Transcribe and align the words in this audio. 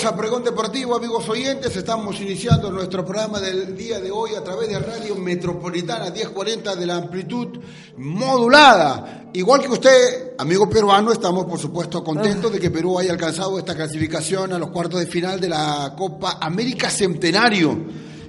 bienvenidos 0.00 0.04
a 0.04 0.16
Pregón 0.16 0.44
Deportivo, 0.44 0.96
amigos 0.96 1.28
oyentes. 1.28 1.76
Estamos 1.76 2.18
iniciando 2.20 2.70
nuestro 2.70 3.04
programa 3.04 3.38
del 3.38 3.76
día 3.76 4.00
de 4.00 4.10
hoy 4.10 4.34
a 4.34 4.42
través 4.42 4.68
de 4.70 4.78
Radio 4.78 5.14
Metropolitana 5.16 6.10
1040 6.10 6.74
de 6.76 6.86
la 6.86 6.96
amplitud 6.96 7.58
modulada. 7.98 9.28
Igual 9.34 9.60
que 9.60 9.68
usted, 9.68 10.32
amigo 10.38 10.70
peruano, 10.70 11.12
estamos 11.12 11.44
por 11.44 11.58
supuesto 11.58 12.02
contentos 12.02 12.50
de 12.50 12.58
que 12.58 12.70
Perú 12.70 12.98
haya 12.98 13.12
alcanzado 13.12 13.58
esta 13.58 13.74
clasificación 13.74 14.54
a 14.54 14.58
los 14.58 14.70
cuartos 14.70 15.00
de 15.00 15.06
final 15.06 15.38
de 15.38 15.50
la 15.50 15.94
Copa 15.96 16.38
América 16.40 16.88
Centenario. 16.88 17.76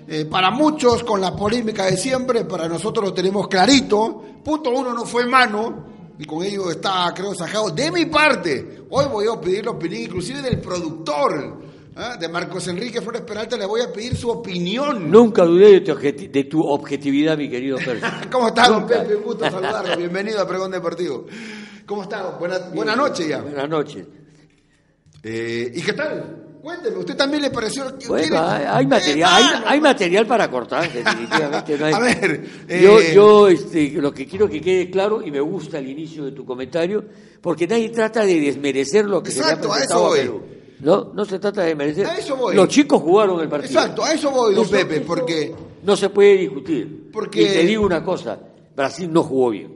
Eh, 0.07 0.25
para 0.25 0.51
muchos, 0.51 1.03
con 1.03 1.21
la 1.21 1.33
polémica 1.35 1.85
de 1.85 1.95
siempre, 1.95 2.43
para 2.43 2.67
nosotros 2.67 3.05
lo 3.05 3.13
tenemos 3.13 3.47
clarito. 3.47 4.21
Punto 4.43 4.71
uno 4.71 4.93
no 4.93 5.05
fue 5.05 5.25
mano, 5.25 5.85
y 6.21 6.25
con 6.25 6.43
ello 6.43 6.69
está, 6.69 7.11
creo, 7.15 7.33
sajado. 7.33 7.71
De 7.71 7.91
mi 7.91 8.05
parte, 8.05 8.83
hoy 8.91 9.05
voy 9.11 9.25
a 9.27 9.41
pedir 9.41 9.65
la 9.65 9.71
opinión 9.71 10.03
inclusive 10.03 10.39
del 10.43 10.59
productor, 10.59 11.60
¿ah? 11.95 12.17
de 12.17 12.27
Marcos 12.29 12.67
Enrique 12.67 13.01
Flores 13.01 13.21
Peralta, 13.21 13.57
le 13.57 13.65
voy 13.65 13.81
a 13.81 13.91
pedir 13.91 14.15
su 14.15 14.29
opinión. 14.29 15.09
Nunca 15.09 15.43
dudé 15.43 15.71
de 15.73 15.81
tu, 15.81 15.91
objeti- 15.93 16.29
de 16.31 16.43
tu 16.45 16.61
objetividad, 16.61 17.37
mi 17.37 17.49
querido 17.49 17.77
Percy. 17.77 18.05
¿Cómo 18.31 18.47
está, 18.49 18.67
don. 18.67 18.85
Pepe? 18.87 19.15
Un 19.15 19.23
gusto 19.23 19.49
saludarlo. 19.49 19.97
Bienvenido 19.97 20.41
a 20.41 20.47
Pregón 20.47 20.71
Deportivo. 20.71 21.25
¿Cómo 21.85 22.03
está? 22.03 22.29
Buena, 22.37 22.59
buena 22.73 22.95
noche 22.95 23.27
ya. 23.27 23.41
Buenas 23.41 23.67
noches. 23.69 24.05
Eh, 25.23 25.71
¿Y 25.75 25.81
qué 25.81 25.93
tal? 25.93 26.37
Cuénteme, 26.61 26.97
¿usted 26.97 27.15
también 27.17 27.41
le 27.41 27.49
pareció? 27.49 27.85
Bueno, 28.07 28.39
hay, 28.39 28.63
hay 28.67 28.83
¡Eh, 28.85 28.87
material, 28.87 29.31
hay, 29.33 29.45
hay 29.65 29.81
material 29.81 30.27
para 30.27 30.49
cortar, 30.49 30.83
definitivamente. 30.91 31.75
no 31.77 31.85
hay- 31.87 31.93
A 31.95 31.99
ver, 31.99 32.43
yo, 32.67 32.99
eh, 32.99 33.11
yo 33.15 33.47
este, 33.47 33.89
lo 33.93 34.13
que 34.13 34.27
quiero 34.27 34.47
que 34.47 34.61
quede 34.61 34.89
claro, 34.91 35.23
y 35.25 35.31
me 35.31 35.39
gusta 35.41 35.79
el 35.79 35.89
inicio 35.89 36.23
de 36.25 36.33
tu 36.33 36.45
comentario, 36.45 37.03
porque 37.41 37.65
nadie 37.67 37.89
trata 37.89 38.23
de 38.25 38.39
desmerecer 38.39 39.05
lo 39.05 39.23
que 39.23 39.31
Exacto, 39.31 39.71
a 39.71 39.73
se 39.73 39.79
le 39.79 39.85
ha 39.85 39.85
eso 39.85 39.97
presentado 39.97 40.05
a 40.05 40.09
voy. 40.09 40.19
Perú. 40.19 40.41
No, 40.81 41.11
no 41.13 41.25
se 41.25 41.39
trata 41.39 41.61
de 41.61 41.67
desmerecer. 41.67 42.05
A 42.07 42.17
eso 42.17 42.35
voy. 42.35 42.55
Los 42.55 42.67
chicos 42.67 43.01
jugaron 43.01 43.39
el 43.41 43.47
partido. 43.49 43.79
Exacto, 43.79 44.03
a 44.03 44.13
eso 44.13 44.31
voy, 44.31 44.55
don 44.55 44.63
Eso- 44.65 44.71
Pepe, 44.71 45.01
porque 45.01 45.53
No 45.83 45.95
se 45.95 46.09
puede 46.09 46.37
discutir. 46.37 47.09
Porque- 47.11 47.41
Y 47.41 47.45
te 47.45 47.63
digo 47.65 47.85
una 47.85 48.03
cosa, 48.03 48.37
Brasil 48.75 49.11
no 49.11 49.23
jugó 49.23 49.49
bien. 49.51 49.73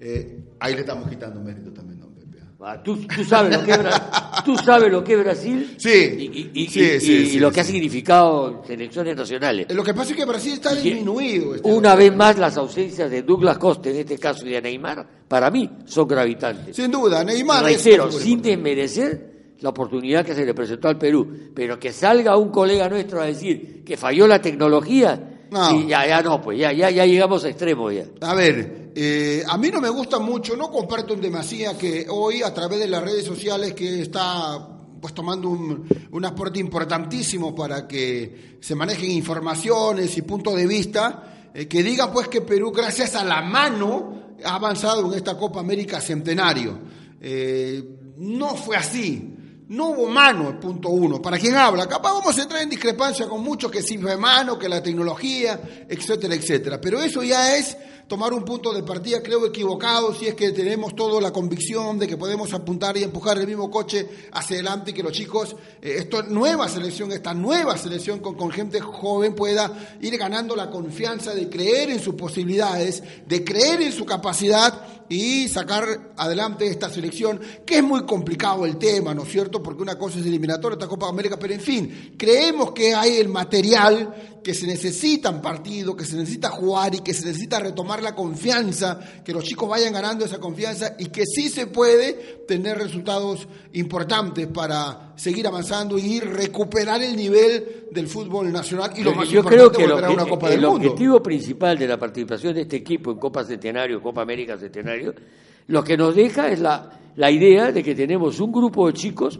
eh, 0.00 0.38
ahí 0.60 0.74
le 0.74 0.80
estamos 0.80 1.08
quitando 1.08 1.40
mérito 1.40 1.70
también, 1.72 2.00
don 2.00 2.12
Pepe. 2.14 2.38
Ah, 2.62 2.82
Tú, 2.82 2.96
tú 3.06 3.24
sabes 3.24 3.56
lo 3.56 3.64
que 3.64 3.70
es 3.72 3.78
tú 4.44 4.56
sabes 4.56 4.90
lo 4.90 5.02
que 5.04 5.12
es 5.14 5.18
Brasil 5.20 5.74
Sí. 5.78 5.88
y, 5.88 6.68
Sí, 6.68 6.80
y- 6.80 7.00
sí, 7.00 7.12
y 7.12 7.26
sí, 7.26 7.38
lo 7.38 7.50
que 7.52 7.60
ha 7.60 7.64
significado 7.64 8.62
selecciones 8.66 9.16
nacionales. 9.16 9.66
Eh, 9.68 9.74
Lo 9.74 9.82
que 9.84 9.94
pasa 9.94 10.10
es 10.12 10.16
que 10.16 10.24
Brasil 10.24 10.54
está 10.54 10.74
disminuido. 10.74 11.54
este 11.54 11.70
Una 11.70 11.94
vez 11.94 12.14
más 12.14 12.38
las 12.38 12.56
ausencias 12.56 13.10
de 13.10 13.22
Douglas 13.22 13.58
Costa 13.58 13.88
en 13.90 13.96
este 13.96 14.18
caso 14.18 14.46
y 14.46 14.50
de 14.50 14.62
Neymar 14.62 15.06
para 15.28 15.50
mí 15.50 15.68
son 15.86 16.06
gravitantes. 16.08 16.74
Sin 16.76 16.90
duda, 16.90 17.22
Neymar. 17.24 17.68
es 17.70 17.84
Reitero, 17.84 18.06
figura 18.06 18.24
sin 18.24 18.42
desmerecer 18.42 19.29
la 19.60 19.70
oportunidad 19.70 20.24
que 20.24 20.34
se 20.34 20.44
le 20.44 20.54
presentó 20.54 20.88
al 20.88 20.98
Perú, 20.98 21.50
pero 21.54 21.78
que 21.78 21.92
salga 21.92 22.36
un 22.36 22.50
colega 22.50 22.88
nuestro 22.88 23.20
a 23.20 23.26
decir 23.26 23.82
que 23.84 23.96
falló 23.96 24.26
la 24.26 24.40
tecnología, 24.40 25.46
No. 25.50 25.68
sí, 25.70 25.86
ya, 25.88 26.06
ya 26.06 26.22
no, 26.22 26.40
pues 26.40 26.58
ya, 26.58 26.72
ya, 26.72 26.90
ya 26.90 27.04
llegamos 27.04 27.44
a 27.44 27.48
extremos 27.48 27.92
ya. 27.92 28.04
A 28.20 28.34
ver, 28.34 28.92
eh, 28.94 29.42
a 29.46 29.58
mí 29.58 29.68
no 29.70 29.80
me 29.80 29.88
gusta 29.88 30.18
mucho, 30.18 30.56
no 30.56 30.70
comparto 30.70 31.14
en 31.14 31.20
demasía 31.20 31.76
que 31.76 32.06
hoy 32.08 32.42
a 32.42 32.52
través 32.54 32.78
de 32.78 32.88
las 32.88 33.02
redes 33.02 33.24
sociales 33.24 33.74
que 33.74 34.02
está 34.02 34.66
pues 35.00 35.14
tomando 35.14 35.48
un, 35.48 35.86
un 36.10 36.24
aporte 36.24 36.58
importantísimo 36.58 37.54
para 37.54 37.88
que 37.88 38.58
se 38.60 38.74
manejen 38.74 39.10
informaciones 39.10 40.16
y 40.18 40.22
puntos 40.22 40.54
de 40.56 40.66
vista, 40.66 41.48
eh, 41.54 41.66
que 41.66 41.82
diga 41.82 42.12
pues 42.12 42.28
que 42.28 42.42
Perú 42.42 42.70
gracias 42.70 43.14
a 43.16 43.24
la 43.24 43.40
mano 43.42 44.34
ha 44.44 44.54
avanzado 44.54 45.06
en 45.10 45.16
esta 45.18 45.36
Copa 45.36 45.60
América 45.60 46.00
Centenario. 46.00 46.78
Eh, 47.20 47.82
no 48.18 48.54
fue 48.56 48.76
así. 48.76 49.36
No 49.70 49.90
hubo 49.90 50.08
mano, 50.08 50.58
punto 50.58 50.88
uno. 50.88 51.22
Para 51.22 51.38
quien 51.38 51.54
habla, 51.54 51.86
capaz 51.86 52.12
vamos 52.12 52.36
a 52.36 52.42
entrar 52.42 52.60
en 52.60 52.70
discrepancia 52.70 53.28
con 53.28 53.40
muchos 53.40 53.70
que 53.70 53.82
sí 53.82 53.98
fue 53.98 54.16
mano, 54.16 54.58
que 54.58 54.68
la 54.68 54.82
tecnología, 54.82 55.60
etcétera, 55.88 56.34
etcétera. 56.34 56.80
Pero 56.80 57.00
eso 57.00 57.22
ya 57.22 57.56
es 57.56 57.76
tomar 58.10 58.32
un 58.32 58.44
punto 58.44 58.72
de 58.72 58.82
partida, 58.82 59.22
creo, 59.22 59.46
equivocado, 59.46 60.12
si 60.12 60.26
es 60.26 60.34
que 60.34 60.50
tenemos 60.50 60.96
toda 60.96 61.20
la 61.20 61.32
convicción 61.32 61.96
de 61.96 62.08
que 62.08 62.16
podemos 62.16 62.52
apuntar 62.52 62.96
y 62.96 63.04
empujar 63.04 63.38
el 63.38 63.46
mismo 63.46 63.70
coche 63.70 64.04
hacia 64.32 64.56
adelante 64.56 64.90
y 64.90 64.94
que 64.94 65.04
los 65.04 65.12
chicos, 65.12 65.54
eh, 65.80 65.94
esta 65.98 66.24
nueva 66.24 66.68
selección, 66.68 67.12
esta 67.12 67.34
nueva 67.34 67.78
selección 67.78 68.18
con, 68.18 68.50
gente 68.50 68.80
joven 68.80 69.36
pueda 69.36 69.96
ir 70.00 70.18
ganando 70.18 70.56
la 70.56 70.68
confianza 70.68 71.32
de 71.36 71.48
creer 71.48 71.90
en 71.90 72.00
sus 72.00 72.16
posibilidades, 72.16 73.00
de 73.28 73.44
creer 73.44 73.80
en 73.82 73.92
su 73.92 74.04
capacidad 74.04 75.04
y 75.08 75.46
sacar 75.46 76.12
adelante 76.16 76.66
esta 76.66 76.90
selección, 76.90 77.40
que 77.64 77.76
es 77.76 77.82
muy 77.84 78.04
complicado 78.06 78.66
el 78.66 78.76
tema, 78.76 79.14
¿no 79.14 79.22
es 79.22 79.30
cierto? 79.30 79.62
Porque 79.62 79.82
una 79.82 79.96
cosa 79.96 80.18
es 80.18 80.26
eliminatoria, 80.26 80.74
esta 80.74 80.88
Copa 80.88 81.08
América, 81.08 81.36
pero 81.38 81.54
en 81.54 81.60
fin, 81.60 82.14
creemos 82.18 82.72
que 82.72 82.92
hay 82.92 83.18
el 83.18 83.28
material, 83.28 84.39
que 84.42 84.54
se 84.54 84.66
necesitan 84.66 85.42
partidos, 85.42 85.96
que 85.96 86.04
se 86.04 86.16
necesita 86.16 86.50
jugar 86.50 86.94
y 86.94 87.00
que 87.00 87.12
se 87.12 87.26
necesita 87.26 87.60
retomar 87.60 88.02
la 88.02 88.14
confianza, 88.14 88.98
que 89.24 89.32
los 89.32 89.44
chicos 89.44 89.68
vayan 89.68 89.92
ganando 89.92 90.24
esa 90.24 90.38
confianza 90.38 90.94
y 90.98 91.06
que 91.06 91.24
sí 91.26 91.48
se 91.48 91.66
puede 91.66 92.44
tener 92.46 92.78
resultados 92.78 93.46
importantes 93.74 94.46
para 94.46 95.12
seguir 95.16 95.46
avanzando 95.46 95.98
y 95.98 96.20
recuperar 96.20 97.02
el 97.02 97.16
nivel 97.16 97.86
del 97.90 98.06
fútbol 98.06 98.50
nacional 98.52 98.92
y 98.96 99.02
lo 99.02 99.14
más 99.14 99.28
Yo 99.28 99.40
importante, 99.40 99.56
creo 99.56 99.72
que 99.72 99.84
el, 99.84 100.12
una 100.12 100.26
Copa 100.26 100.48
el 100.48 100.60
del 100.60 100.68
Mundo. 100.68 100.88
objetivo 100.88 101.22
principal 101.22 101.78
de 101.78 101.86
la 101.86 101.98
participación 101.98 102.54
de 102.54 102.62
este 102.62 102.76
equipo 102.76 103.12
en 103.12 103.18
Copa 103.18 103.44
Centenario, 103.44 104.02
Copa 104.02 104.22
América 104.22 104.56
Centenario, 104.56 105.14
lo 105.66 105.84
que 105.84 105.96
nos 105.96 106.14
deja 106.14 106.50
es 106.50 106.60
la, 106.60 106.98
la 107.16 107.30
idea 107.30 107.72
de 107.72 107.82
que 107.82 107.94
tenemos 107.94 108.40
un 108.40 108.50
grupo 108.50 108.86
de 108.86 108.94
chicos 108.94 109.38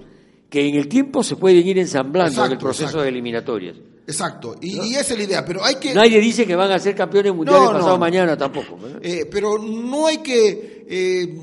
que 0.50 0.68
en 0.68 0.74
el 0.74 0.88
tiempo 0.88 1.22
se 1.22 1.36
pueden 1.36 1.66
ir 1.66 1.78
ensamblando 1.78 2.44
en 2.44 2.52
el 2.52 2.58
proceso 2.58 2.84
exacto. 2.84 3.02
de 3.02 3.08
eliminatorias. 3.08 3.76
Exacto, 4.06 4.56
y, 4.60 4.80
y 4.80 4.94
esa 4.94 5.12
es 5.12 5.18
la 5.18 5.24
idea, 5.24 5.44
pero 5.44 5.64
hay 5.64 5.76
que... 5.76 5.94
Nadie 5.94 6.18
dice 6.20 6.44
que 6.46 6.56
van 6.56 6.72
a 6.72 6.78
ser 6.80 6.94
campeones 6.96 7.32
mundiales 7.34 7.62
No, 7.64 7.72
pasado 7.72 7.92
no. 7.92 7.98
mañana 7.98 8.36
tampoco. 8.36 8.76
Eh, 9.00 9.28
pero 9.30 9.58
no 9.58 10.06
hay 10.08 10.18
que 10.18 10.84
eh, 10.88 11.38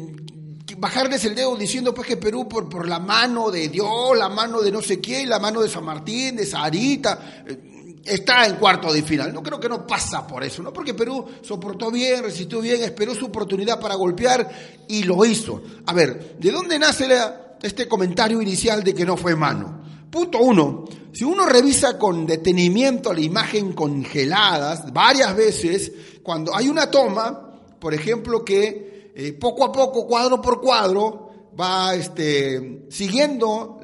bajarles 0.77 1.23
el 1.25 1.35
dedo 1.35 1.55
diciendo 1.55 1.93
pues 1.93 2.07
que 2.07 2.17
Perú 2.17 2.47
por, 2.49 2.67
por 2.67 2.87
la 2.87 2.99
mano 2.99 3.49
de 3.51 3.69
Dios, 3.69 4.17
la 4.17 4.27
mano 4.29 4.61
de 4.61 4.71
no 4.71 4.81
sé 4.81 4.99
quién, 4.99 5.29
la 5.29 5.39
mano 5.39 5.61
de 5.61 5.69
San 5.69 5.85
Martín, 5.85 6.35
de 6.35 6.45
Sarita, 6.45 7.43
eh, 7.47 8.01
está 8.03 8.45
en 8.45 8.55
cuarto 8.55 8.91
de 8.91 9.01
final. 9.01 9.33
No 9.33 9.41
creo 9.41 9.59
que 9.59 9.69
no 9.69 9.87
pasa 9.87 10.27
por 10.27 10.43
eso, 10.43 10.61
¿no? 10.61 10.73
Porque 10.73 10.93
Perú 10.93 11.25
soportó 11.41 11.89
bien, 11.89 12.21
resistió 12.23 12.59
bien, 12.59 12.83
esperó 12.83 13.15
su 13.15 13.25
oportunidad 13.27 13.79
para 13.79 13.95
golpear 13.95 14.49
y 14.89 15.03
lo 15.03 15.23
hizo. 15.25 15.61
A 15.85 15.93
ver, 15.93 16.35
¿de 16.37 16.51
dónde 16.51 16.77
nace 16.77 17.07
la- 17.07 17.55
este 17.61 17.87
comentario 17.87 18.41
inicial 18.41 18.83
de 18.83 18.93
que 18.93 19.05
no 19.05 19.15
fue 19.15 19.35
mano? 19.35 19.76
Punto 20.09 20.39
uno, 20.39 20.85
si 21.11 21.23
uno 21.23 21.45
revisa 21.45 21.97
con 21.97 22.25
detenimiento 22.25 23.13
la 23.13 23.21
imagen 23.21 23.73
congeladas 23.73 24.91
varias 24.93 25.35
veces, 25.35 25.91
cuando 26.23 26.55
hay 26.55 26.69
una 26.69 26.89
toma, 26.89 27.51
por 27.79 27.93
ejemplo, 27.93 28.45
que 28.45 29.11
eh, 29.15 29.33
poco 29.33 29.65
a 29.65 29.71
poco, 29.71 30.05
cuadro 30.05 30.41
por 30.41 30.61
cuadro, 30.61 31.51
va 31.59 31.95
este, 31.95 32.85
siguiendo 32.89 33.79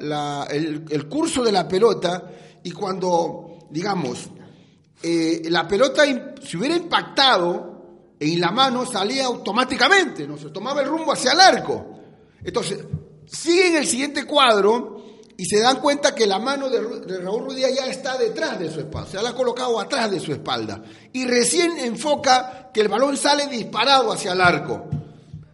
el, 0.48 1.08
curso 1.08 1.42
de 1.42 1.52
la 1.52 1.66
pelota 1.66 2.30
y 2.62 2.70
cuando, 2.70 3.66
digamos, 3.70 4.28
eh, 5.02 5.42
la 5.50 5.66
pelota 5.66 6.04
si 6.42 6.56
hubiera 6.56 6.76
impactado 6.76 8.14
en 8.20 8.40
la 8.40 8.52
mano 8.52 8.86
salía 8.86 9.26
automáticamente, 9.26 10.26
no 10.26 10.38
se 10.38 10.50
tomaba 10.50 10.82
el 10.82 10.88
rumbo 10.88 11.12
hacia 11.12 11.32
el 11.32 11.40
arco. 11.40 11.84
Entonces, 12.42 12.78
siguen 13.26 13.76
el 13.76 13.86
siguiente 13.86 14.24
cuadro 14.24 14.93
y 15.36 15.46
se 15.46 15.60
dan 15.60 15.80
cuenta 15.80 16.14
que 16.14 16.26
la 16.26 16.38
mano 16.38 16.70
de, 16.70 17.18
Raúl 17.18 17.44
Ruidía 17.44 17.68
ya 17.70 17.86
está 17.86 18.16
detrás 18.16 18.58
de 18.58 18.70
su 18.70 18.80
espalda, 18.80 19.10
se 19.10 19.22
la 19.22 19.30
ha 19.30 19.34
colocado 19.34 19.80
atrás 19.80 20.10
de 20.10 20.20
su 20.20 20.32
espalda. 20.32 20.82
Y 21.12 21.26
recién 21.26 21.78
enfoca 21.78 22.70
que 22.72 22.80
el 22.80 22.88
balón 22.88 23.16
sale 23.16 23.46
disparado 23.48 24.12
hacia 24.12 24.32
el 24.32 24.40
arco. 24.40 24.88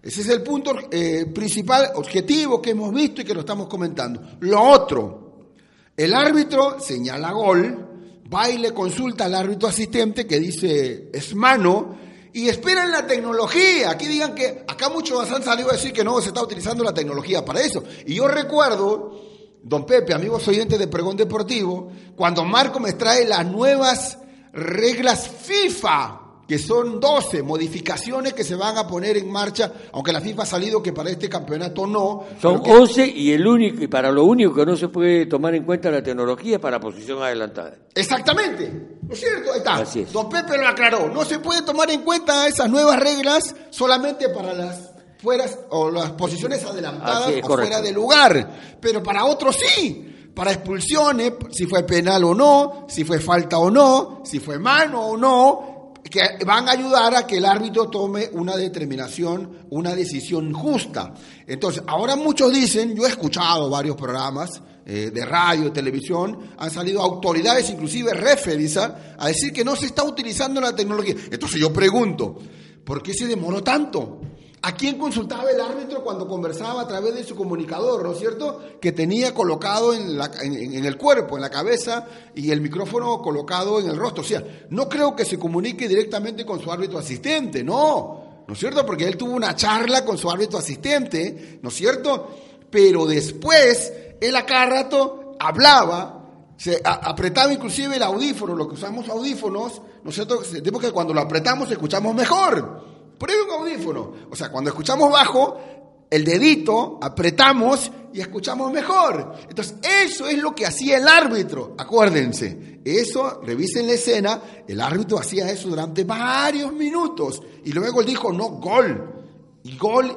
Ese 0.02 0.22
es 0.22 0.28
el 0.28 0.42
punto 0.42 0.74
eh, 0.90 1.26
principal, 1.34 1.92
objetivo 1.94 2.60
que 2.60 2.70
hemos 2.70 2.92
visto 2.92 3.20
y 3.20 3.24
que 3.24 3.34
lo 3.34 3.40
estamos 3.40 3.68
comentando. 3.68 4.20
Lo 4.40 4.62
otro, 4.62 5.48
el 5.96 6.14
árbitro 6.14 6.78
señala 6.80 7.32
gol, 7.32 7.86
va 8.32 8.48
y 8.50 8.58
le 8.58 8.72
consulta 8.72 9.26
al 9.26 9.34
árbitro 9.34 9.68
asistente 9.68 10.26
que 10.26 10.38
dice 10.38 11.10
es 11.12 11.34
mano 11.34 11.98
y 12.32 12.48
esperan 12.48 12.90
la 12.90 13.06
tecnología. 13.06 13.90
Aquí 13.90 14.06
digan 14.06 14.34
que 14.34 14.64
acá 14.66 14.88
muchos 14.88 15.30
han 15.30 15.42
salido 15.42 15.70
a 15.70 15.72
decir 15.72 15.92
que 15.92 16.04
no 16.04 16.20
se 16.20 16.28
está 16.28 16.42
utilizando 16.42 16.84
la 16.84 16.94
tecnología 16.94 17.44
para 17.44 17.60
eso. 17.60 17.82
Y 18.06 18.14
yo 18.14 18.28
recuerdo, 18.28 19.29
don 19.62 19.84
Pepe, 19.86 20.14
amigos 20.14 20.46
oyentes 20.48 20.78
de 20.78 20.88
Pregón 20.88 21.16
Deportivo, 21.16 21.90
cuando 22.16 22.44
Marco 22.44 22.80
me 22.80 22.92
trae 22.94 23.24
las 23.26 23.46
nuevas 23.46 24.18
reglas 24.52 25.28
FIFA 25.28 26.18
que 26.48 26.58
son 26.58 26.98
12 26.98 27.44
modificaciones 27.44 28.32
que 28.32 28.42
se 28.42 28.56
van 28.56 28.76
a 28.76 28.84
poner 28.84 29.16
en 29.16 29.30
marcha, 29.30 29.72
aunque 29.92 30.12
la 30.12 30.20
FIFA 30.20 30.42
ha 30.42 30.46
salido 30.46 30.82
que 30.82 30.92
para 30.92 31.08
este 31.08 31.28
campeonato 31.28 31.86
no. 31.86 32.24
Son 32.42 32.60
que- 32.60 32.72
11 32.72 33.06
y 33.06 33.30
el 33.30 33.46
único 33.46 33.84
y 33.84 33.86
para 33.86 34.10
lo 34.10 34.24
único 34.24 34.52
que 34.52 34.66
no 34.66 34.74
se 34.76 34.88
puede 34.88 35.26
tomar 35.26 35.54
en 35.54 35.62
cuenta 35.62 35.92
la 35.92 36.02
tecnología 36.02 36.56
es 36.56 36.60
para 36.60 36.80
posición 36.80 37.22
adelantada. 37.22 37.76
Exactamente, 37.94 38.98
¿no 39.00 39.12
es 39.14 39.20
cierto? 39.20 39.52
Ahí 39.52 39.58
está. 39.58 39.74
Así 39.76 40.00
es. 40.00 40.12
Don 40.12 40.28
Pepe 40.28 40.58
lo 40.58 40.66
aclaró. 40.66 41.08
No 41.08 41.24
se 41.24 41.38
puede 41.38 41.62
tomar 41.62 41.88
en 41.88 42.02
cuenta 42.02 42.48
esas 42.48 42.68
nuevas 42.68 42.98
reglas 42.98 43.54
solamente 43.70 44.28
para 44.30 44.52
las 44.52 44.90
fueras 45.20 45.58
o 45.70 45.90
las 45.90 46.12
posiciones 46.12 46.64
adelantadas 46.64 47.30
es, 47.30 47.44
o 47.44 47.46
fuera 47.46 47.80
de 47.80 47.92
lugar, 47.92 48.78
pero 48.80 49.02
para 49.02 49.24
otros 49.24 49.56
sí. 49.56 50.30
para 50.34 50.52
expulsiones, 50.52 51.34
si 51.50 51.66
fue 51.66 51.82
penal 51.84 52.24
o 52.24 52.34
no, 52.34 52.86
si 52.88 53.04
fue 53.04 53.20
falta 53.20 53.58
o 53.58 53.70
no, 53.70 54.22
si 54.24 54.40
fue 54.40 54.58
mano 54.58 55.02
o 55.02 55.16
no, 55.16 55.92
que 56.10 56.44
van 56.44 56.68
a 56.68 56.72
ayudar 56.72 57.14
a 57.14 57.26
que 57.26 57.36
el 57.36 57.44
árbitro 57.44 57.88
tome 57.88 58.30
una 58.32 58.56
determinación, 58.56 59.66
una 59.70 59.94
decisión 59.94 60.52
justa. 60.52 61.12
Entonces, 61.46 61.82
ahora 61.86 62.16
muchos 62.16 62.52
dicen, 62.52 62.96
yo 62.96 63.04
he 63.06 63.08
escuchado 63.08 63.68
varios 63.68 63.96
programas 63.96 64.62
eh, 64.86 65.10
de 65.12 65.24
radio, 65.24 65.64
de 65.64 65.70
televisión, 65.70 66.50
han 66.56 66.70
salido 66.70 67.02
autoridades, 67.02 67.68
inclusive 67.70 68.14
referees, 68.14 68.76
a 68.78 69.26
decir 69.26 69.52
que 69.52 69.64
no 69.64 69.76
se 69.76 69.86
está 69.86 70.02
utilizando 70.02 70.60
la 70.60 70.74
tecnología. 70.74 71.14
Entonces 71.30 71.60
yo 71.60 71.72
pregunto, 71.72 72.38
¿por 72.84 73.02
qué 73.02 73.12
se 73.12 73.26
demoró 73.26 73.62
tanto? 73.62 74.20
¿A 74.62 74.74
quién 74.74 74.98
consultaba 74.98 75.50
el 75.50 75.58
árbitro 75.58 76.04
cuando 76.04 76.28
conversaba 76.28 76.82
a 76.82 76.86
través 76.86 77.14
de 77.14 77.24
su 77.24 77.34
comunicador, 77.34 78.04
¿no 78.04 78.12
es 78.12 78.18
cierto? 78.18 78.60
Que 78.78 78.92
tenía 78.92 79.32
colocado 79.32 79.94
en, 79.94 80.84
el 80.84 80.96
cuerpo, 80.98 81.36
en 81.36 81.42
la 81.42 81.48
cabeza, 81.48 82.06
y 82.34 82.50
el 82.50 82.60
micrófono 82.60 83.22
colocado 83.22 83.80
en 83.80 83.88
el 83.88 83.96
rostro. 83.96 84.22
O 84.22 84.26
sea, 84.26 84.44
no 84.68 84.86
creo 84.86 85.16
que 85.16 85.24
se 85.24 85.38
comunique 85.38 85.88
directamente 85.88 86.44
con 86.44 86.60
su 86.60 86.70
árbitro 86.70 86.98
asistente, 86.98 87.64
no. 87.64 88.44
¿No 88.46 88.52
es 88.52 88.60
cierto? 88.60 88.84
Porque 88.84 89.06
él 89.06 89.16
tuvo 89.16 89.32
una 89.32 89.56
charla 89.56 90.04
con 90.04 90.18
su 90.18 90.30
árbitro 90.30 90.58
asistente, 90.58 91.60
¿no 91.62 91.70
es 91.70 91.74
cierto? 91.74 92.28
Pero 92.68 93.06
después, 93.06 93.92
él 94.20 94.36
a 94.36 94.44
cada 94.44 94.66
rato 94.66 95.36
hablaba, 95.38 96.26
se 96.58 96.82
apretaba 96.84 97.50
inclusive 97.50 97.96
el 97.96 98.02
audífono, 98.02 98.54
lo 98.54 98.68
que 98.68 98.74
usamos 98.74 99.08
audífonos, 99.08 99.80
¿no 100.04 100.10
es 100.10 100.14
cierto? 100.14 100.44
Sentimos 100.44 100.82
que 100.82 100.92
cuando 100.92 101.14
lo 101.14 101.22
apretamos 101.22 101.70
escuchamos 101.70 102.14
mejor. 102.14 102.89
Pruebe 103.20 103.42
un 103.42 103.50
audífono. 103.50 104.12
O 104.30 104.34
sea, 104.34 104.50
cuando 104.50 104.70
escuchamos 104.70 105.12
bajo, 105.12 105.60
el 106.08 106.24
dedito 106.24 106.98
apretamos 107.02 107.92
y 108.14 108.20
escuchamos 108.20 108.72
mejor. 108.72 109.34
Entonces, 109.46 109.76
eso 110.02 110.26
es 110.26 110.38
lo 110.38 110.54
que 110.54 110.64
hacía 110.64 110.96
el 110.96 111.06
árbitro. 111.06 111.74
Acuérdense, 111.76 112.80
eso, 112.82 113.42
revisen 113.42 113.86
la 113.86 113.92
escena, 113.92 114.42
el 114.66 114.80
árbitro 114.80 115.18
hacía 115.18 115.50
eso 115.50 115.68
durante 115.68 116.04
varios 116.04 116.72
minutos. 116.72 117.42
Y 117.62 117.72
luego 117.72 118.00
él 118.00 118.06
dijo, 118.06 118.32
no, 118.32 118.52
gol. 118.52 119.26
Y 119.64 119.76
gol. 119.76 120.16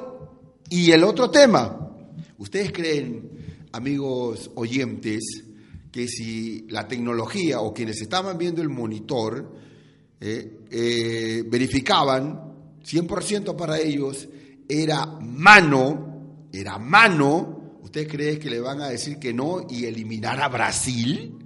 Y 0.70 0.90
el 0.90 1.04
otro 1.04 1.30
tema. 1.30 1.78
¿Ustedes 2.38 2.72
creen, 2.72 3.66
amigos 3.72 4.50
oyentes, 4.54 5.44
que 5.92 6.08
si 6.08 6.66
la 6.70 6.88
tecnología 6.88 7.60
o 7.60 7.74
quienes 7.74 8.00
estaban 8.00 8.38
viendo 8.38 8.62
el 8.62 8.70
monitor 8.70 9.46
eh, 10.18 10.60
eh, 10.70 11.44
verificaban 11.46 12.53
100% 12.84 13.56
para 13.56 13.78
ellos, 13.78 14.28
era 14.68 15.06
mano, 15.06 16.48
era 16.52 16.78
mano, 16.78 17.78
¿usted 17.82 18.08
cree 18.08 18.38
que 18.38 18.50
le 18.50 18.60
van 18.60 18.80
a 18.80 18.88
decir 18.88 19.18
que 19.18 19.32
no 19.32 19.66
y 19.68 19.86
eliminar 19.86 20.40
a 20.40 20.48
Brasil? 20.48 21.38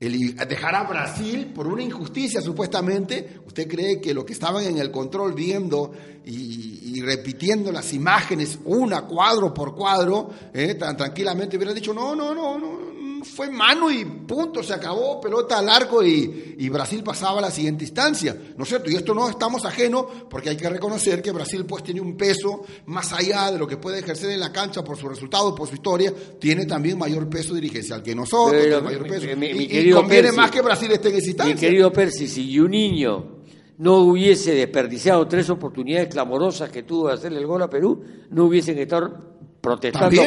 dejar 0.00 0.76
a 0.76 0.84
Brasil 0.84 1.50
por 1.52 1.66
una 1.66 1.82
injusticia 1.82 2.40
supuestamente, 2.40 3.40
¿usted 3.44 3.66
cree 3.66 4.00
que 4.00 4.14
lo 4.14 4.24
que 4.24 4.32
estaban 4.32 4.62
en 4.64 4.78
el 4.78 4.92
control 4.92 5.34
viendo 5.34 5.92
y, 6.24 7.00
repitiendo 7.00 7.72
las 7.72 7.92
imágenes 7.92 8.58
una 8.64 9.02
cuadro 9.02 9.54
por 9.54 9.74
cuadro, 9.74 10.30
eh, 10.52 10.74
tan 10.74 10.96
tranquilamente 10.96 11.56
hubieran 11.56 11.74
dicho, 11.74 11.94
no, 11.94 12.14
no, 12.14 12.34
no, 12.34 12.58
no, 12.58 12.87
fue 13.24 13.50
mano 13.50 13.90
y 13.90 14.04
punto, 14.04 14.62
se 14.62 14.74
acabó, 14.74 15.20
pelota 15.20 15.58
al 15.58 15.68
arco 15.68 16.04
y, 16.04 16.54
y, 16.58 16.68
Brasil 16.68 17.02
pasaba 17.02 17.38
a 17.38 17.42
la 17.42 17.50
siguiente 17.50 17.84
instancia, 17.84 18.36
¿no 18.56 18.64
es 18.64 18.68
cierto? 18.68 18.90
Y 18.90 18.96
esto 18.96 19.14
no 19.14 19.28
estamos 19.28 19.64
ajenos 19.64 20.06
porque 20.28 20.50
hay 20.50 20.56
que 20.56 20.68
reconocer 20.68 21.22
que 21.22 21.32
Brasil 21.32 21.64
pues 21.66 21.82
tiene 21.82 22.00
un 22.00 22.16
peso 22.16 22.62
más 22.86 23.12
allá 23.12 23.50
de 23.50 23.58
lo 23.58 23.66
que 23.66 23.76
puede 23.76 24.00
ejercer 24.00 24.30
en 24.30 24.40
la 24.40 24.52
cancha 24.52 24.82
por 24.82 24.96
su 24.96 25.08
resultado, 25.08 25.54
por 25.54 25.68
su 25.68 25.74
historia, 25.74 26.12
tiene 26.38 26.66
también 26.66 26.98
mayor 26.98 27.28
peso 27.28 27.54
dirigencial 27.54 28.02
que 28.02 28.14
nosotros, 28.14 28.60
tiene 28.60 28.80
mayor 28.80 29.06
peso. 29.06 29.26
y, 29.26 29.90
conviene 29.90 30.32
más 30.32 30.50
que 30.50 30.62
Brasil 30.62 30.90
esté 30.92 31.08
en 31.08 31.16
esa 31.16 31.26
instancia. 31.28 31.54
Mi 31.54 31.60
querido 31.60 31.92
Percy, 31.92 32.28
si 32.28 32.58
un 32.60 32.70
niño 32.70 33.38
no 33.78 33.98
hubiese 33.98 34.54
desperdiciado 34.54 35.26
tres 35.28 35.48
oportunidades 35.50 36.08
clamorosas 36.08 36.70
que 36.70 36.82
tuvo 36.82 37.08
de 37.08 37.14
hacerle 37.14 37.38
el 37.38 37.46
gol 37.46 37.62
a 37.62 37.70
Perú, 37.70 38.02
no 38.30 38.44
hubiesen 38.44 38.78
estado 38.78 39.37
protestando 39.60 40.22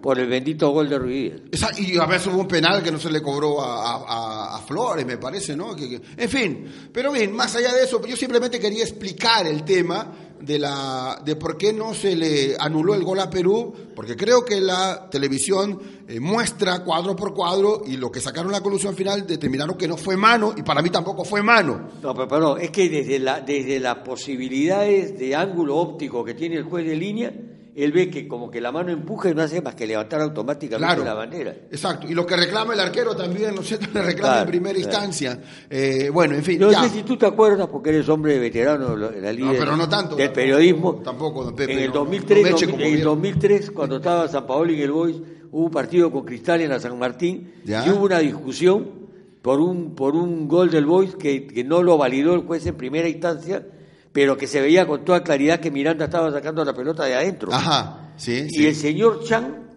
por, 0.00 0.18
el 0.18 0.28
bendito 0.28 0.70
gol 0.70 0.88
de 0.88 0.98
Ruiz. 0.98 1.32
Y 1.78 1.98
a 1.98 2.06
veces 2.06 2.28
hubo 2.28 2.40
un 2.40 2.48
penal 2.48 2.82
que 2.82 2.92
no 2.92 2.98
se 2.98 3.10
le 3.10 3.22
cobró 3.22 3.60
a, 3.60 4.60
Flores, 4.66 5.04
me 5.04 5.18
parece, 5.18 5.54
¿no? 5.54 5.76
en 5.76 6.28
fin, 6.28 6.88
pero 6.90 7.12
bien, 7.12 7.32
más 7.32 7.54
allá 7.54 7.74
de 7.74 7.84
eso, 7.84 8.04
yo 8.06 8.16
simplemente 8.16 8.58
quería 8.58 8.82
explicar 8.82 9.46
el 9.46 9.62
tema 9.62 10.10
de, 10.40 10.58
la, 10.58 11.20
de 11.24 11.36
por 11.36 11.58
qué 11.58 11.72
no 11.72 11.92
se 11.92 12.16
le 12.16 12.56
anuló 12.58 12.94
el 12.94 13.02
gol 13.02 13.20
a 13.20 13.28
Perú, 13.28 13.74
porque 13.94 14.16
creo 14.16 14.44
que 14.44 14.60
la 14.60 15.08
televisión 15.10 15.78
eh, 16.08 16.18
muestra 16.20 16.82
cuadro 16.82 17.14
por 17.14 17.34
cuadro 17.34 17.82
y 17.86 17.96
lo 17.96 18.10
que 18.10 18.20
sacaron 18.20 18.52
la 18.52 18.60
conclusión 18.62 18.94
final 18.94 19.26
determinaron 19.26 19.76
que 19.76 19.88
no 19.88 19.96
fue 19.96 20.16
mano 20.16 20.54
y 20.56 20.62
para 20.62 20.80
mí 20.82 20.90
tampoco 20.90 21.24
fue 21.24 21.42
mano. 21.42 21.88
No, 22.02 22.14
pero, 22.14 22.28
pero 22.28 22.56
es 22.56 22.70
que 22.70 22.88
desde, 22.88 23.18
la, 23.18 23.40
desde 23.40 23.80
las 23.80 23.96
posibilidades 23.98 25.18
de 25.18 25.34
ángulo 25.34 25.76
óptico 25.76 26.24
que 26.24 26.34
tiene 26.34 26.56
el 26.56 26.64
juez 26.64 26.86
de 26.86 26.96
línea, 26.96 27.32
él 27.76 27.92
ve 27.92 28.08
que 28.08 28.28
como 28.28 28.50
que 28.50 28.60
la 28.60 28.70
mano 28.70 28.92
empuja 28.92 29.30
y 29.30 29.34
no 29.34 29.42
hace 29.42 29.60
más 29.60 29.74
que 29.74 29.86
levantar 29.86 30.20
automáticamente 30.20 31.04
la 31.04 31.14
bandera. 31.14 31.50
Exacto, 31.70 32.06
y 32.08 32.14
lo 32.14 32.24
que 32.24 32.36
reclama 32.36 32.74
el 32.74 32.80
arquero 32.80 33.16
también, 33.16 33.54
¿no 33.54 33.62
sé, 33.62 33.78
Le 33.94 34.02
reclama 34.02 34.42
en 34.42 34.46
primera 34.46 34.78
instancia. 34.78 35.40
Eh, 35.68 36.08
bueno, 36.12 36.34
en 36.34 36.44
fin. 36.44 36.60
No 36.60 36.70
sé 36.70 36.88
si 36.88 37.02
tú 37.02 37.16
te 37.16 37.26
acuerdas, 37.26 37.66
porque 37.68 37.90
eres 37.90 38.08
hombre 38.08 38.38
veterano 38.38 38.96
la 38.96 39.32
líder 39.32 39.68
del 40.16 40.32
periodismo. 40.32 40.96
Tampoco, 40.96 41.44
don 41.44 41.56
Pepe. 41.56 41.72
En 41.72 41.78
el 41.80 41.92
2003, 41.92 42.62
en 42.62 42.80
el 42.80 43.02
2003 43.02 43.70
cuando 43.72 43.96
estaba 43.96 44.28
San 44.28 44.46
Paolo 44.46 44.72
y 44.72 44.80
el 44.80 44.92
Boys, 44.92 45.16
hubo 45.50 45.64
un 45.64 45.70
partido 45.70 46.12
con 46.12 46.24
Cristal 46.24 46.60
en 46.60 46.70
la 46.70 46.78
San 46.78 46.96
Martín 46.98 47.54
y 47.64 47.90
hubo 47.90 48.04
una 48.04 48.20
discusión 48.20 49.04
por 49.42 49.60
un, 49.60 49.94
por 49.94 50.14
un 50.14 50.48
gol 50.48 50.70
del 50.70 50.86
Boys 50.86 51.16
que, 51.16 51.46
que 51.46 51.64
no 51.64 51.82
lo 51.82 51.98
validó 51.98 52.34
el 52.34 52.42
juez 52.42 52.64
en 52.66 52.76
primera 52.76 53.08
instancia 53.08 53.66
pero 54.14 54.36
que 54.36 54.46
se 54.46 54.60
veía 54.60 54.86
con 54.86 55.04
toda 55.04 55.24
claridad 55.24 55.58
que 55.58 55.72
Miranda 55.72 56.04
estaba 56.04 56.30
sacando 56.30 56.64
la 56.64 56.72
pelota 56.72 57.04
de 57.04 57.16
adentro. 57.16 57.52
Ajá, 57.52 58.12
sí. 58.16 58.46
Y 58.48 58.66
el 58.66 58.76
señor 58.76 59.24
Chan, 59.24 59.70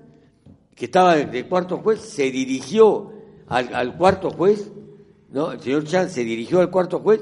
que 0.76 0.86
estaba 0.86 1.16
de, 1.16 1.48
cuarto 1.48 1.78
juez, 1.80 2.02
se 2.02 2.30
dirigió 2.30 3.14
al, 3.48 3.98
cuarto 3.98 4.30
juez, 4.30 4.70
¿no? 5.32 5.54
El 5.54 5.60
señor 5.60 5.86
Chan 5.86 6.12
se 6.12 6.24
dirigió 6.24 6.60
al 6.60 6.70
cuarto 6.70 7.00
juez 7.00 7.22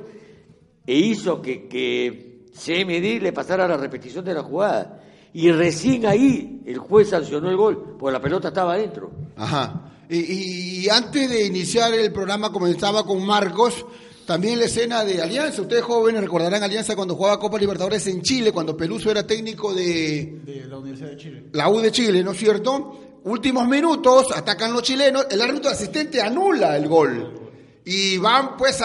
e 0.86 0.93
hizo 0.93 1.41
que, 1.41 1.69
que 1.69 2.48
CMD 2.53 3.24
le 3.24 3.31
pasara 3.31 3.65
la 3.65 3.77
repetición 3.77 4.25
de 4.25 4.34
la 4.34 4.43
jugada. 4.43 5.01
Y 5.31 5.50
recién 5.53 6.05
ahí 6.05 6.63
el 6.65 6.79
juez 6.79 7.12
sancionó 7.12 7.50
el 7.50 7.55
gol, 7.55 7.95
porque 7.98 8.12
la 8.12 8.22
pelota 8.22 8.50
estaba 8.50 8.74
adentro. 8.74 9.12
Ajá. 9.38 9.93
Y, 10.10 10.84
y, 10.84 10.89
antes 10.89 11.29
de 11.29 11.45
iniciar 11.45 11.93
el 11.93 12.12
programa 12.12 12.51
comenzaba 12.51 13.05
con 13.05 13.25
Marcos 13.25 13.86
también 14.25 14.60
la 14.60 14.65
escena 14.65 15.05
de 15.05 15.22
Alianza, 15.22 15.62
ustedes 15.62 15.84
jóvenes 15.84 16.22
recordarán 16.22 16.63
Alianza 16.63 16.96
cuando 16.96 17.15
jugaba 17.15 17.39
Copa 17.39 17.60
Libertadores 17.60 18.08
en 18.08 18.22
Chile, 18.22 18.51
cuando 18.51 18.75
Peluso 18.75 19.12
era 19.12 19.25
técnico 19.25 19.74
de, 19.74 20.39
de 20.44 20.65
la 20.67 20.77
Universidad 20.77 21.12
de 21.12 21.17
Chile. 21.17 21.44
La 21.53 21.70
U 21.70 21.79
de 21.79 21.91
Chile, 21.91 22.24
¿no 22.24 22.32
es 22.32 22.38
cierto? 22.38 23.20
Últimos 23.24 23.67
minutos, 23.67 24.27
atacan 24.36 24.74
los 24.74 24.84
chilenos, 24.84 25.27
el 25.29 25.41
árbitro 25.41 25.70
asistente 25.70 26.22
anula 26.22 26.75
el 26.75 26.88
gol. 26.88 27.51
Y 27.86 28.17
van 28.17 28.58
pues 28.58 28.84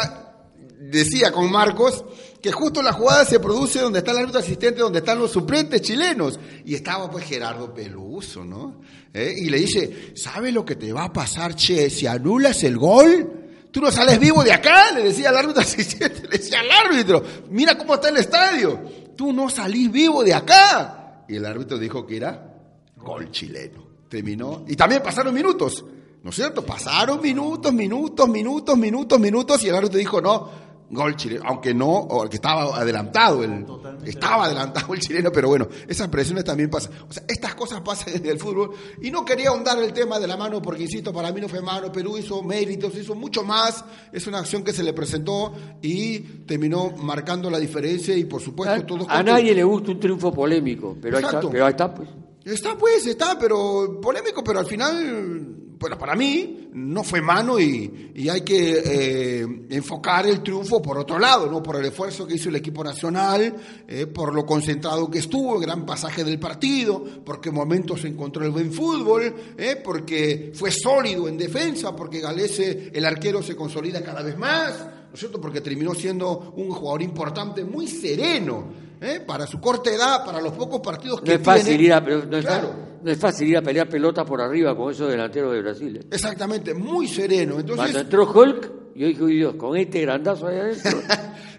decía 0.78 1.32
con 1.32 1.50
Marcos 1.50 2.04
que 2.42 2.52
justo 2.52 2.82
la 2.82 2.92
jugada 2.92 3.25
se 3.25 3.38
produce 3.38 3.80
donde 3.80 3.99
está 3.99 4.12
el 4.12 4.18
árbitro 4.18 4.40
asistente, 4.40 4.80
donde 4.80 5.00
están 5.00 5.18
los 5.18 5.30
suplentes 5.30 5.82
chilenos. 5.82 6.38
Y 6.64 6.75
estaba 6.75 7.11
pues 7.11 7.25
Gerardo 7.25 7.73
Peluso, 7.73 8.44
¿no? 8.44 8.80
¿Eh? 9.12 9.35
Y 9.38 9.50
le 9.50 9.59
dice, 9.59 10.12
¿sabe 10.14 10.52
lo 10.52 10.64
que 10.64 10.76
te 10.76 10.92
va 10.92 11.04
a 11.04 11.12
pasar, 11.12 11.54
che? 11.54 11.90
Si 11.90 12.06
anulas 12.06 12.62
el 12.64 12.78
gol, 12.78 13.39
Tú 13.70 13.80
no 13.80 13.90
sales 13.90 14.18
vivo 14.18 14.42
de 14.42 14.52
acá, 14.52 14.90
le 14.92 15.02
decía 15.02 15.28
al 15.28 15.36
árbitro 15.36 15.62
asistente, 15.62 16.22
le 16.22 16.38
decía 16.38 16.60
al 16.60 16.70
árbitro, 16.70 17.22
mira 17.50 17.78
cómo 17.78 17.94
está 17.94 18.08
el 18.08 18.16
estadio. 18.16 18.80
Tú 19.16 19.32
no 19.32 19.48
salís 19.48 19.90
vivo 19.90 20.24
de 20.24 20.34
acá. 20.34 21.24
Y 21.28 21.36
el 21.36 21.46
árbitro 21.46 21.78
dijo 21.78 22.06
que 22.06 22.16
era 22.16 22.54
gol 22.96 23.30
chileno. 23.30 23.86
Terminó. 24.08 24.64
Y 24.66 24.74
también 24.74 25.02
pasaron 25.02 25.32
minutos, 25.32 25.84
¿no 26.22 26.30
es 26.30 26.36
cierto? 26.36 26.66
Pasaron 26.66 27.20
minutos, 27.20 27.72
minutos, 27.72 28.28
minutos, 28.28 28.76
minutos, 28.76 29.20
minutos. 29.20 29.62
Y 29.62 29.68
el 29.68 29.76
árbitro 29.76 29.98
dijo, 29.98 30.20
no, 30.20 30.50
gol 30.90 31.16
chileno, 31.16 31.44
aunque 31.47 31.73
no, 31.73 31.88
o 31.88 32.28
que 32.28 32.37
estaba 32.37 32.76
adelantado, 32.76 33.44
el, 33.44 33.64
estaba 34.04 34.47
adelantado 34.47 34.92
el 34.92 35.00
chileno, 35.00 35.30
pero 35.32 35.49
bueno, 35.49 35.68
esas 35.88 36.09
presiones 36.09 36.44
también 36.44 36.68
pasan. 36.68 36.92
O 37.09 37.12
sea, 37.12 37.23
estas 37.28 37.54
cosas 37.54 37.80
pasan 37.80 38.14
en 38.16 38.26
el 38.26 38.38
fútbol. 38.38 38.73
Y 39.00 39.11
no 39.11 39.25
quería 39.25 39.50
ahondar 39.50 39.78
el 39.78 39.92
tema 39.92 40.18
de 40.18 40.26
la 40.26 40.37
mano, 40.37 40.61
porque 40.61 40.82
insisto, 40.82 41.12
para 41.12 41.32
mí 41.32 41.40
no 41.40 41.49
fue 41.49 41.61
mano, 41.62 41.92
Perú 41.92 42.18
hizo 42.18 42.42
méritos, 42.42 42.94
hizo 42.97 43.14
mucho 43.14 43.44
más, 43.44 43.85
es 44.12 44.26
una 44.26 44.40
acción 44.40 44.64
que 44.64 44.73
se 44.73 44.82
le 44.82 44.92
presentó 44.92 45.52
y 45.80 46.18
terminó 46.47 46.90
marcando 46.90 47.50
la 47.50 47.59
diferencia 47.59 48.16
y 48.16 48.25
por 48.25 48.40
supuesto 48.40 48.85
todos... 48.85 49.06
A 49.09 49.23
nadie 49.23 49.54
le 49.54 49.64
gusta 49.64 49.92
un 49.92 50.00
triunfo 50.00 50.32
polémico, 50.32 50.97
pero 51.00 51.18
ahí, 51.18 51.25
está, 51.25 51.40
pero 51.40 51.64
ahí 51.66 51.70
está 51.70 51.94
pues. 51.94 52.09
Está 52.44 52.76
pues, 52.76 53.06
está, 53.06 53.38
pero 53.38 54.00
polémico, 54.00 54.42
pero 54.42 54.61
al 54.61 54.66
final 54.66 55.61
bueno, 55.80 55.97
para 55.97 56.14
mí 56.14 56.68
no 56.75 57.02
fue 57.02 57.23
mano 57.23 57.59
y, 57.59 58.12
y 58.14 58.28
hay 58.28 58.42
que 58.42 58.82
eh, 58.85 59.66
enfocar 59.70 60.26
el 60.26 60.42
triunfo 60.42 60.82
por 60.82 60.99
otro 60.99 61.18
lado, 61.18 61.50
¿no? 61.50 61.62
Por 61.62 61.76
el 61.76 61.87
esfuerzo 61.87 62.26
que 62.26 62.35
hizo 62.35 62.50
el 62.50 62.56
equipo 62.56 62.85
nacional, 62.85 63.56
eh, 63.88 64.06
por 64.06 64.35
lo 64.35 64.44
concentrado 64.44 65.11
que 65.11 65.20
estuvo, 65.20 65.56
el 65.56 65.62
gran 65.62 65.87
pasaje 65.87 66.23
del 66.23 66.38
partido, 66.38 67.02
porque 67.25 67.49
en 67.49 67.54
momentos 67.54 68.04
encontró 68.04 68.44
el 68.44 68.50
buen 68.50 68.70
fútbol, 68.70 69.35
eh, 69.56 69.80
porque 69.82 70.52
fue 70.54 70.70
sólido 70.70 71.26
en 71.28 71.38
defensa, 71.38 71.97
porque 71.97 72.20
Galese, 72.20 72.90
el 72.92 73.06
arquero, 73.06 73.42
se 73.42 73.56
consolida 73.56 74.04
cada 74.04 74.20
vez 74.20 74.37
más, 74.37 74.80
¿no 74.80 75.14
es 75.14 75.18
cierto? 75.18 75.40
Porque 75.40 75.62
terminó 75.62 75.94
siendo 75.94 76.52
un 76.56 76.68
jugador 76.73 77.00
importante, 77.00 77.64
muy 77.64 77.88
sereno. 77.88 78.89
¿Eh? 79.00 79.21
para 79.26 79.47
su 79.47 79.61
corta 79.61 79.90
edad, 79.90 80.25
para 80.25 80.40
los 80.40 80.52
pocos 80.52 80.80
partidos 80.80 81.21
que 81.21 81.30
No 81.30 81.37
es 81.37 81.42
fácil 81.42 81.66
tiene. 81.66 81.83
ir 81.85 81.92
a, 81.92 82.00
no 82.00 82.37
es, 82.37 82.45
Claro. 82.45 82.69
fácil, 82.69 82.85
no 83.02 83.11
es 83.11 83.19
fácil 83.19 83.49
ir 83.49 83.57
a 83.57 83.62
pelear 83.62 83.88
pelota 83.88 84.25
por 84.25 84.40
arriba 84.40 84.76
con 84.76 84.90
esos 84.92 85.11
delanteros 85.11 85.52
de 85.52 85.62
Brasil. 85.62 85.97
¿eh? 85.97 86.07
Exactamente, 86.11 86.75
muy 86.75 87.09
sereno. 87.09 87.54
Cuando 87.54 87.73
Entonces, 87.75 87.97
entró 88.02 88.30
Hulk, 88.30 88.71
yo 88.95 89.07
dije, 89.07 89.23
uy 89.23 89.37
Dios, 89.37 89.54
con 89.54 89.76
este 89.76 90.00
grandazo 90.02 90.47
ahí 90.49 90.59
adentro. 90.59 90.90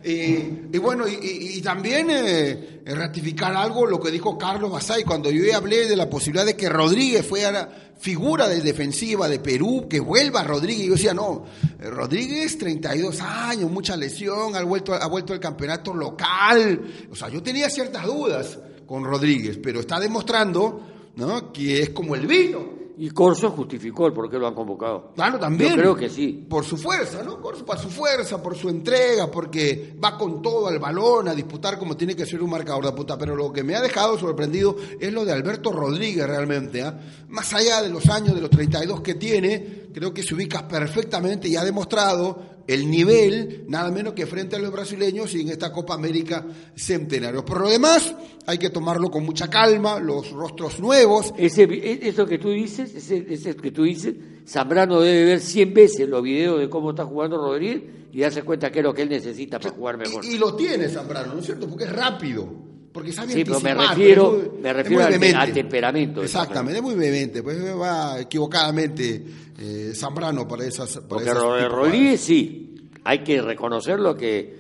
y, 0.04 0.78
bueno, 0.78 1.06
y, 1.08 1.62
también 1.62 2.08
eh, 2.10 2.82
ratificar 2.86 3.56
algo 3.56 3.86
lo 3.86 4.00
que 4.00 4.10
dijo 4.12 4.38
Carlos 4.38 4.72
Basay 4.72 5.04
cuando 5.04 5.30
yo 5.30 5.56
hablé 5.56 5.88
de 5.88 5.96
la 5.96 6.10
posibilidad 6.10 6.46
de 6.46 6.56
que 6.56 6.70
Rodríguez 6.70 7.26
fuera 7.26 7.94
figura 8.00 8.48
de 8.48 8.62
defensiva 8.62 9.30
de 9.30 9.38
Perú, 9.38 9.88
que 9.88 10.00
vuelva 10.00 10.44
Rodríguez. 10.44 10.88
Yo 10.88 10.94
decía, 10.94 11.14
no, 11.14 11.46
eh, 11.80 11.88
Rodríguez, 11.88 12.58
32 12.58 13.22
años, 13.22 13.70
mucha 13.70 13.96
lesión, 13.96 14.56
ha 14.56 14.64
vuelto, 14.64 14.94
ha 14.94 15.08
vuelto 15.08 15.34
al 15.34 15.40
campeonato 15.40 15.94
local. 15.94 16.82
O 17.12 17.16
sea, 17.16 17.30
yo 17.30 17.44
tenía 17.44 17.70
ciertas 17.70 18.06
dudas 18.06 18.58
con 18.88 19.04
Rodríguez, 19.04 19.60
pero 19.62 19.82
está 19.82 20.00
demostrando 20.00 20.82
¿no? 21.16 21.54
que 21.54 21.84
es 21.84 21.90
como 21.92 22.16
el 22.16 22.26
vino. 22.26 22.81
Y 23.02 23.10
Corso 23.10 23.50
justificó 23.50 24.06
el 24.06 24.14
por 24.14 24.30
qué 24.30 24.38
lo 24.38 24.46
han 24.46 24.54
convocado. 24.54 25.12
Claro, 25.16 25.40
también. 25.40 25.72
Yo 25.72 25.76
creo 25.76 25.96
que 25.96 26.08
sí. 26.08 26.46
Por 26.48 26.64
su 26.64 26.78
fuerza, 26.78 27.24
¿no? 27.24 27.42
Por 27.42 27.58
su, 27.58 27.66
por 27.66 27.80
su 27.80 27.90
fuerza, 27.90 28.40
por 28.44 28.56
su 28.56 28.70
entrega, 28.70 29.26
porque 29.26 29.96
va 30.02 30.16
con 30.16 30.40
todo 30.40 30.68
al 30.68 30.78
balón 30.78 31.28
a 31.28 31.34
disputar 31.34 31.80
como 31.80 31.98
tiene 31.98 32.16
que 32.16 32.28
ser 32.28 32.44
un 32.44 32.52
marcador 32.52 32.86
de 32.86 32.92
puta. 32.92 33.18
Pero 33.18 33.36
lo 33.36 33.52
que 33.52 33.64
me 33.64 33.74
ha 33.74 33.82
dejado 33.82 34.20
sorprendido 34.20 34.76
es 35.00 35.12
lo 35.12 35.26
de 35.26 35.32
Alberto 35.32 35.72
Rodríguez 35.72 36.28
realmente. 36.28 36.84
¿ah? 36.84 36.96
Más 37.30 37.52
allá 37.56 37.82
de 37.82 37.90
los 37.90 38.08
años, 38.08 38.36
de 38.36 38.42
los 38.42 38.52
32 38.52 39.02
que 39.02 39.16
tiene, 39.16 39.90
creo 39.92 40.14
que 40.14 40.22
se 40.22 40.36
ubica 40.36 40.68
perfectamente 40.68 41.48
y 41.48 41.56
ha 41.56 41.64
demostrado 41.64 42.51
el 42.68 42.90
nivel, 42.90 43.66
nada 43.68 43.92
menos 43.92 44.14
que 44.14 44.26
frente 44.26 44.56
a 44.56 44.60
los 44.60 44.72
brasileños 44.72 45.34
y 45.36 45.42
en 45.42 45.50
esta 45.50 45.72
Copa 45.72 45.94
América 45.94 46.46
Centenario. 46.76 47.44
Por 47.44 47.62
lo 47.62 47.70
demás, 47.70 48.14
hay 48.46 48.58
que 48.58 48.70
tomarlo 48.70 49.10
con 49.10 49.26
mucha 49.26 49.50
calma, 49.50 50.00
los 50.00 50.32
rostros 50.32 50.80
nuevos, 50.80 51.34
Ese, 51.38 51.64
e- 51.64 52.00
eso 52.08 52.26
que 52.26 52.38
tú 52.38 52.50
dices, 52.50 52.94
ese, 52.96 53.26
ese 53.30 53.56
que 53.56 53.72
tú 53.72 53.84
dices, 53.84 54.16
Zambrano 54.48 55.02
debe 55.02 55.26
ver 55.26 55.40
100 55.40 55.74
veces 55.74 56.10
los 56.10 56.24
videos 56.24 56.60
de 56.60 56.70
cómo 56.70 56.92
está 56.92 57.06
jugando 57.06 57.38
Rodríguez 57.38 57.84
y 58.12 58.20
darse 58.20 58.44
cuenta 58.44 58.72
que 58.72 58.80
es 58.80 58.84
lo 58.84 58.94
que 58.94 59.04
él 59.04 59.10
necesita 59.10 59.60
para 59.60 59.74
jugar 59.74 59.98
mejor. 59.98 60.24
Y, 60.26 60.36
y 60.36 60.38
lo 60.38 60.56
tiene 60.56 60.90
Zambrano, 60.90 61.34
¿no 61.34 61.40
es 61.40 61.46
cierto? 61.46 61.68
Porque 61.68 61.86
es 61.86 61.92
rápido. 61.92 62.71
Porque 62.92 63.14
sabe 63.14 63.32
Sí, 63.34 63.44
pero 63.46 63.60
me 63.62 63.74
refiero- 63.74 64.38
es 64.38 64.50
muy- 64.52 64.62
me 64.62 64.70
es 64.70 64.76
refiero 64.76 64.96
muy 64.98 65.04
al 65.06 65.12
te- 65.14 65.18
vehemente. 65.20 65.38
al 65.38 65.54
temperamento 65.54 66.24
Exactamente, 66.24 66.78
es 66.80 66.84
muy 66.84 66.96
vehemente. 66.96 67.42
Pues 67.44 67.58
va 67.80 68.20
equivocadamente 68.20 69.24
eh, 69.60 69.92
Zambrano 69.96 70.48
para 70.48 70.66
esas. 70.66 70.96
Para 70.98 71.08
Porque 71.08 71.24
esas 71.26 71.38
Ro- 71.38 71.44
tipo 71.56 71.56
de 71.56 71.70
Rodríguez 71.70 72.20
sí, 72.22 72.90
hay 73.04 73.20
que 73.20 73.42
reconocerlo 73.42 74.16
que 74.18 74.60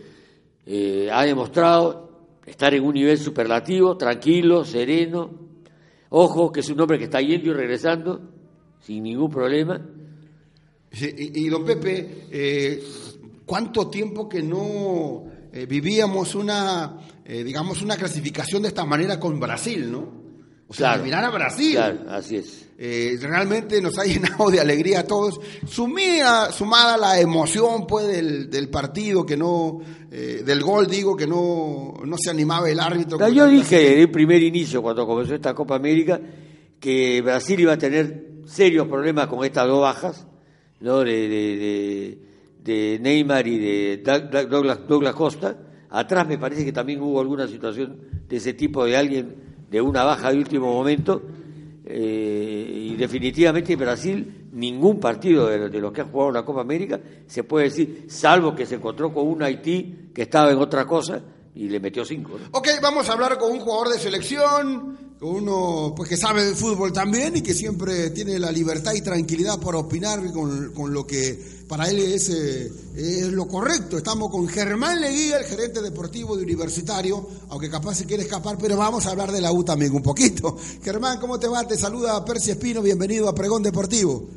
eh, 0.65 1.09
ha 1.11 1.23
demostrado 1.25 2.09
estar 2.45 2.73
en 2.73 2.83
un 2.83 2.93
nivel 2.93 3.17
superlativo, 3.17 3.97
tranquilo, 3.97 4.63
sereno. 4.63 5.29
Ojo, 6.09 6.51
que 6.51 6.59
es 6.61 6.69
un 6.69 6.79
hombre 6.79 6.97
que 6.99 7.05
está 7.05 7.19
yendo 7.21 7.49
y 7.49 7.53
regresando 7.53 8.21
sin 8.85 9.03
ningún 9.03 9.29
problema. 9.31 9.81
Sí, 10.91 11.13
y, 11.17 11.45
y 11.45 11.49
don 11.49 11.63
Pepe, 11.65 12.27
eh, 12.31 12.83
¿cuánto 13.45 13.87
tiempo 13.89 14.27
que 14.29 14.41
no 14.43 15.23
eh, 15.53 15.65
vivíamos 15.65 16.35
una, 16.35 16.97
eh, 17.33 17.43
digamos, 17.45 17.81
una 17.81 17.95
clasificación 17.95 18.63
de 18.63 18.67
esta 18.67 18.83
manera 18.85 19.17
con 19.19 19.39
Brasil, 19.39 19.89
¿no? 19.89 19.99
O 20.67 20.73
sea, 20.73 20.87
Claro. 20.89 21.01
eliminar 21.03 21.23
a 21.25 21.29
Brasil. 21.29 21.73
Claro, 21.75 21.99
así 22.09 22.35
es. 22.37 22.67
Eh, 22.77 23.17
realmente 23.21 23.81
nos 23.81 23.97
ha 23.99 24.03
llenado 24.11 24.49
de 24.49 24.59
alegría 24.59 25.01
a 25.01 25.03
todos. 25.03 25.39
Sumida, 25.67 26.51
sumada 26.51 26.97
la 26.97 27.19
emoción 27.19 27.85
pues 27.87 28.07
del, 28.07 28.49
del 28.49 28.69
partido, 28.69 29.25
que 29.25 29.37
no, 29.37 29.79
eh, 30.11 30.43
del 30.45 30.61
gol 30.61 30.87
digo, 30.87 31.15
que 31.15 31.27
no, 31.27 31.93
no 32.05 32.15
se 32.17 32.29
animaba 32.31 32.69
el 32.69 32.79
árbitro. 32.79 33.17
Con 33.17 33.33
Yo 33.33 33.47
dije 33.47 33.77
desde 33.77 34.01
el 34.01 34.11
primer 34.11 34.41
inicio, 34.43 34.81
cuando 34.81 35.05
comenzó 35.07 35.35
esta 35.35 35.53
Copa 35.53 35.75
América, 35.75 36.19
que 36.79 37.21
Brasil 37.21 37.59
iba 37.61 37.73
a 37.73 37.77
tener 37.77 38.41
serios 38.45 38.87
problemas 38.87 39.27
con 39.27 39.45
estas 39.45 39.67
dos 39.67 39.81
bajas, 39.81 40.25
¿no? 40.81 40.99
de, 40.99 41.11
de, 41.29 41.57
de- 41.57 42.17
de 42.63 42.99
Neymar 42.99 43.47
y 43.47 43.57
de 43.57 44.03
Doug- 44.03 44.47
Douglas, 44.49 44.79
Douglas 44.87 45.15
Costa. 45.15 45.57
Atrás 45.91 46.27
me 46.27 46.37
parece 46.37 46.63
que 46.63 46.71
también 46.71 47.01
hubo 47.01 47.19
alguna 47.19 47.47
situación 47.47 47.97
de 48.27 48.37
ese 48.37 48.53
tipo 48.53 48.85
de 48.85 48.95
alguien 48.95 49.35
de 49.69 49.81
una 49.81 50.03
baja 50.03 50.31
de 50.31 50.37
último 50.37 50.73
momento. 50.73 51.21
Eh, 51.85 52.89
y 52.91 52.95
definitivamente 52.95 53.75
Brasil, 53.75 54.47
ningún 54.53 54.99
partido 54.99 55.47
de, 55.47 55.79
los 55.79 55.91
que 55.91 56.01
ha 56.01 56.05
jugado 56.05 56.31
la 56.31 56.45
Copa 56.45 56.61
América 56.61 56.99
se 57.27 57.43
puede 57.43 57.65
decir, 57.65 58.05
salvo 58.07 58.55
que 58.55 58.65
se 58.65 58.75
encontró 58.75 59.13
con 59.13 59.27
un 59.27 59.43
Haití 59.43 60.09
que 60.13 60.21
estaba 60.21 60.51
en 60.51 60.59
otra 60.59 60.85
cosa 60.85 61.21
y 61.55 61.67
le 61.67 61.79
metió 61.81 62.05
cinco. 62.05 62.37
¿no? 62.39 62.57
Ok, 62.57 62.69
vamos 62.81 63.09
a 63.09 63.13
hablar 63.13 63.37
con 63.37 63.51
un 63.51 63.59
jugador 63.59 63.89
de 63.89 63.99
selección, 63.99 65.10
uno 65.21 65.93
pues 65.95 66.09
que 66.09 66.17
sabe 66.17 66.43
de 66.43 66.55
fútbol 66.55 66.91
también 66.91 67.37
y 67.37 67.41
que 67.41 67.53
siempre 67.53 68.09
tiene 68.09 68.39
la 68.39 68.51
libertad 68.51 68.93
y 68.93 69.01
tranquilidad 69.01 69.59
para 69.59 69.77
opinar 69.77 70.19
con, 70.33 70.73
con 70.73 70.91
lo 70.93 71.05
que 71.05 71.39
para 71.67 71.89
él 71.89 71.99
es, 71.99 72.29
eh, 72.29 72.71
es 72.95 73.31
lo 73.31 73.47
correcto. 73.47 73.97
Estamos 73.97 74.31
con 74.31 74.47
Germán 74.47 74.99
Leguía, 74.99 75.37
el 75.37 75.45
gerente 75.45 75.81
deportivo 75.81 76.35
de 76.35 76.43
Universitario, 76.43 77.25
aunque 77.49 77.69
capaz 77.69 77.95
se 77.95 78.05
quiere 78.05 78.23
escapar, 78.23 78.57
pero 78.59 78.75
vamos 78.77 79.05
a 79.05 79.11
hablar 79.11 79.31
de 79.31 79.41
la 79.41 79.51
U 79.51 79.63
también 79.63 79.93
un 79.93 80.01
poquito. 80.01 80.57
Germán, 80.81 81.19
¿cómo 81.19 81.39
te 81.39 81.47
va? 81.47 81.67
Te 81.67 81.77
saluda 81.77 82.25
Percy 82.25 82.51
Espino, 82.51 82.81
bienvenido 82.81 83.29
a 83.29 83.35
Pregón 83.35 83.61
Deportivo. 83.61 84.27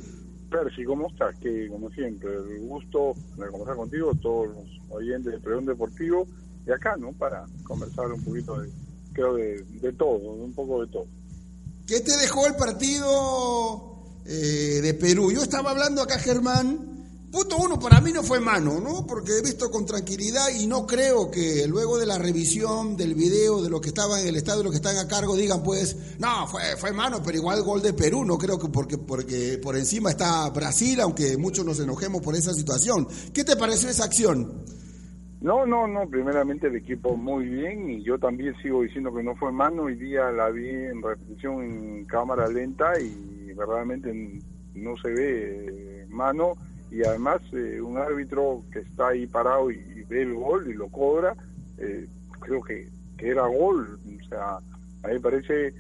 Percy, 0.51 0.85
¿cómo 0.85 1.09
estás? 1.09 1.35
Que 1.41 1.67
como 1.69 1.91
siempre, 1.91 2.31
el 2.31 2.61
gusto 2.69 3.15
de 3.39 3.49
conversar 3.49 3.77
contigo, 3.77 4.13
todos 4.21 4.49
los 4.49 4.65
oyentes 4.91 5.33
de 5.33 5.41
Pregón 5.41 5.65
Deportivo, 5.65 6.27
y 6.67 6.71
acá, 6.71 6.95
¿no? 6.99 7.13
Para 7.13 7.47
conversar 7.65 8.13
un 8.13 8.23
poquito 8.23 8.61
de, 8.61 8.69
creo, 9.15 9.35
de, 9.35 9.65
de 9.81 9.93
todo, 9.93 10.19
un 10.33 10.53
poco 10.53 10.83
de 10.83 10.93
todo. 10.93 11.07
¿Qué 11.87 12.01
te 12.01 12.17
dejó 12.17 12.47
el 12.47 12.57
partido 12.57 13.99
eh, 14.27 14.81
de 14.83 14.95
Perú? 14.95 15.33
Yo 15.33 15.43
estaba 15.43 15.71
hablando 15.71 16.03
acá, 16.03 16.19
Germán. 16.19 16.93
Punto 17.31 17.57
uno, 17.57 17.81
para 17.81 18.01
mí 18.01 18.13
no 18.13 18.23
fue 18.23 18.39
mano, 18.39 18.81
¿no? 18.81 19.05
Porque 19.07 19.37
he 19.37 19.43
visto 19.43 19.69
con 19.69 19.85
tranquilidad 19.85 20.51
y 20.57 20.69
no 20.69 20.87
creo 20.87 21.33
que 21.33 21.67
luego 21.67 21.99
de 21.99 22.07
la 22.07 22.17
revisión 22.17 22.97
del 22.97 23.15
video 23.15 23.61
de 23.61 23.69
los 23.69 23.81
que 23.81 23.89
estaban 23.89 24.21
en 24.21 24.29
el 24.29 24.37
estadio, 24.37 24.63
los 24.63 24.71
que 24.71 24.77
están 24.77 24.97
a 24.99 25.09
cargo, 25.09 25.37
digan 25.37 25.65
pues, 25.65 25.97
no, 26.21 26.47
fue, 26.47 26.77
fue 26.79 26.93
mano, 26.93 27.21
pero 27.25 27.37
igual 27.37 27.61
gol 27.63 27.83
de 27.83 27.93
Perú, 27.93 28.25
no 28.25 28.39
creo 28.39 28.57
que 28.57 28.69
porque, 28.69 28.99
porque 28.99 29.59
por 29.59 29.77
encima 29.77 30.11
está 30.11 30.49
Brasil, 30.51 31.01
aunque 31.01 31.37
muchos 31.37 31.67
nos 31.67 31.81
enojemos 31.81 32.23
por 32.23 32.37
esa 32.37 32.55
situación. 32.55 33.09
¿Qué 33.33 33.43
te 33.43 33.57
pareció 33.57 33.89
esa 33.89 34.05
acción? 34.05 34.65
No, 35.45 35.67
no, 35.67 35.87
no, 35.87 36.09
primeramente 36.09 36.69
el 36.69 36.77
equipo 36.77 37.19
muy 37.19 37.45
bien 37.45 37.91
y 37.91 38.03
yo 38.03 38.19
también 38.19 38.57
sigo 38.63 38.81
diciendo 38.81 39.15
que 39.15 39.23
no 39.23 39.37
fue 39.37 39.53
mano, 39.53 39.83
hoy 39.83 39.95
día 39.95 40.31
la 40.31 40.49
vi 40.49 40.71
en 40.71 41.03
repetición 41.03 41.63
en 41.63 42.05
cámara 42.07 42.49
lenta 42.49 42.99
y 42.99 43.53
verdaderamente 43.53 44.41
no 44.75 44.97
se 44.97 45.09
ve 45.11 45.67
eh, 45.69 46.07
mano 46.09 46.55
y 46.91 47.05
además 47.05 47.43
eh, 47.53 47.79
un 47.83 47.99
árbitro 47.99 48.63
que 48.73 48.79
está 48.79 49.09
ahí 49.09 49.27
parado 49.27 49.71
y, 49.71 49.75
y 49.75 50.05
ve 50.05 50.23
el 50.23 50.33
gol 50.33 50.67
y 50.67 50.73
lo 50.73 50.89
cobra, 50.89 51.37
eh, 51.77 52.09
creo 52.41 52.63
que, 52.63 52.89
que 53.19 53.29
era 53.29 53.47
gol, 53.47 53.99
o 54.03 54.29
sea, 54.31 54.57
a 54.57 55.09
mí 55.09 55.13
me 55.13 55.21
parece 55.21 55.75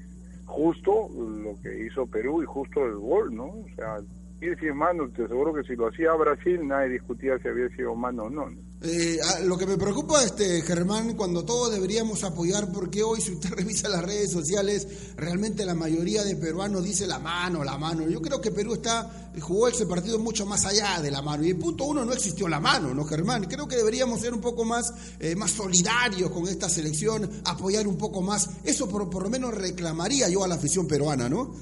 justo 0.45 1.09
lo 1.17 1.59
que 1.63 1.87
hizo 1.87 2.07
Perú 2.07 2.43
y 2.43 2.45
justo 2.45 2.85
el 2.85 2.97
gol, 2.97 3.35
¿no? 3.35 3.45
O 3.47 3.67
sea, 3.75 3.97
y 4.43 4.55
si 4.57 4.67
es 4.67 4.75
mano, 4.75 5.09
te 5.09 5.25
aseguro 5.25 5.55
que 5.55 5.63
si 5.63 5.75
lo 5.75 5.87
hacía 5.87 6.13
Brasil 6.13 6.69
nadie 6.69 6.91
discutía 6.91 7.39
si 7.39 7.49
había 7.49 7.71
sido 7.71 7.95
mano 7.95 8.25
o 8.25 8.31
no. 8.31 8.51
¿no? 8.51 8.74
Eh, 8.87 9.19
ah, 9.25 9.41
lo 9.43 9.57
que 9.57 9.67
me 9.67 9.79
preocupa, 9.79 10.23
este 10.23 10.61
Germán, 10.61 11.15
cuando 11.15 11.43
todos 11.43 11.73
deberíamos 11.73 12.23
apoyar, 12.23 12.71
porque 12.71 13.03
hoy 13.03 13.19
si 13.23 13.33
usted 13.33 13.49
revisa 13.57 13.89
las 13.89 14.05
redes 14.05 14.31
sociales, 14.31 15.15
realmente 15.17 15.65
la 15.65 15.75
mayoría 15.75 16.23
de 16.23 16.37
peruanos 16.37 16.85
dice 16.85 17.07
la 17.07 17.19
mano, 17.19 17.65
la 17.65 17.79
mano. 17.79 18.07
Yo 18.11 18.21
creo 18.21 18.43
que 18.43 18.51
Perú 18.51 18.75
está 18.75 19.11
jugó 19.41 19.69
ese 19.69 19.87
partido 19.87 20.19
mucho 20.19 20.45
más 20.45 20.67
allá 20.67 21.01
de 21.01 21.11
la 21.11 21.23
mano. 21.23 21.45
Y 21.45 21.51
el 21.51 21.57
punto 21.57 21.85
uno 21.85 22.05
no 22.05 22.13
existió 22.13 22.47
la 22.47 22.61
mano, 22.61 22.95
¿no, 22.95 23.05
Germán? 23.05 23.45
Creo 23.45 23.67
que 23.67 23.77
deberíamos 23.77 24.21
ser 24.21 24.35
un 24.35 24.43
poco 24.43 24.67
más, 24.67 25.17
eh, 25.19 25.35
más 25.35 25.53
solidarios 25.53 26.31
con 26.31 26.47
esta 26.47 26.69
selección, 26.69 27.31
apoyar 27.47 27.87
un 27.89 27.97
poco 27.97 28.21
más. 28.21 28.51
Eso 28.65 28.87
por, 28.87 29.09
por 29.09 29.23
lo 29.23 29.31
menos 29.31 29.55
reclamaría 29.55 30.29
yo 30.29 30.45
a 30.45 30.49
la 30.49 30.57
afición 30.57 30.87
peruana, 30.87 31.29
¿no? 31.29 31.55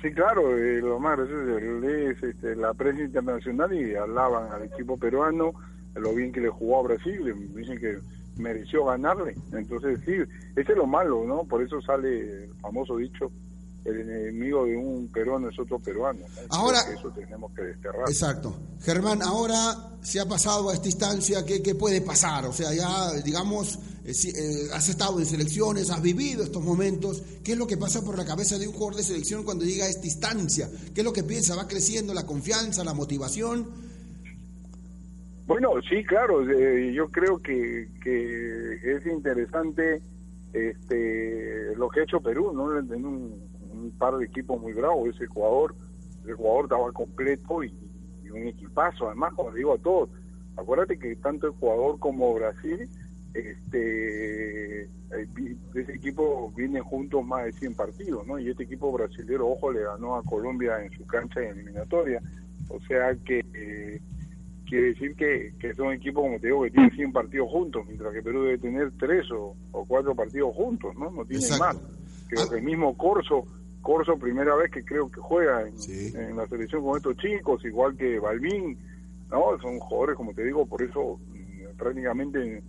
Sí, 0.00 0.10
claro, 0.12 0.56
eh, 0.56 0.80
lo 0.80 0.98
más 0.98 1.18
gracioso 1.18 1.58
es, 1.58 2.16
es, 2.16 2.22
este, 2.22 2.56
la 2.56 2.72
prensa 2.72 3.02
internacional 3.02 3.70
y 3.74 3.94
hablaban 3.94 4.50
al 4.50 4.62
equipo 4.62 4.96
peruano, 4.96 5.52
lo 5.94 6.14
bien 6.14 6.32
que 6.32 6.40
le 6.40 6.48
jugó 6.48 6.80
a 6.80 6.82
Brasil, 6.82 7.24
le 7.24 7.34
dicen 7.60 7.78
que 7.78 7.98
mereció 8.36 8.84
ganarle. 8.84 9.34
Entonces, 9.52 10.00
sí, 10.04 10.12
ese 10.56 10.72
es 10.72 10.76
lo 10.78 10.86
malo, 10.86 11.24
¿no? 11.26 11.44
Por 11.44 11.62
eso 11.62 11.80
sale 11.82 12.44
el 12.44 12.54
famoso 12.60 12.96
dicho 12.96 13.30
el 13.84 14.00
enemigo 14.00 14.66
de 14.66 14.76
un 14.76 15.08
peruano 15.08 15.48
es 15.48 15.58
otro 15.58 15.78
peruano. 15.78 16.20
¿no? 16.20 16.26
Ahora- 16.50 16.80
eso 16.92 17.10
tenemos 17.10 17.52
que 17.52 17.62
desterrar. 17.62 18.08
Exacto. 18.08 18.54
Germán, 18.82 19.22
ahora 19.22 19.96
se 20.02 20.20
ha 20.20 20.26
pasado 20.26 20.70
a 20.70 20.74
esta 20.74 20.88
instancia, 20.88 21.44
¿qué, 21.44 21.62
qué 21.62 21.74
puede 21.74 22.00
pasar? 22.00 22.46
O 22.46 22.52
sea, 22.52 22.72
ya, 22.74 23.12
digamos, 23.22 23.78
eh, 24.04 24.14
si, 24.14 24.30
eh, 24.30 24.68
has 24.72 24.88
estado 24.88 25.18
en 25.18 25.26
selecciones, 25.26 25.90
has 25.90 26.02
vivido 26.02 26.42
estos 26.42 26.62
momentos. 26.62 27.22
¿Qué 27.42 27.52
es 27.52 27.58
lo 27.58 27.66
que 27.66 27.76
pasa 27.76 28.02
por 28.02 28.16
la 28.16 28.24
cabeza 28.24 28.58
de 28.58 28.66
un 28.66 28.74
jugador 28.74 28.96
de 28.96 29.02
selección 29.02 29.44
cuando 29.44 29.64
llega 29.64 29.86
a 29.86 29.88
esta 29.88 30.06
instancia? 30.06 30.70
¿Qué 30.94 31.00
es 31.00 31.04
lo 31.04 31.12
que 31.12 31.24
piensa? 31.24 31.56
¿Va 31.56 31.66
creciendo 31.66 32.14
la 32.14 32.26
confianza, 32.26 32.84
la 32.84 32.94
motivación? 32.94 33.89
Bueno, 35.50 35.82
sí, 35.82 36.04
claro, 36.04 36.48
eh, 36.48 36.92
yo 36.92 37.08
creo 37.08 37.38
que, 37.38 37.88
que 38.04 38.74
es 38.84 39.04
interesante 39.04 40.00
este 40.52 41.74
lo 41.74 41.88
que 41.88 41.98
ha 41.98 42.02
hecho 42.04 42.20
Perú, 42.20 42.52
¿no? 42.54 42.78
En 42.78 43.04
un, 43.04 43.92
par 43.98 44.16
de 44.16 44.26
equipos 44.26 44.60
muy 44.60 44.72
bravos, 44.74 45.08
ese 45.08 45.26
jugador, 45.26 45.74
ese 46.22 46.34
jugador 46.34 46.66
estaba 46.66 46.92
completo 46.92 47.64
y, 47.64 47.74
un 48.30 48.46
equipazo, 48.46 49.08
además, 49.08 49.34
como 49.34 49.50
digo 49.50 49.74
a 49.74 49.78
todos, 49.78 50.10
acuérdate 50.56 51.00
que 51.00 51.16
tanto 51.16 51.48
el 51.48 51.52
jugador 51.54 51.98
como 51.98 52.32
Brasil, 52.32 52.88
este 53.34 54.84
eh, 54.84 54.88
ese 55.74 55.92
equipo 55.92 56.52
viene 56.56 56.80
juntos 56.80 57.26
más 57.26 57.46
de 57.46 57.52
100 57.54 57.74
partidos, 57.74 58.24
¿no? 58.24 58.38
Y 58.38 58.50
este 58.50 58.62
equipo 58.62 58.92
brasilero, 58.92 59.48
ojo, 59.48 59.72
le 59.72 59.82
ganó 59.82 60.14
a 60.14 60.22
Colombia 60.22 60.80
en 60.84 60.92
su 60.92 61.04
cancha 61.06 61.40
en 61.40 61.58
eliminatoria, 61.58 62.22
o 62.68 62.78
sea 62.82 63.16
que... 63.24 63.44
eh, 63.52 64.00
quiere 64.70 64.86
decir 64.88 65.14
que, 65.16 65.52
que 65.58 65.74
son 65.74 65.92
equipos, 65.92 66.22
como 66.22 66.38
te 66.38 66.46
digo, 66.46 66.62
que 66.62 66.70
tienen 66.70 66.90
100 66.92 67.12
partidos 67.12 67.50
juntos, 67.50 67.84
mientras 67.86 68.14
que 68.14 68.22
Perú 68.22 68.44
debe 68.44 68.58
tener 68.58 68.92
3 68.98 69.30
o, 69.32 69.54
o 69.72 69.84
4 69.84 70.14
partidos 70.14 70.54
juntos, 70.54 70.94
¿no? 70.96 71.10
No 71.10 71.24
tiene 71.26 71.44
más. 71.58 71.76
Creo 72.28 72.44
Ah. 72.44 72.48
que 72.48 72.56
el 72.58 72.62
mismo 72.62 72.96
Corso, 72.96 73.44
Corso 73.82 74.16
primera 74.16 74.54
vez 74.54 74.70
que 74.70 74.84
creo 74.84 75.10
que 75.10 75.20
juega 75.20 75.62
en, 75.66 75.76
Sí. 75.78 76.12
en 76.16 76.36
la 76.36 76.46
selección 76.46 76.82
con 76.84 76.96
estos 76.96 77.16
chicos, 77.16 77.64
igual 77.64 77.96
que 77.96 78.18
Balvin, 78.20 78.78
¿no? 79.30 79.58
Son 79.60 79.78
jugadores, 79.80 80.16
como 80.16 80.32
te 80.32 80.44
digo, 80.44 80.64
por 80.66 80.80
eso 80.82 81.18
mm, 81.28 81.76
prácticamente 81.76 82.62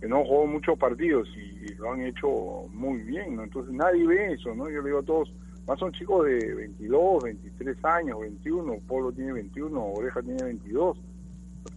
que 0.00 0.08
no 0.08 0.24
jugó 0.24 0.46
muchos 0.46 0.78
partidos 0.78 1.28
y, 1.36 1.72
y 1.72 1.74
lo 1.76 1.92
han 1.92 2.02
hecho 2.02 2.28
muy 2.72 2.98
bien, 3.02 3.36
¿no? 3.36 3.44
Entonces 3.44 3.72
nadie 3.74 4.06
ve 4.06 4.32
eso, 4.34 4.54
¿no? 4.54 4.68
Yo 4.70 4.80
le 4.82 4.88
digo 4.88 4.98
a 5.00 5.04
todos, 5.04 5.32
más 5.66 5.78
son 5.78 5.92
chicos 5.92 6.26
de 6.26 6.54
22, 6.54 7.22
23 7.24 7.84
años, 7.84 8.20
21, 8.20 8.76
Polo 8.88 9.12
tiene 9.12 9.32
21, 9.34 9.84
Oreja 9.92 10.20
tiene 10.22 10.42
22, 10.42 10.98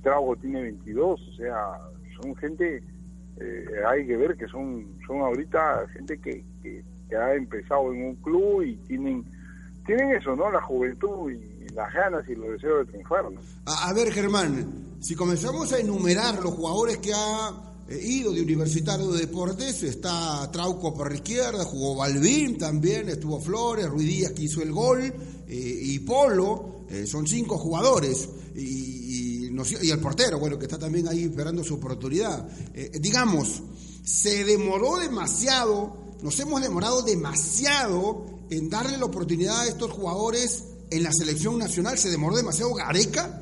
Trago 0.04 0.36
tiene 0.36 0.62
22, 0.62 1.20
o 1.20 1.34
sea, 1.36 1.80
son 2.22 2.36
gente, 2.36 2.84
eh, 3.40 3.66
hay 3.88 4.06
que 4.06 4.18
ver 4.18 4.36
que 4.36 4.48
son 4.48 4.86
son 5.08 5.22
ahorita 5.22 5.88
gente 5.94 6.20
que, 6.20 6.44
que, 6.62 6.84
ha 7.16 7.36
empezado 7.36 7.94
en 7.94 8.06
un 8.06 8.16
club 8.16 8.64
y 8.64 8.76
tienen 8.88 9.24
tienen 9.86 10.16
eso, 10.16 10.36
¿no? 10.36 10.50
La 10.50 10.62
juventud 10.62 11.32
y 11.32 11.70
las 11.74 11.94
ganas 11.94 12.28
y 12.28 12.36
los 12.36 12.54
deseos 12.54 12.86
de 12.86 12.92
triunfar. 12.92 13.26
A, 13.66 13.94
ver, 13.94 14.12
Germán, 14.12 14.98
si 15.00 15.14
comenzamos 15.14 15.72
a 15.74 15.80
enumerar 15.80 16.42
los 16.42 16.54
jugadores 16.54 16.98
que 16.98 17.14
ha 17.14 17.52
eh, 17.88 18.00
ido 18.02 18.34
de 18.34 18.42
Universitario 18.42 19.12
de 19.12 19.20
Deportes, 19.20 19.84
está 19.84 20.50
Trauco 20.52 20.96
por 20.96 21.10
la 21.12 21.16
izquierda, 21.18 21.64
jugó 21.66 21.96
Balvin 21.96 22.58
también, 22.58 23.10
estuvo 23.10 23.40
Flores, 23.40 23.88
Ruiz 23.88 24.08
Díaz 24.08 24.32
que 24.32 24.44
hizo 24.44 24.64
el 24.64 24.72
gol, 24.72 25.02
eh, 25.02 25.14
y 25.48 26.00
Polo, 26.00 26.72
son 27.06 27.28
cinco 27.28 27.58
jugadores, 27.58 28.30
y, 28.56 29.13
y, 29.82 29.92
el 29.92 30.00
portero, 30.00 30.40
bueno, 30.40 30.58
que 30.58 30.66
está 30.66 30.80
también 30.80 31.08
ahí 31.08 31.26
esperando 31.26 31.64
su 31.64 31.76
oportunidad. 31.76 32.48
Eh, 32.74 32.92
digamos, 33.00 33.62
se 34.04 34.44
demoró 34.44 34.98
demasiado, 34.98 35.96
nos 36.22 36.40
hemos 36.40 36.62
demorado 36.62 37.04
demasiado 37.04 38.26
en 38.50 38.70
darle 38.70 38.98
la 38.98 39.06
oportunidad 39.06 39.62
a 39.62 39.68
estos 39.68 39.92
jugadores 39.92 40.70
en 40.92 41.04
la 41.04 41.12
selección 41.12 41.58
nacional, 41.58 41.98
se 41.98 42.10
demoró 42.10 42.36
demasiado 42.36 42.74
Gareca. 42.74 43.42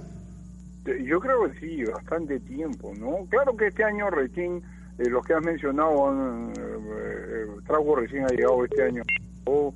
Eh, 0.85 1.03
Yo 1.05 1.19
creo 1.19 1.49
que 1.49 1.59
sí, 1.59 1.83
bastante 1.83 2.39
tiempo, 2.39 2.93
¿no? 2.97 3.25
Claro 3.29 3.55
que 3.57 3.67
este 3.67 3.83
año 3.83 4.09
recién, 4.09 4.61
eh, 4.97 5.09
los 5.09 5.25
que 5.25 5.33
has 5.33 5.43
mencionado, 5.43 6.11
eh, 6.11 6.53
eh, 6.57 7.45
Trauco 7.67 7.95
recién 7.95 8.23
ha 8.23 8.29
llegado 8.29 8.63
este 8.63 8.83
año, 8.83 9.03
o, 9.45 9.73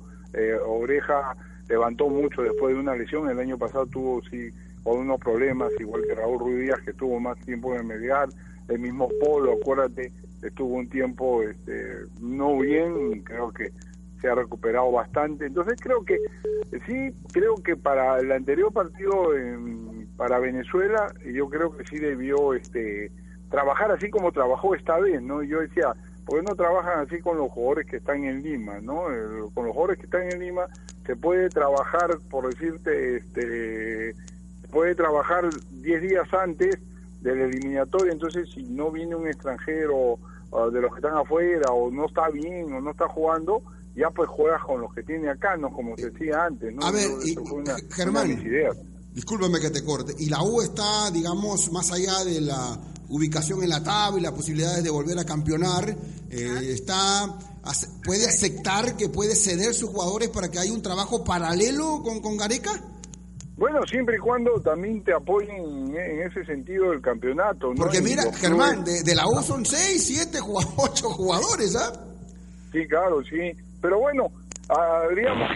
Oreja 0.66 1.34
levantó 1.66 2.08
mucho 2.08 2.42
después 2.42 2.74
de 2.74 2.80
una 2.80 2.94
lesión, 2.94 3.28
el 3.30 3.38
año 3.38 3.56
pasado 3.56 3.86
tuvo 3.86 4.20
sí 4.30 4.50
unos 4.94 5.20
problemas, 5.20 5.70
igual 5.78 6.02
que 6.06 6.14
Raúl 6.14 6.38
Ruiz 6.38 6.60
Díaz, 6.60 6.80
que 6.84 6.92
tuvo 6.92 7.18
más 7.20 7.38
tiempo 7.40 7.72
en 7.74 7.80
el 7.80 7.86
medial, 7.86 8.30
el 8.68 8.78
mismo 8.78 9.08
Polo, 9.20 9.52
acuérdate, 9.60 10.12
estuvo 10.42 10.74
un 10.74 10.88
tiempo 10.88 11.42
este, 11.42 12.04
no 12.20 12.58
bien, 12.58 13.22
creo 13.22 13.52
que 13.52 13.70
se 14.20 14.28
ha 14.28 14.34
recuperado 14.34 14.90
bastante. 14.92 15.46
Entonces 15.46 15.78
creo 15.80 16.04
que 16.04 16.18
sí, 16.86 17.12
creo 17.32 17.56
que 17.56 17.76
para 17.76 18.18
el 18.18 18.32
anterior 18.32 18.72
partido 18.72 19.30
para 20.16 20.38
Venezuela, 20.38 21.12
yo 21.24 21.48
creo 21.48 21.76
que 21.76 21.84
sí 21.84 21.98
debió 21.98 22.54
este 22.54 23.10
trabajar 23.50 23.92
así 23.92 24.10
como 24.10 24.32
trabajó 24.32 24.74
esta 24.74 24.98
vez, 24.98 25.22
¿no? 25.22 25.42
Yo 25.42 25.60
decía, 25.60 25.92
¿por 26.24 26.40
qué 26.40 26.46
no 26.48 26.56
trabajan 26.56 27.00
así 27.06 27.20
con 27.20 27.36
los 27.38 27.50
jugadores 27.50 27.86
que 27.86 27.96
están 27.98 28.24
en 28.24 28.42
Lima, 28.42 28.80
¿no? 28.80 29.10
El- 29.10 29.52
con 29.54 29.66
los 29.66 29.72
jugadores 29.74 29.98
que 29.98 30.06
están 30.06 30.30
en 30.30 30.40
Lima 30.40 30.66
se 31.06 31.14
puede 31.14 31.50
trabajar, 31.50 32.18
por 32.30 32.48
decirte, 32.48 33.16
este 33.16 34.14
puede 34.70 34.94
trabajar 34.94 35.48
10 35.70 36.02
días 36.02 36.28
antes 36.32 36.78
del 37.20 37.40
eliminatorio, 37.40 38.12
entonces 38.12 38.48
si 38.54 38.62
no 38.64 38.90
viene 38.90 39.14
un 39.16 39.26
extranjero 39.26 40.18
ah, 40.52 40.68
de 40.72 40.80
los 40.80 40.92
que 40.92 40.98
están 40.98 41.16
afuera 41.16 41.72
o 41.72 41.90
no 41.90 42.06
está 42.06 42.28
bien 42.30 42.72
o 42.72 42.80
no 42.80 42.90
está 42.90 43.08
jugando, 43.08 43.62
ya 43.94 44.10
pues 44.10 44.28
juegas 44.28 44.62
con 44.62 44.80
los 44.80 44.92
que 44.94 45.02
tiene 45.02 45.30
acá, 45.30 45.56
no 45.56 45.70
como 45.72 45.96
se 45.96 46.10
decía 46.10 46.44
antes, 46.44 46.74
¿no? 46.74 46.84
A 46.84 46.90
ver, 46.90 47.10
y- 47.24 47.36
una, 47.38 47.76
Germán. 47.90 48.30
una. 48.30 48.72
Discúlpame 49.14 49.58
que 49.60 49.70
te 49.70 49.82
corte. 49.82 50.14
Y 50.18 50.28
la 50.28 50.42
U 50.42 50.60
está, 50.60 51.10
digamos, 51.10 51.72
más 51.72 51.90
allá 51.90 52.22
de 52.22 52.42
la 52.42 52.78
ubicación 53.08 53.62
en 53.62 53.70
la 53.70 53.82
tabla 53.82 54.18
y 54.18 54.22
las 54.22 54.32
posibilidades 54.32 54.84
de 54.84 54.90
volver 54.90 55.18
a 55.18 55.24
campeonar, 55.24 55.96
eh, 56.30 56.60
está 56.70 57.38
puede 58.04 58.26
aceptar 58.26 58.96
que 58.96 59.08
puede 59.08 59.34
ceder 59.34 59.74
sus 59.74 59.90
jugadores 59.90 60.28
para 60.28 60.50
que 60.50 60.58
haya 60.58 60.72
un 60.72 60.82
trabajo 60.82 61.24
paralelo 61.24 62.02
con, 62.02 62.20
con 62.20 62.36
Gareca. 62.36 62.72
Bueno, 63.56 63.80
siempre 63.86 64.16
y 64.16 64.18
cuando 64.18 64.60
también 64.60 65.02
te 65.02 65.14
apoyen 65.14 65.94
en, 65.96 66.20
ese 66.22 66.44
sentido 66.44 66.90
del 66.90 67.00
campeonato, 67.00 67.68
¿no? 67.72 67.76
Porque 67.84 68.02
mira, 68.02 68.24
Germán, 68.34 68.84
de, 68.84 69.02
de 69.02 69.14
la 69.14 69.26
U 69.26 69.42
son 69.42 69.64
seis, 69.64 70.06
siete, 70.06 70.38
jugado- 70.40 70.68
ocho 70.76 71.08
jugadores, 71.10 71.74
¿ah? 71.74 71.92
Sí, 72.72 72.86
claro, 72.86 73.22
sí. 73.24 73.52
Pero 73.80 73.98
bueno, 74.00 74.30
habríamos 74.68 75.48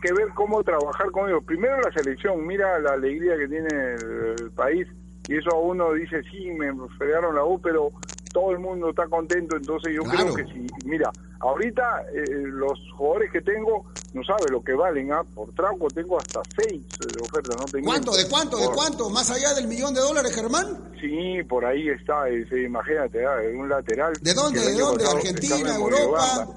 que 0.00 0.12
ver 0.14 0.28
cómo 0.34 0.62
trabajar 0.62 1.10
con 1.10 1.28
ellos. 1.28 1.44
Primero 1.44 1.76
la 1.80 1.92
selección, 1.92 2.46
mira 2.46 2.78
la 2.78 2.92
alegría 2.92 3.36
que 3.36 3.48
tiene 3.48 3.68
el, 3.68 4.34
el 4.40 4.50
país 4.52 4.86
y 5.28 5.36
eso 5.36 5.50
a 5.50 5.58
uno 5.60 5.92
dice, 5.92 6.22
sí, 6.30 6.50
me 6.50 6.72
fregaron 6.98 7.34
la 7.34 7.44
U, 7.44 7.60
pero 7.60 7.90
todo 8.34 8.50
el 8.50 8.58
mundo 8.58 8.90
está 8.90 9.06
contento, 9.06 9.56
entonces 9.56 9.94
yo 9.94 10.02
Claro. 10.02 10.34
creo 10.34 10.46
que 10.46 10.52
sí. 10.52 10.66
Mira, 10.84 11.08
ahorita 11.38 12.02
eh, 12.12 12.24
los 12.48 12.78
jugadores 12.98 13.30
que 13.30 13.40
tengo, 13.40 13.84
no 14.12 14.24
sabe 14.24 14.50
lo 14.50 14.60
que 14.60 14.74
valen, 14.74 15.12
¿ah? 15.12 15.22
Por 15.34 15.52
Trauco 15.54 15.86
tengo 15.88 16.18
hasta 16.18 16.40
seis 16.56 16.82
eh, 17.00 17.16
ofertas, 17.22 17.56
no 17.56 17.64
tengo 17.66 17.86
¿Cuánto? 17.86 18.10
¿De 18.16 18.28
cuánto? 18.28 18.56
¿De 18.58 18.66
cuánto? 18.74 19.08
¿Más 19.08 19.30
allá 19.30 19.54
del 19.54 19.68
millón 19.68 19.94
de 19.94 20.00
dólares, 20.00 20.34
Germán? 20.34 20.66
Sí, 21.00 21.42
por 21.48 21.64
ahí 21.64 21.88
está, 21.88 22.28
ese, 22.28 22.62
imagínate, 22.62 23.24
ah, 23.24 23.36
un 23.56 23.68
lateral. 23.68 24.12
¿De 24.20 24.34
dónde? 24.34 24.60
¿De 24.60 24.74
dónde? 24.74 25.04
pasado 25.04 25.18
¿Argentina, 25.18 25.74
Europa? 25.76 26.48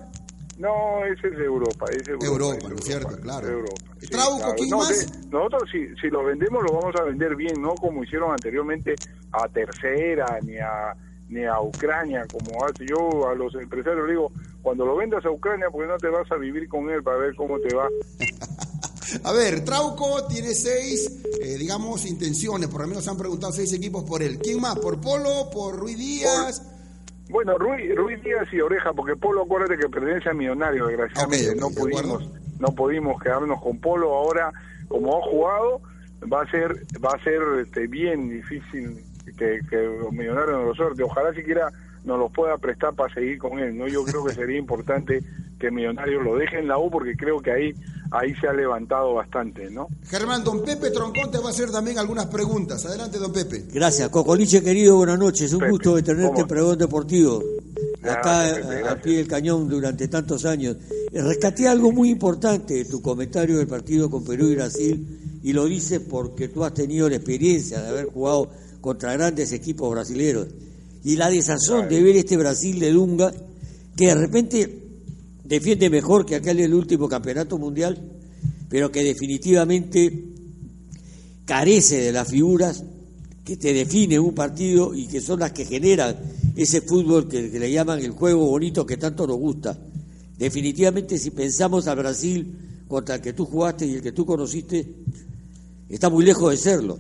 No, 0.58 1.06
ese 1.06 1.28
es 1.28 1.38
de 1.38 1.46
Europa, 1.46 1.86
ese 1.92 2.14
es 2.16 2.24
Europa. 2.24 2.28
¿no 2.28 2.58
es 2.58 2.64
Europa, 2.64 2.82
cierto? 2.82 3.22
Claro. 3.22 3.48
Europa. 3.48 3.84
¿Y 4.02 4.08
Trauco, 4.08 4.56
quién 4.56 4.70
No, 4.72 4.78
más? 4.78 5.30
nosotros 5.30 5.70
si, 5.72 5.96
si 6.02 6.08
lo 6.10 6.24
vendemos 6.24 6.64
lo 6.64 6.74
vamos 6.80 6.96
a 7.00 7.04
vender 7.04 7.36
bien, 7.36 7.62
no 7.62 7.76
como 7.76 8.04
hicieron 8.04 8.32
anteriormente 8.32 8.96
a 9.32 9.48
tercera 9.50 10.40
ni 10.42 10.58
a 10.58 10.96
ni 11.30 11.46
a 11.46 11.60
Ucrania, 11.62 12.26
como 12.32 12.66
hace 12.66 12.86
yo 12.86 13.28
a 13.28 13.36
los 13.36 13.54
empresarios 13.56 14.08
digo, 14.08 14.32
cuando 14.62 14.86
lo 14.86 14.96
vendas 14.96 15.26
a 15.26 15.32
Ucrania, 15.32 15.68
porque 15.72 15.88
no 15.88 15.98
te 15.98 16.08
vas 16.10 16.32
a 16.32 16.36
vivir 16.36 16.68
con 16.68 16.90
él 16.90 17.04
para 17.04 17.18
ver 17.18 17.36
cómo 17.36 17.60
te 17.60 17.76
va. 17.76 17.88
A 19.24 19.32
ver, 19.32 19.64
Trauco 19.64 20.28
tiene 20.28 20.54
seis, 20.54 21.24
eh, 21.42 21.58
digamos, 21.58 22.06
intenciones. 22.06 22.68
Por 22.68 22.82
lo 22.82 22.88
menos 22.88 23.06
se 23.06 23.10
han 23.10 23.18
preguntado 23.18 23.54
seis 23.54 23.72
equipos 23.72 24.04
por 24.04 24.22
él. 24.22 24.38
¿Quién 24.38 24.60
más? 24.60 24.78
¿Por 24.80 25.00
Polo? 25.00 25.50
¿Por 25.50 25.78
Ruiz 25.78 25.98
Díaz? 25.98 26.62
Bueno, 27.30 27.58
Ruiz, 27.58 27.96
Ruiz 27.96 28.22
Díaz 28.22 28.52
y 28.52 28.60
Oreja, 28.60 28.92
porque 28.94 29.16
Polo, 29.16 29.44
acuérdate 29.44 29.78
que 29.78 29.88
pertenece 29.88 30.30
a 30.30 30.34
Millonario, 30.34 30.88
desgraciadamente. 30.88 31.52
Ok, 31.52 31.56
ok, 31.56 31.62
no 31.62 31.70
pudimos 31.70 32.02
acuerdo. 32.02 32.40
no 32.60 32.68
pudimos 32.76 33.22
quedarnos 33.22 33.62
con 33.62 33.80
Polo. 33.80 34.14
Ahora, 34.14 34.52
como 34.90 35.18
ha 35.18 35.22
jugado, 35.22 35.82
va 36.32 36.42
a 36.42 36.52
ser 36.52 36.76
va 37.04 37.12
a 37.12 37.24
ser 37.24 37.42
este, 37.62 37.88
bien 37.88 38.30
difícil 38.30 39.04
que, 39.38 39.60
que 39.70 39.78
los 39.78 40.12
Millonarios 40.12 40.58
nos 40.58 40.66
lo 40.68 40.76
suerte. 40.76 41.04
Ojalá 41.04 41.34
siquiera 41.34 41.72
nos 42.06 42.20
los 42.20 42.32
pueda 42.32 42.58
prestar 42.58 42.94
para 42.94 43.14
seguir 43.14 43.38
con 43.38 43.60
él. 43.60 43.78
no 43.78 43.88
Yo 43.88 44.04
creo 44.04 44.24
que 44.26 44.34
sería 44.34 44.58
importante 44.58 45.22
que 45.60 45.72
Millonarios 45.72 46.24
lo 46.24 46.36
deje 46.38 46.60
en 46.60 46.68
la 46.68 46.78
U, 46.78 46.90
porque 46.92 47.16
creo 47.16 47.40
que 47.40 47.52
ahí 47.52 47.74
ahí 48.12 48.34
se 48.36 48.48
ha 48.48 48.54
levantado 48.54 49.14
bastante, 49.16 49.70
¿no? 49.70 49.88
Germán, 50.06 50.42
don 50.44 50.64
Pepe 50.64 50.92
Troncón 50.92 51.30
te 51.30 51.40
va 51.40 51.48
a 51.48 51.50
hacer 51.50 51.70
también 51.72 51.98
algunas 51.98 52.28
preguntas. 52.28 52.86
Adelante, 52.86 53.18
don 53.18 53.34
Pepe. 53.34 53.66
Gracias. 53.74 54.08
Cocoliche, 54.10 54.64
querido, 54.64 54.96
buenas 54.98 55.20
noches. 55.20 55.52
Un 55.52 55.60
Pepe, 55.60 55.72
gusto 55.72 55.96
de 55.98 56.04
tenerte 56.04 56.42
en 56.42 56.48
Pregón 56.48 56.78
Deportivo. 56.78 57.44
Acá, 58.04 58.46
Pepe, 58.56 58.88
a- 58.88 58.96
pie 59.02 59.18
del 59.18 59.28
cañón 59.28 59.68
durante 59.68 60.08
tantos 60.08 60.46
años. 60.46 60.78
Rescaté 61.12 61.68
algo 61.68 61.92
muy 61.92 62.10
importante 62.10 62.76
de 62.76 62.86
tu 62.86 63.02
comentario 63.02 63.58
del 63.58 63.68
partido 63.68 64.10
con 64.10 64.24
Perú 64.24 64.48
y 64.48 64.56
Brasil, 64.56 65.40
y 65.44 65.52
lo 65.52 65.66
dices 65.66 66.00
porque 66.00 66.48
tú 66.48 66.64
has 66.64 66.74
tenido 66.74 67.10
la 67.10 67.16
experiencia 67.18 67.82
de 67.82 67.90
haber 67.90 68.06
jugado 68.06 68.50
contra 68.82 69.14
grandes 69.14 69.52
equipos 69.52 69.92
brasileños. 69.92 70.48
Y 71.04 71.16
la 71.16 71.30
desazón 71.30 71.88
de 71.90 72.02
ver 72.02 72.16
este 72.18 72.38
Brasil 72.38 72.80
de 72.80 72.92
Dunga, 72.92 73.34
que 73.96 74.08
de 74.08 74.16
repente 74.16 74.84
defiende 75.44 75.90
mejor 75.90 76.26
que 76.26 76.36
aquel 76.36 76.60
el 76.60 76.74
último 76.74 77.08
campeonato 77.08 77.58
mundial, 77.58 77.98
pero 78.70 78.92
que 78.92 79.04
definitivamente 79.04 80.26
carece 81.46 82.02
de 82.02 82.12
las 82.12 82.28
figuras 82.28 82.84
que 83.46 83.56
te 83.56 83.74
definen 83.74 84.20
un 84.20 84.36
partido 84.36 84.94
y 84.94 85.08
que 85.08 85.22
son 85.22 85.40
las 85.40 85.54
que 85.54 85.64
generan 85.64 86.18
ese 86.58 86.82
fútbol 86.82 87.30
que, 87.30 87.44
le 87.44 87.72
llaman 87.72 88.00
el 88.00 88.12
juego 88.12 88.46
bonito 88.46 88.86
que 88.86 88.98
tanto 88.98 89.26
nos 89.26 89.38
gusta. 89.38 89.78
Definitivamente 90.38 91.18
si 91.18 91.32
pensamos 91.32 91.88
al 91.88 91.98
Brasil 91.98 92.84
contra 92.90 93.16
el 93.16 93.22
que 93.22 93.32
tú 93.32 93.46
jugaste 93.46 93.86
y 93.86 93.96
el 93.96 94.02
que 94.02 94.12
tú 94.12 94.26
conociste, 94.26 94.86
está 95.88 96.10
muy 96.10 96.26
lejos 96.26 96.52
de 96.52 96.58
serlo. 96.58 97.00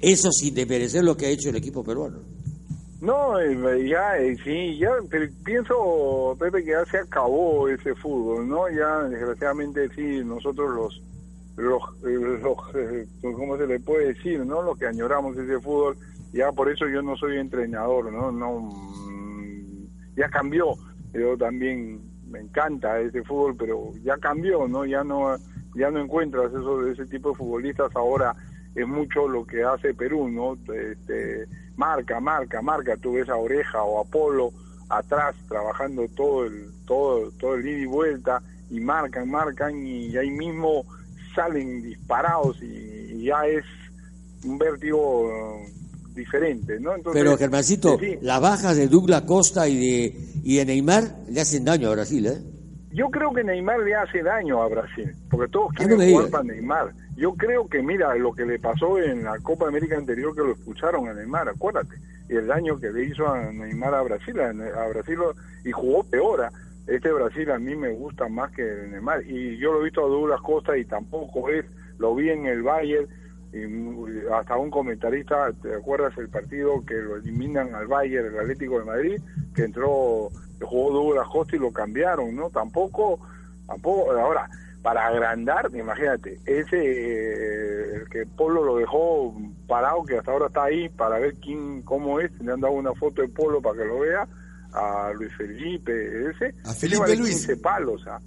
Eso 0.00 0.30
sin 0.30 0.54
desmerecer 0.54 1.04
lo 1.04 1.16
que 1.16 1.26
ha 1.26 1.30
hecho 1.30 1.50
el 1.50 1.56
equipo 1.56 1.82
peruano. 1.82 2.20
No, 3.04 3.38
eh, 3.38 3.86
ya, 3.86 4.16
eh, 4.16 4.34
sí, 4.42 4.78
ya 4.78 4.90
pienso, 5.44 6.34
Pepe, 6.38 6.64
que 6.64 6.70
ya 6.70 6.86
se 6.86 6.96
acabó 6.96 7.68
ese 7.68 7.94
fútbol, 7.96 8.48
¿no? 8.48 8.70
Ya, 8.70 9.02
desgraciadamente, 9.02 9.90
sí, 9.94 10.24
nosotros 10.24 10.74
los, 10.74 11.02
los, 11.56 11.82
eh, 12.06 12.38
los, 12.42 13.34
¿cómo 13.34 13.58
se 13.58 13.66
le 13.66 13.78
puede 13.80 14.14
decir, 14.14 14.44
no? 14.46 14.62
Los 14.62 14.78
que 14.78 14.86
añoramos 14.86 15.36
ese 15.36 15.60
fútbol, 15.60 15.98
ya 16.32 16.50
por 16.52 16.70
eso 16.70 16.88
yo 16.88 17.02
no 17.02 17.14
soy 17.16 17.36
entrenador, 17.36 18.10
¿no? 18.10 18.32
No, 18.32 18.60
mm, 18.60 19.86
ya 20.16 20.30
cambió, 20.30 20.74
yo 21.12 21.36
también 21.36 22.00
me 22.26 22.40
encanta 22.40 23.00
ese 23.00 23.22
fútbol, 23.22 23.54
pero 23.58 23.92
ya 24.02 24.16
cambió, 24.16 24.66
¿no? 24.66 24.86
Ya 24.86 25.04
no, 25.04 25.36
ya 25.74 25.90
no 25.90 26.00
encuentras 26.00 26.50
eso, 26.52 26.86
ese 26.88 27.04
tipo 27.04 27.32
de 27.32 27.36
futbolistas 27.36 27.94
ahora 27.94 28.34
es 28.74 28.86
mucho 28.86 29.28
lo 29.28 29.46
que 29.46 29.62
hace 29.62 29.94
Perú, 29.94 30.28
¿no? 30.28 30.54
Este, 30.72 31.46
marca, 31.76 32.20
marca, 32.20 32.60
marca, 32.62 32.96
tú 32.96 33.14
ves 33.14 33.28
a 33.28 33.36
Oreja 33.36 33.82
o 33.82 34.00
a 34.00 34.04
Polo 34.04 34.52
atrás 34.88 35.34
trabajando 35.48 36.06
todo 36.14 36.44
el, 36.46 36.70
todo, 36.86 37.30
todo 37.38 37.54
el 37.54 37.66
ida 37.66 37.78
y 37.78 37.86
vuelta 37.86 38.42
y 38.70 38.80
marcan, 38.80 39.30
marcan 39.30 39.86
y 39.86 40.16
ahí 40.16 40.30
mismo 40.30 40.84
salen 41.34 41.82
disparados 41.82 42.62
y, 42.62 43.24
ya 43.24 43.46
es 43.46 43.64
un 44.44 44.58
vértigo 44.58 45.22
uh, 45.22 46.14
diferente, 46.14 46.78
¿no? 46.78 46.92
Pero 47.12 47.38
Germancito, 47.38 47.98
las 48.20 48.40
bajas 48.40 48.76
de 48.76 48.86
Douglas 48.86 49.22
Costa 49.22 49.66
y 49.66 49.78
de, 49.78 50.18
y 50.42 50.56
de 50.56 50.64
Neymar 50.66 51.04
le 51.30 51.40
hacen 51.40 51.64
daño 51.64 51.88
a 51.88 51.92
Brasil, 51.92 52.26
¿eh? 52.26 52.38
Yo 52.92 53.08
creo 53.08 53.32
que 53.32 53.42
Neymar 53.42 53.80
le 53.80 53.94
hace 53.94 54.22
daño 54.22 54.62
a 54.62 54.68
Brasil, 54.68 55.10
porque 55.30 55.50
todos 55.50 55.72
quieren 55.72 56.12
jugar 56.12 56.30
para 56.30 56.44
Neymar. 56.44 56.94
Yo 57.16 57.34
creo 57.34 57.68
que, 57.68 57.82
mira, 57.82 58.14
lo 58.16 58.32
que 58.32 58.44
le 58.44 58.58
pasó 58.58 58.98
en 58.98 59.24
la 59.24 59.38
Copa 59.38 59.68
América 59.68 59.96
anterior 59.96 60.34
que 60.34 60.42
lo 60.42 60.52
escucharon 60.52 61.08
a 61.08 61.14
Neymar, 61.14 61.48
acuérdate, 61.48 61.96
el 62.28 62.46
daño 62.46 62.78
que 62.78 62.90
le 62.90 63.04
hizo 63.04 63.28
a 63.28 63.52
Neymar 63.52 63.94
a 63.94 64.02
Brasil, 64.02 64.40
a, 64.40 64.88
Brasil 64.88 65.18
y 65.64 65.72
jugó 65.72 66.02
peor. 66.04 66.44
¿ah? 66.44 66.52
Este 66.86 67.12
Brasil 67.12 67.50
a 67.50 67.58
mí 67.58 67.76
me 67.76 67.92
gusta 67.92 68.28
más 68.28 68.50
que 68.50 68.62
Neymar 68.90 69.24
y 69.26 69.56
yo 69.58 69.72
lo 69.72 69.80
he 69.80 69.84
visto 69.84 70.04
a 70.04 70.08
Douglas 70.08 70.40
Costa 70.40 70.76
y 70.76 70.84
tampoco 70.84 71.48
es, 71.48 71.64
lo 71.98 72.14
vi 72.14 72.30
en 72.30 72.46
el 72.46 72.62
Bayern 72.62 73.06
y 73.52 74.28
hasta 74.32 74.56
un 74.56 74.70
comentarista, 74.70 75.52
¿te 75.62 75.76
acuerdas 75.76 76.18
el 76.18 76.28
partido 76.28 76.84
que 76.84 76.94
lo 76.94 77.16
eliminan 77.16 77.72
al 77.74 77.86
Bayern, 77.86 78.26
el 78.26 78.40
Atlético 78.40 78.80
de 78.80 78.84
Madrid, 78.84 79.20
que 79.54 79.62
entró 79.62 80.30
jugó 80.64 80.92
Douglas 80.92 81.28
Costa 81.28 81.56
y 81.56 81.58
lo 81.58 81.72
cambiaron, 81.72 82.34
¿no? 82.34 82.50
Tampoco, 82.50 83.20
tampoco, 83.66 84.12
ahora, 84.12 84.48
para 84.84 85.06
agrandar, 85.06 85.70
imagínate, 85.74 86.38
ese, 86.44 86.76
eh, 86.76 87.94
el 87.94 88.08
que 88.10 88.26
Polo 88.26 88.62
lo 88.62 88.76
dejó 88.76 89.34
parado, 89.66 90.04
que 90.04 90.18
hasta 90.18 90.30
ahora 90.30 90.48
está 90.48 90.64
ahí, 90.64 90.90
para 90.90 91.18
ver 91.18 91.32
quién, 91.36 91.80
cómo 91.80 92.20
es, 92.20 92.30
le 92.42 92.52
han 92.52 92.60
dado 92.60 92.74
una 92.74 92.92
foto 92.92 93.22
de 93.22 93.28
Polo 93.28 93.62
para 93.62 93.78
que 93.78 93.86
lo 93.86 94.00
vea, 94.00 94.28
a 94.74 95.10
Luis 95.14 95.34
Felipe, 95.38 96.28
ese, 96.28 96.54
a 96.64 96.74
Felipe 96.74 97.00
vale 97.00 97.16
15 97.16 97.56
palos, 97.56 98.04
¿ah? 98.06 98.20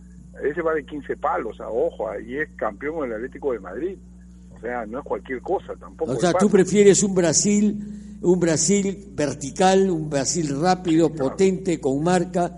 ese 0.44 0.64
vale 0.64 0.84
15 0.84 1.18
palos, 1.18 1.60
ojo, 1.60 2.10
ahí 2.10 2.38
es 2.38 2.50
campeón 2.56 3.02
del 3.02 3.18
Atlético 3.18 3.52
de 3.52 3.60
Madrid, 3.60 3.98
o 4.56 4.60
sea, 4.60 4.84
no 4.88 4.98
es 4.98 5.06
cualquier 5.06 5.40
cosa 5.44 5.76
tampoco. 5.80 6.12
O 6.12 6.16
sea, 6.16 6.34
tú 6.34 6.50
prefieres 6.50 7.04
un 7.04 7.14
Brasil 7.14 8.18
un 8.20 8.40
Brasil 8.40 9.10
vertical, 9.14 9.92
un 9.92 10.10
Brasil 10.10 10.60
rápido, 10.60 11.14
potente, 11.14 11.80
con 11.80 12.04
marca, 12.04 12.52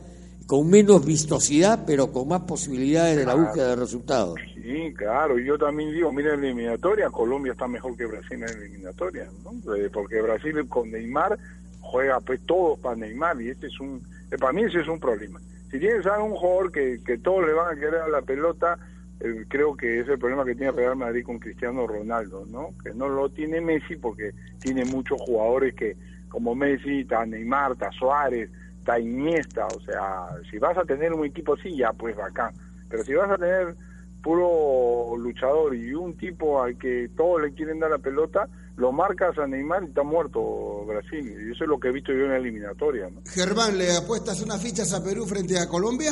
con 0.50 0.68
menos 0.68 1.06
vistosidad, 1.06 1.84
pero 1.86 2.12
con 2.12 2.28
más 2.28 2.42
posibilidades 2.42 3.16
de 3.16 3.24
la 3.24 3.36
búsqueda 3.36 3.68
de 3.68 3.76
resultados. 3.76 4.40
Sí, 4.56 4.92
claro, 4.98 5.38
y 5.38 5.46
yo 5.46 5.60
también 5.60 5.92
digo, 5.92 6.12
mira 6.12 6.34
en 6.34 6.44
eliminatoria, 6.44 7.12
Colombia 7.12 7.52
está 7.52 7.68
mejor 7.68 7.96
que 7.96 8.08
Brasil 8.08 8.42
en 8.42 8.58
eliminatoria, 8.58 9.28
¿no? 9.44 9.76
Eh, 9.76 9.92
porque 9.94 10.20
Brasil 10.24 10.68
con 10.68 10.90
Neymar 10.90 11.38
juega 11.82 12.20
pues 12.22 12.42
todos 12.48 12.80
para 12.80 12.96
Neymar 12.96 13.40
y 13.40 13.50
este 13.50 13.68
es 13.68 13.80
un, 13.80 14.02
eh, 14.32 14.40
para 14.40 14.52
mí 14.52 14.64
ese 14.64 14.80
es 14.80 14.88
un 14.88 15.00
problema. 15.00 15.40
Si 15.70 15.78
tienes 15.78 16.08
a 16.08 16.18
un 16.18 16.34
jugador 16.34 16.72
que, 16.72 17.00
que 17.06 17.20
todos 17.20 17.46
le 17.46 17.54
van 17.54 17.78
a 17.78 17.80
querer 17.80 18.02
a 18.02 18.10
la 18.10 18.24
pelota, 18.24 18.76
eh, 19.20 19.46
creo 19.48 19.78
que 19.78 20.00
es 20.00 20.10
el 20.10 20.18
problema 20.18 20.46
que 20.46 20.56
tiene 20.56 20.72
Real 20.72 20.96
Madrid 20.96 21.26
con 21.26 21.38
Cristiano 21.38 21.86
Ronaldo, 21.86 22.48
¿no? 22.50 22.74
Que 22.84 22.92
no 22.96 23.08
lo 23.08 23.30
tiene 23.30 23.62
Messi 23.62 23.98
porque 23.98 24.32
tiene 24.60 24.84
muchos 24.86 25.22
jugadores 25.22 25.76
que, 25.76 25.96
como 26.28 26.56
Messi, 26.56 27.02
está 27.02 27.24
Neymar, 27.24 27.74
está 27.74 27.92
Suárez, 27.92 28.50
está 28.90 29.00
Iniesta, 29.00 29.68
o 29.68 29.80
sea, 29.82 30.28
si 30.50 30.58
vas 30.58 30.78
a 30.78 30.84
tener 30.84 31.14
un 31.14 31.26
equipo 31.26 31.54
así, 31.54 31.76
ya 31.76 31.94
pues 31.94 32.16
bacán. 32.16 32.54
Pero 32.90 33.04
si 33.04 33.14
vas 33.14 33.30
a 33.30 33.38
tener 33.38 33.76
puro 34.24 35.16
luchador 35.18 35.76
y 35.76 35.94
un 35.94 36.18
tipo 36.18 36.62
al 36.62 36.78
que 36.78 37.10
todos 37.16 37.42
le 37.42 37.54
quieren 37.54 37.80
dar 37.80 37.92
la 37.92 38.00
pelota, 38.00 38.48
lo 38.78 38.92
marcas 38.92 39.38
a 39.38 39.46
Neymar 39.46 39.84
y 39.84 39.88
está 39.88 40.04
muerto 40.04 40.86
Brasil. 40.86 41.20
Y 41.20 41.52
eso 41.52 41.64
es 41.64 41.70
lo 41.70 41.80
que 41.80 41.90
he 41.90 41.92
visto 41.92 42.12
yo 42.12 42.26
en 42.26 42.32
la 42.32 42.38
eliminatoria. 42.38 43.10
¿no? 43.10 43.22
Germán, 43.26 43.78
¿le 43.78 43.96
apuestas 43.96 44.42
unas 44.42 44.62
fichas 44.62 44.92
a 44.94 45.04
Perú 45.04 45.26
frente 45.26 45.60
a 45.60 45.68
Colombia? 45.68 46.12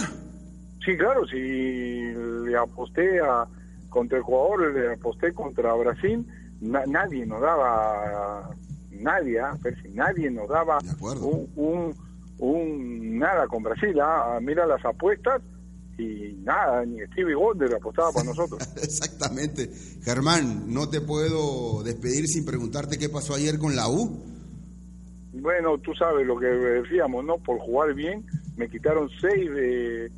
Sí, 0.86 0.96
claro, 0.98 1.26
si 1.28 1.36
le 1.36 2.56
aposté 2.56 3.20
a, 3.20 3.46
contra 3.90 4.20
el 4.20 4.24
jugador, 4.24 4.74
le 4.74 4.94
aposté 4.94 5.34
contra 5.34 5.74
Brasil, 5.74 6.26
nadie 6.62 7.26
nos 7.26 7.42
daba, 7.42 8.50
nadie, 8.92 9.40
¿ah? 9.40 9.58
nadie 9.94 10.32
nos 10.32 10.48
daba 10.48 10.80
un, 11.02 11.50
un, 11.56 12.07
nada 12.40 13.48
con 13.48 13.64
Brasil. 13.64 14.00
¿ah? 14.02 14.40
Mira 14.42 14.66
las 14.66 14.84
apuestas 14.86 15.42
y 15.98 16.34
nada, 16.44 16.86
ni 16.86 17.00
Stevie 17.08 17.36
Wonder 17.36 17.74
apostaba 17.76 18.12
para 18.12 18.26
nosotros. 18.26 18.62
Exactamente. 18.84 19.70
Germán, 20.04 20.72
no 20.74 20.90
te 20.90 21.02
puedo 21.02 21.84
despedir 21.84 22.28
sin 22.28 22.46
preguntarte 22.46 22.98
qué 22.98 23.10
pasó 23.10 23.34
ayer 23.34 23.58
con 23.58 23.76
la 23.76 23.90
U. 23.90 24.24
Bueno, 25.34 25.78
tú 25.80 25.94
sabes 25.94 26.26
lo 26.26 26.38
que 26.40 26.48
decíamos, 26.48 27.24
¿no? 27.26 27.38
Por 27.38 27.60
jugar 27.60 27.94
bien, 27.94 28.26
me 28.56 28.70
quitaron 28.70 29.10
seis 29.20 29.52
de 29.52 30.12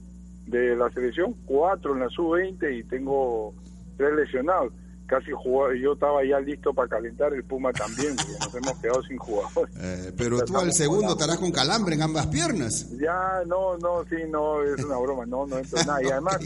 de 0.49 0.75
la 0.75 0.89
selección, 0.89 1.35
cuatro 1.45 1.93
en 1.93 2.01
la 2.01 2.09
sub-20 2.09 2.79
y 2.79 2.83
tengo 2.83 3.53
tres 3.97 4.13
lesionados. 4.15 4.73
Casi 5.09 5.31
jugó, 5.31 5.73
yo 5.73 5.93
estaba 5.93 6.23
ya 6.23 6.39
listo 6.39 6.71
para 6.71 6.87
calentar 6.87 7.33
el 7.33 7.43
Puma 7.43 7.73
también, 7.73 8.15
porque 8.15 8.31
nos 8.39 8.53
hemos 8.53 8.79
quedado 8.79 9.01
sin 9.01 9.17
jugadores. 9.17 9.75
Eh, 9.79 10.13
pero 10.15 10.45
tú 10.45 10.55
al 10.55 10.71
segundo 10.71 11.13
estarás 11.13 11.39
con 11.39 11.51
calambre 11.51 11.95
en 11.95 12.03
ambas 12.03 12.27
piernas. 12.27 12.87
Ya, 12.91 13.41
no, 13.47 13.75
no, 13.79 14.05
sí, 14.07 14.17
no, 14.29 14.61
es 14.61 14.83
una 14.83 14.97
broma, 14.97 15.25
no, 15.25 15.47
no 15.47 15.57
entro 15.57 15.79
nada. 15.83 16.03
Y 16.03 16.05
además 16.11 16.37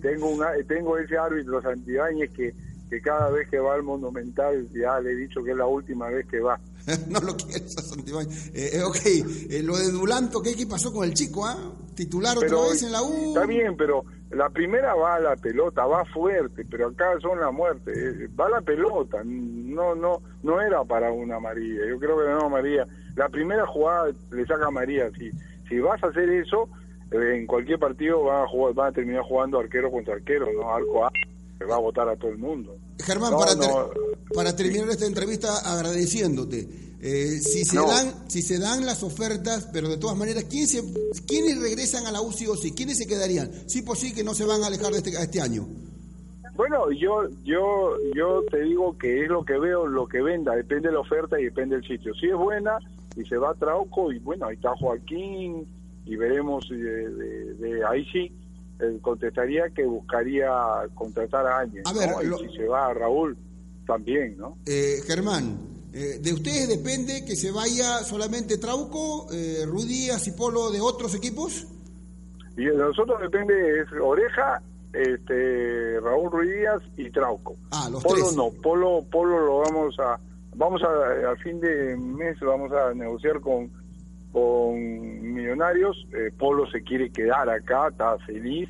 tengo 0.00 0.28
una, 0.28 0.50
tengo 0.68 0.96
ese 0.98 1.18
árbitro 1.18 1.60
Santibáñez 1.60 2.30
que, 2.30 2.54
que 2.88 3.00
cada 3.00 3.28
vez 3.30 3.48
que 3.48 3.58
va 3.58 3.74
al 3.74 3.82
Monumental, 3.82 4.68
ya 4.72 5.00
le 5.00 5.10
he 5.10 5.16
dicho 5.16 5.42
que 5.42 5.50
es 5.50 5.56
la 5.56 5.66
última 5.66 6.08
vez 6.08 6.24
que 6.28 6.38
va. 6.38 6.60
no 7.08 7.18
lo 7.18 7.36
quieres 7.36 7.76
a 7.76 7.82
Santibáñez. 7.82 8.52
Eh, 8.54 8.70
eh, 8.74 8.82
ok, 8.84 9.00
eh, 9.04 9.62
lo 9.64 9.76
de 9.76 9.90
Dulanto, 9.90 10.40
¿qué, 10.40 10.54
¿qué 10.54 10.68
pasó 10.68 10.92
con 10.92 11.02
el 11.04 11.12
chico? 11.12 11.44
ah 11.44 11.58
Titular 11.94 12.38
otra 12.38 12.60
vez 12.70 12.82
en 12.82 12.92
la 12.92 13.02
U. 13.02 13.28
Está 13.28 13.46
bien, 13.46 13.76
pero 13.76 14.04
la 14.32 14.48
primera 14.48 14.94
va 14.94 15.16
a 15.16 15.20
la 15.20 15.36
pelota, 15.36 15.84
va 15.86 16.04
fuerte, 16.06 16.64
pero 16.70 16.88
acá 16.88 17.18
son 17.20 17.38
la 17.38 17.50
muerte. 17.50 17.92
Eh, 17.94 18.28
va 18.38 18.46
a 18.46 18.50
la 18.50 18.60
pelota, 18.60 19.22
no 19.24 19.94
no 19.94 20.22
no 20.42 20.60
era 20.60 20.82
para 20.84 21.12
una 21.12 21.38
María. 21.38 21.86
Yo 21.88 21.98
creo 21.98 22.18
que 22.18 22.30
no 22.30 22.48
María. 22.48 22.86
La 23.16 23.28
primera 23.28 23.66
jugada 23.66 24.10
le 24.30 24.46
saca 24.46 24.66
a 24.66 24.70
María. 24.70 25.10
Si, 25.12 25.30
si 25.68 25.80
vas 25.80 26.02
a 26.02 26.08
hacer 26.08 26.30
eso, 26.30 26.68
en 27.10 27.46
cualquier 27.46 27.78
partido 27.78 28.24
va 28.24 28.44
a, 28.44 28.48
jugar, 28.48 28.78
va 28.78 28.86
a 28.86 28.92
terminar 28.92 29.22
jugando 29.22 29.58
arquero 29.58 29.90
contra 29.90 30.14
arquero, 30.14 30.46
no 30.52 30.74
arco 30.74 31.04
a 31.04 31.10
va 31.64 31.76
a 31.76 31.80
votar 31.80 32.08
a 32.08 32.16
todo 32.16 32.30
el 32.30 32.38
mundo. 32.38 32.76
Germán, 32.98 33.32
para, 33.36 33.54
para 34.34 34.56
terminar 34.56 34.88
esta 34.90 35.06
entrevista 35.06 35.58
agradeciéndote, 35.58 36.68
eh, 37.04 37.40
si, 37.40 37.64
se 37.64 37.78
dan, 37.78 38.28
si 38.28 38.42
se 38.42 38.60
dan 38.60 38.86
las 38.86 39.02
ofertas, 39.02 39.68
pero 39.72 39.88
de 39.88 39.96
todas 39.96 40.16
maneras, 40.16 40.44
¿quién 40.44 40.68
se, 40.68 40.82
¿quiénes 41.26 41.60
regresan 41.60 42.06
a 42.06 42.12
la 42.12 42.20
UCI 42.20 42.46
o 42.46 42.54
sí? 42.54 42.72
¿Quiénes 42.72 42.98
se 42.98 43.08
quedarían? 43.08 43.50
Sí, 43.68 43.82
pues 43.82 43.98
sí, 43.98 44.14
que 44.14 44.22
no 44.22 44.34
se 44.34 44.44
van 44.44 44.62
a 44.62 44.68
alejar 44.68 44.92
de 44.92 44.98
este, 44.98 45.10
este 45.10 45.40
año. 45.40 45.66
Bueno, 46.54 46.92
yo 46.92 47.28
yo 47.42 47.96
yo 48.14 48.44
te 48.50 48.60
digo 48.60 48.96
que 48.98 49.24
es 49.24 49.28
lo 49.28 49.44
que 49.44 49.58
veo, 49.58 49.86
lo 49.86 50.06
que 50.06 50.22
venda, 50.22 50.54
depende 50.54 50.88
de 50.88 50.94
la 50.94 51.00
oferta 51.00 51.40
y 51.40 51.44
depende 51.44 51.74
del 51.76 51.88
sitio. 51.88 52.14
Si 52.14 52.26
es 52.26 52.36
buena 52.36 52.78
y 53.16 53.24
se 53.24 53.36
va 53.36 53.50
a 53.50 53.54
Trauco 53.54 54.12
y 54.12 54.20
bueno, 54.20 54.46
ahí 54.46 54.54
está 54.54 54.76
Joaquín 54.76 55.66
y 56.04 56.16
veremos 56.16 56.68
de, 56.68 57.08
de 57.54 57.84
ahí 57.84 58.04
sí 58.12 58.30
eh, 58.82 58.98
contestaría 59.00 59.70
que 59.70 59.84
buscaría 59.84 60.50
contratar 60.94 61.46
a 61.46 61.58
alguien. 61.60 61.82
A 61.86 61.92
ver, 61.92 62.10
¿no? 62.26 62.36
Y 62.36 62.48
si 62.48 62.56
se 62.56 62.66
va 62.66 62.86
a 62.86 62.94
Raúl, 62.94 63.36
también, 63.86 64.36
¿no? 64.38 64.56
Eh, 64.66 65.00
Germán, 65.06 65.58
eh, 65.92 66.18
¿de 66.20 66.32
ustedes 66.32 66.68
depende 66.68 67.24
que 67.24 67.36
se 67.36 67.50
vaya 67.50 67.98
solamente 67.98 68.58
Trauco, 68.58 69.26
eh, 69.32 69.64
Rudías 69.66 70.26
y 70.26 70.32
Polo 70.32 70.70
de 70.70 70.80
otros 70.80 71.14
equipos? 71.14 71.66
Y 72.56 72.64
de 72.64 72.76
nosotros 72.76 73.20
depende 73.20 73.80
es 73.80 73.88
Oreja, 74.00 74.62
este 74.92 76.00
Raúl 76.00 76.30
Ruiz 76.30 76.52
Díaz 76.52 76.82
y 76.96 77.10
Trauco. 77.10 77.56
Ah, 77.70 77.88
los 77.90 78.02
Polo 78.02 78.24
tres. 78.24 78.36
no, 78.36 78.50
Polo, 78.62 79.04
Polo 79.10 79.40
lo 79.40 79.58
vamos 79.60 79.98
a, 79.98 80.18
vamos 80.54 80.82
a, 80.82 81.32
a 81.32 81.36
fin 81.36 81.60
de 81.60 81.96
mes 81.96 82.38
vamos 82.40 82.70
a 82.72 82.92
negociar 82.94 83.40
con, 83.40 83.70
con 84.32 85.34
Millonarios. 85.34 86.06
Eh, 86.12 86.30
Polo 86.36 86.66
se 86.66 86.82
quiere 86.82 87.10
quedar 87.10 87.48
acá, 87.48 87.88
está 87.88 88.18
feliz. 88.18 88.68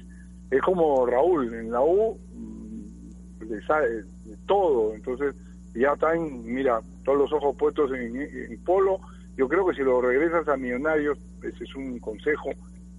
Es 0.51 0.61
como 0.63 1.07
Raúl, 1.07 1.55
en 1.55 1.71
la 1.71 1.81
U 1.81 2.19
mm, 2.35 3.45
le 3.49 3.63
sale 3.67 4.05
todo, 4.47 4.95
entonces 4.95 5.35
ya 5.75 5.93
están, 5.95 6.45
mira, 6.45 6.81
todos 7.05 7.19
los 7.19 7.33
ojos 7.33 7.57
puestos 7.57 7.91
en, 7.93 8.59
Polo. 8.65 9.01
Yo 9.37 9.49
creo 9.49 9.67
que 9.67 9.75
si 9.75 9.83
lo 9.83 10.01
regresas 10.03 10.47
a 10.49 10.57
Millonarios, 10.59 11.19
ese 11.43 11.65
es 11.65 11.75
un 11.75 11.99
consejo, 12.01 12.51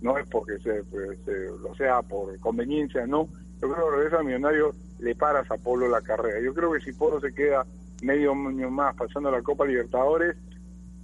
no 0.01 0.17
es 0.17 0.25
porque 0.27 0.57
se, 0.59 0.83
pues, 0.85 1.19
se- 1.25 1.45
lo 1.61 1.75
sea 1.75 2.01
por 2.01 2.37
conveniencia, 2.39 3.05
no. 3.05 3.27
Yo 3.61 3.71
creo 3.71 3.89
que 3.89 3.95
regresa 3.97 4.19
a 4.19 4.23
Millonarios, 4.23 4.75
le 4.99 5.15
paras 5.15 5.49
a 5.51 5.57
Polo 5.57 5.87
la 5.87 6.01
carrera. 6.01 6.39
Yo 6.41 6.53
creo 6.53 6.71
que 6.71 6.81
si 6.81 6.91
Polo 6.93 7.21
se 7.21 7.33
queda 7.33 7.65
medio 8.01 8.31
año 8.31 8.69
más 8.71 8.95
pasando 8.95 9.29
la 9.29 9.41
Copa 9.43 9.65
Libertadores, 9.65 10.35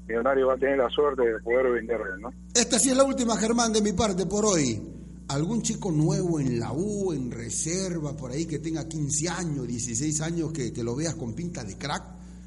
Millonario 0.10 0.48
va 0.48 0.56
a 0.56 0.58
tener 0.58 0.78
la 0.80 0.90
suerte 0.90 1.22
de 1.24 1.40
poder 1.40 1.72
venderlo, 1.72 2.18
¿no? 2.18 2.34
Esta 2.54 2.80
sí 2.80 2.90
es 2.90 2.98
la 2.98 3.04
última, 3.04 3.38
Germán, 3.38 3.72
de 3.72 3.82
mi 3.82 3.94
parte 3.94 4.26
por 4.26 4.44
hoy. 4.46 4.82
¿Algún 5.30 5.62
chico 5.62 5.92
nuevo 5.92 6.40
en 6.40 6.60
la 6.60 6.72
U, 6.74 7.14
en 7.14 7.30
reserva, 7.30 8.18
por 8.18 8.32
ahí 8.32 8.48
que 8.48 8.58
tenga 8.58 8.88
15 8.88 9.30
años, 9.30 9.68
16 9.68 10.22
años, 10.22 10.52
que, 10.52 10.74
que 10.74 10.84
lo 10.84 10.96
veas 10.96 11.14
con 11.14 11.36
pinta 11.36 11.64
de 11.64 11.78
crack? 11.78 12.02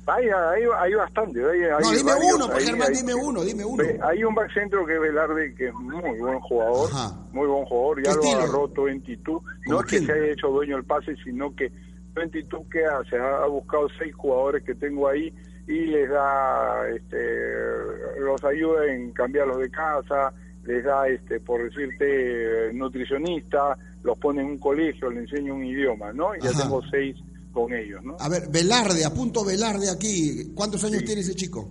Hay, 0.08 0.24
hay, 0.24 0.62
hay 0.80 0.94
bastante. 0.94 1.38
Hay, 1.38 1.60
No, 1.60 1.88
hay 1.88 1.96
dime 1.98 2.12
varios, 2.12 2.34
uno, 2.34 2.48
pues 2.50 2.64
Germán, 2.64 2.92
dime 2.92 3.14
uno, 3.14 3.44
dime 3.44 3.64
uno. 3.64 3.84
Hay 4.02 4.24
un 4.24 4.34
back 4.34 4.52
centro 4.52 4.84
que 4.84 4.94
es 4.94 5.00
Velarde, 5.00 5.54
que 5.54 5.68
es 5.68 5.74
muy 5.74 6.18
buen 6.18 6.40
jugador, 6.40 6.90
Ajá. 6.92 7.16
muy 7.32 7.46
buen 7.46 7.64
jugador, 7.66 7.96
¿Qué 7.98 8.08
ya 8.08 8.14
lo 8.16 8.22
estilo? 8.22 8.40
agarró 8.40 8.68
22. 8.84 9.24
¿Cómo 9.24 9.44
No 9.68 9.80
es 9.80 9.86
que 9.86 9.98
se 10.00 10.12
haya 10.12 10.32
hecho 10.32 10.48
dueño 10.48 10.74
del 10.74 10.84
pase, 10.84 11.14
sino 11.22 11.54
que 11.54 11.70
22 12.14 12.62
que 12.68 12.84
hace, 12.84 13.16
ha, 13.16 13.44
ha 13.44 13.46
buscado 13.46 13.86
seis 13.96 14.12
jugadores 14.16 14.64
que 14.64 14.74
tengo 14.74 15.06
ahí 15.06 15.32
y 15.66 15.86
les 15.86 16.08
da, 16.10 16.88
este, 16.94 17.16
los 18.20 18.42
ayuda 18.44 18.86
en 18.92 19.12
cambiarlos 19.12 19.58
de 19.58 19.70
casa, 19.70 20.32
les 20.64 20.84
da, 20.84 21.08
este, 21.08 21.40
por 21.40 21.62
decirte, 21.62 22.72
nutricionista, 22.72 23.76
los 24.02 24.18
pone 24.18 24.42
en 24.42 24.48
un 24.48 24.58
colegio, 24.58 25.10
le 25.10 25.20
enseña 25.20 25.52
un 25.54 25.64
idioma, 25.64 26.12
¿no? 26.12 26.34
Y 26.36 26.40
ya 26.40 26.50
tengo 26.52 26.80
seis 26.90 27.16
con 27.52 27.72
ellos, 27.72 28.02
¿no? 28.02 28.16
A 28.18 28.28
ver, 28.28 28.48
Velarde, 28.48 29.04
apunto 29.04 29.44
Velarde 29.44 29.90
aquí. 29.90 30.52
¿Cuántos 30.54 30.82
años 30.84 31.00
Sí. 31.00 31.04
tiene 31.06 31.20
ese 31.20 31.34
chico? 31.34 31.68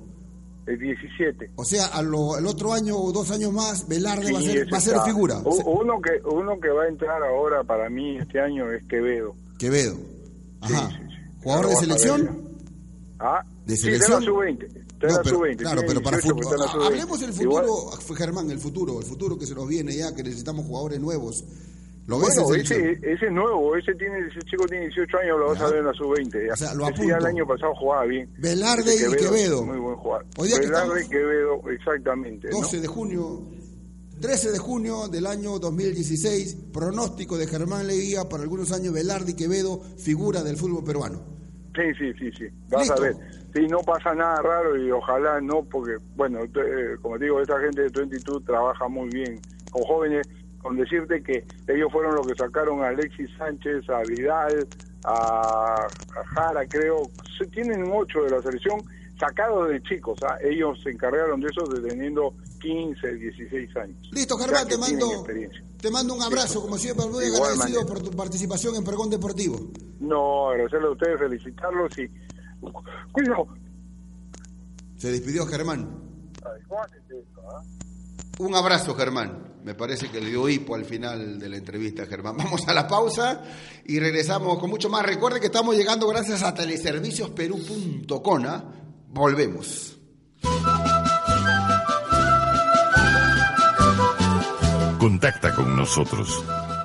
El 0.67 0.77
17. 0.77 1.51
O 1.56 1.65
sea, 1.65 1.88
a 1.88 2.01
lo- 2.04 2.38
el 2.38 2.45
otro 2.45 2.71
año 2.71 2.95
o 2.95 3.12
dos 3.12 3.32
años 3.32 3.51
más, 3.51 3.88
Velarde 3.88 4.32
va 4.32 4.39
a 4.39 4.41
ser, 4.43 4.58
ese 4.58 4.71
va 4.71 4.77
a 4.77 4.82
ser 4.82 4.93
está. 4.93 5.06
figura. 5.06 5.38
O 5.43 5.80
Uno 5.82 5.99
que 5.99 6.21
uno 6.27 6.60
que 6.60 6.69
va 6.69 6.84
a 6.84 6.88
entrar 6.88 7.21
ahora 7.23 7.63
para 7.63 7.89
mí 7.89 8.17
este 8.17 8.39
año 8.39 8.71
es 8.71 8.84
Quevedo. 8.84 9.34
Quevedo. 9.58 9.97
Ajá. 10.62 10.89
sí. 10.89 10.95
¿Jugador 11.43 11.69
de 11.69 11.75
selección? 11.77 12.41
Ah, 13.19 13.43
¿De 13.65 13.76
sí, 13.78 13.84
selección? 13.84 14.24
está 14.24 14.32
en 14.32 14.36
la 14.36 14.41
sub-20. 14.41 14.63
Está 14.65 15.08
en 15.08 15.13
No, 15.13 15.19
pero, 15.24 15.36
sub-20. 15.36 15.58
claro, 15.58 15.82
pero 15.88 16.02
para 16.02 16.17
18, 16.17 16.36
fútbol. 16.36 16.36
pero 16.36 16.50
está 16.50 16.56
en 16.56 16.60
la 16.60 16.71
sub-20. 16.71 16.86
Hablemos 16.88 17.19
del 17.19 17.41
Igual- 17.41 17.65
futuro, 17.65 18.15
Germán, 18.15 18.52
el 18.52 18.60
futuro, 18.60 19.00
el 19.00 19.06
futuro 19.06 19.38
que 19.38 19.45
se 19.45 19.56
nos 19.56 19.67
viene 19.67 19.95
ya, 19.95 20.13
que 20.15 20.24
necesitamos 20.24 20.65
jugadores 20.65 21.00
nuevos. 21.00 21.43
¿Lo 22.08 22.17
ves 22.19 22.36
Bueno, 22.36 22.56
ese, 22.56 22.93
ese 23.04 23.26
es 23.28 23.32
nuevo, 23.32 23.76
ese 23.78 23.93
tiene 23.93 24.17
ese 24.28 24.39
chico 24.50 24.65
tiene 24.65 24.86
18 24.88 25.17
años, 25.19 25.39
lo 25.39 25.47
vas 25.50 25.62
a 25.62 25.67
ver 25.67 25.78
en 25.80 25.86
la 25.86 25.93
sub-20. 25.93 26.47
ya. 26.47 26.54
O 26.54 26.58
sea, 26.58 26.74
lo 26.74 26.89
Ese 26.89 27.08
ya 27.08 27.17
el 27.17 27.26
año 27.26 27.45
pasado 27.45 27.74
jugaba 27.76 28.06
bien. 28.06 28.28
Velarde 28.39 28.95
y 28.95 29.15
Quevedo. 29.15 29.63
Muy 29.63 29.78
buen 29.78 29.95
jugador. 29.97 30.26
Velarde 30.38 31.04
y 31.06 31.08
Quevedo, 31.08 31.62
exactamente. 31.69 32.50
¿no? 32.50 32.58
12 32.58 32.82
de 32.82 32.88
junio, 32.88 33.41
13 34.19 34.52
de 34.52 34.58
junio 34.58 35.08
del 35.08 35.28
año 35.28 35.60
2016, 35.60 36.58
pronóstico 36.74 37.38
de 37.38 37.45
Germán 37.47 37.86
Leguía 37.88 38.28
para 38.28 38.43
algunos 38.43 38.71
años, 38.71 38.93
Velarde 38.93 39.32
y 39.32 39.36
Quevedo, 39.36 39.80
figura 39.97 40.43
del 40.43 40.58
fútbol 40.58 40.84
peruano. 40.84 41.21
Sí, 41.76 41.84
sí, 41.97 42.12
sí, 42.19 42.32
sí. 42.38 42.45
Vas 42.69 42.82
Listo. 42.82 42.95
a 42.95 43.06
ver. 43.06 43.15
Sí, 43.53 43.67
no 43.67 43.79
pasa 43.79 44.13
nada 44.15 44.41
raro 44.41 44.77
y 44.77 44.89
ojalá 44.91 45.41
no, 45.41 45.63
porque, 45.63 45.97
bueno, 46.15 46.39
eh, 46.43 46.95
como 47.01 47.17
te 47.17 47.25
digo, 47.25 47.41
esta 47.41 47.59
gente 47.59 47.81
de 47.81 47.89
22 47.89 48.45
trabaja 48.45 48.87
muy 48.87 49.09
bien 49.09 49.39
con 49.71 49.83
jóvenes. 49.83 50.27
Con 50.61 50.77
decirte 50.77 51.23
que 51.23 51.43
ellos 51.67 51.91
fueron 51.91 52.13
los 52.15 52.27
que 52.27 52.35
sacaron 52.35 52.83
a 52.83 52.89
Alexis 52.89 53.29
Sánchez, 53.35 53.89
a 53.89 54.01
Vidal, 54.03 54.67
a, 55.03 55.87
a 55.87 56.23
Jara, 56.35 56.65
creo. 56.67 57.09
Se- 57.37 57.47
Tienen 57.47 57.91
ocho 57.91 58.21
de 58.23 58.29
la 58.29 58.41
selección 58.43 58.79
sacados 59.19 59.69
de 59.69 59.81
chicos. 59.81 60.19
¿ah? 60.23 60.37
Ellos 60.43 60.79
se 60.83 60.91
encargaron 60.91 61.41
de 61.41 61.47
eso 61.47 61.63
teniendo 61.63 62.33
15, 62.61 63.11
16 63.15 63.75
años. 63.77 63.97
Listo, 64.11 64.37
Germán, 64.37 64.67
te 64.67 64.77
mando, 64.77 65.25
te 65.81 65.89
mando 65.89 66.13
un 66.13 66.21
abrazo, 66.21 66.61
como 66.61 66.77
siempre, 66.77 67.07
muy 67.07 67.25
igual 67.25 67.41
agradecido 67.53 67.81
manera. 67.81 67.95
por 67.95 68.03
tu 68.03 68.15
participación 68.15 68.75
en 68.75 68.83
Pregón 68.83 69.09
Deportivo. 69.09 69.57
No, 69.99 70.49
agradecerle 70.51 70.87
a 70.87 70.91
ustedes, 70.91 71.19
felicitarlos 71.19 71.97
y... 71.97 72.07
Cuidado. 73.12 73.47
Se 74.97 75.12
despidió 75.12 75.45
Germán. 75.45 75.89
Ay, 76.43 76.62
¿cómo 76.67 76.84
haces 76.84 77.02
esto, 77.10 77.41
ah? 77.50 77.63
Un 78.39 78.56
abrazo, 78.56 78.95
Germán. 78.95 79.52
Me 79.63 79.76
parece 79.76 80.10
que 80.10 80.19
le 80.19 80.30
dio 80.32 80.50
hipo 80.50 80.74
al 80.74 80.86
final 80.86 81.38
de 81.38 81.50
la 81.50 81.58
entrevista, 81.58 82.06
Germán. 82.08 82.38
Vamos 82.38 82.67
a 82.67 82.74
la 82.74 82.88
pausa 82.88 83.43
y 83.86 84.00
regresamos 84.00 84.58
con 84.60 84.69
mucho 84.69 84.89
más. 84.89 85.06
Recuerde 85.06 85.39
que 85.39 85.45
estamos 85.47 85.76
llegando 85.76 86.08
gracias 86.08 86.41
a 86.41 86.54
teleserviciosperú.com. 86.54 88.45
¿ah? 88.47 88.63
Volvemos. 89.10 89.97
Contacta 95.00 95.54
con 95.54 95.76
nosotros. 95.76 96.43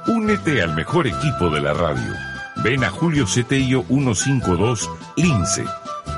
Únete 0.08 0.62
al 0.62 0.74
mejor 0.74 1.06
equipo 1.06 1.48
de 1.50 1.60
la 1.60 1.72
radio. 1.72 2.35
Ven 2.66 2.82
a 2.82 2.90
Julio 2.90 3.28
Cetello 3.28 3.84
152 3.86 4.88
Lince. 5.14 5.64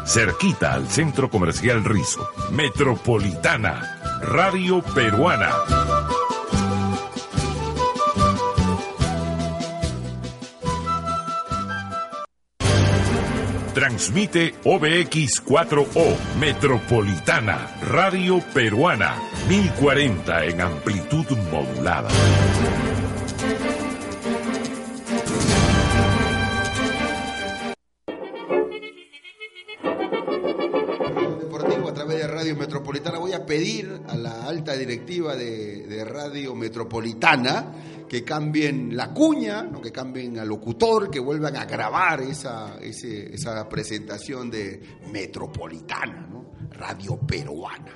Cerquita 0.06 0.72
al 0.72 0.88
Centro 0.88 1.28
Comercial 1.28 1.84
Rizo. 1.84 2.32
Metropolitana. 2.52 4.18
Radio 4.22 4.80
Peruana. 4.80 5.50
Transmite 13.74 14.54
OBX4O 14.64 16.16
Metropolitana 16.38 17.74
Radio 17.82 18.40
Peruana 18.54 19.16
1040 19.50 20.44
en 20.46 20.60
amplitud 20.62 21.26
modulada. 21.52 22.08
A 34.68 34.74
la 34.74 34.78
directiva 34.78 35.34
de, 35.36 35.86
de 35.86 36.04
Radio 36.04 36.54
Metropolitana 36.54 37.72
que 38.08 38.24
cambien 38.24 38.96
la 38.96 39.12
cuña, 39.12 39.62
¿no? 39.64 39.82
que 39.82 39.92
cambien 39.92 40.38
al 40.38 40.48
locutor, 40.48 41.10
que 41.10 41.20
vuelvan 41.20 41.56
a 41.56 41.66
grabar 41.66 42.22
esa, 42.22 42.78
ese- 42.80 43.34
esa 43.34 43.68
presentación 43.68 44.50
de 44.50 44.80
Metropolitana, 45.12 46.26
¿no? 46.30 46.46
Radio 46.72 47.16
Peruana. 47.18 47.94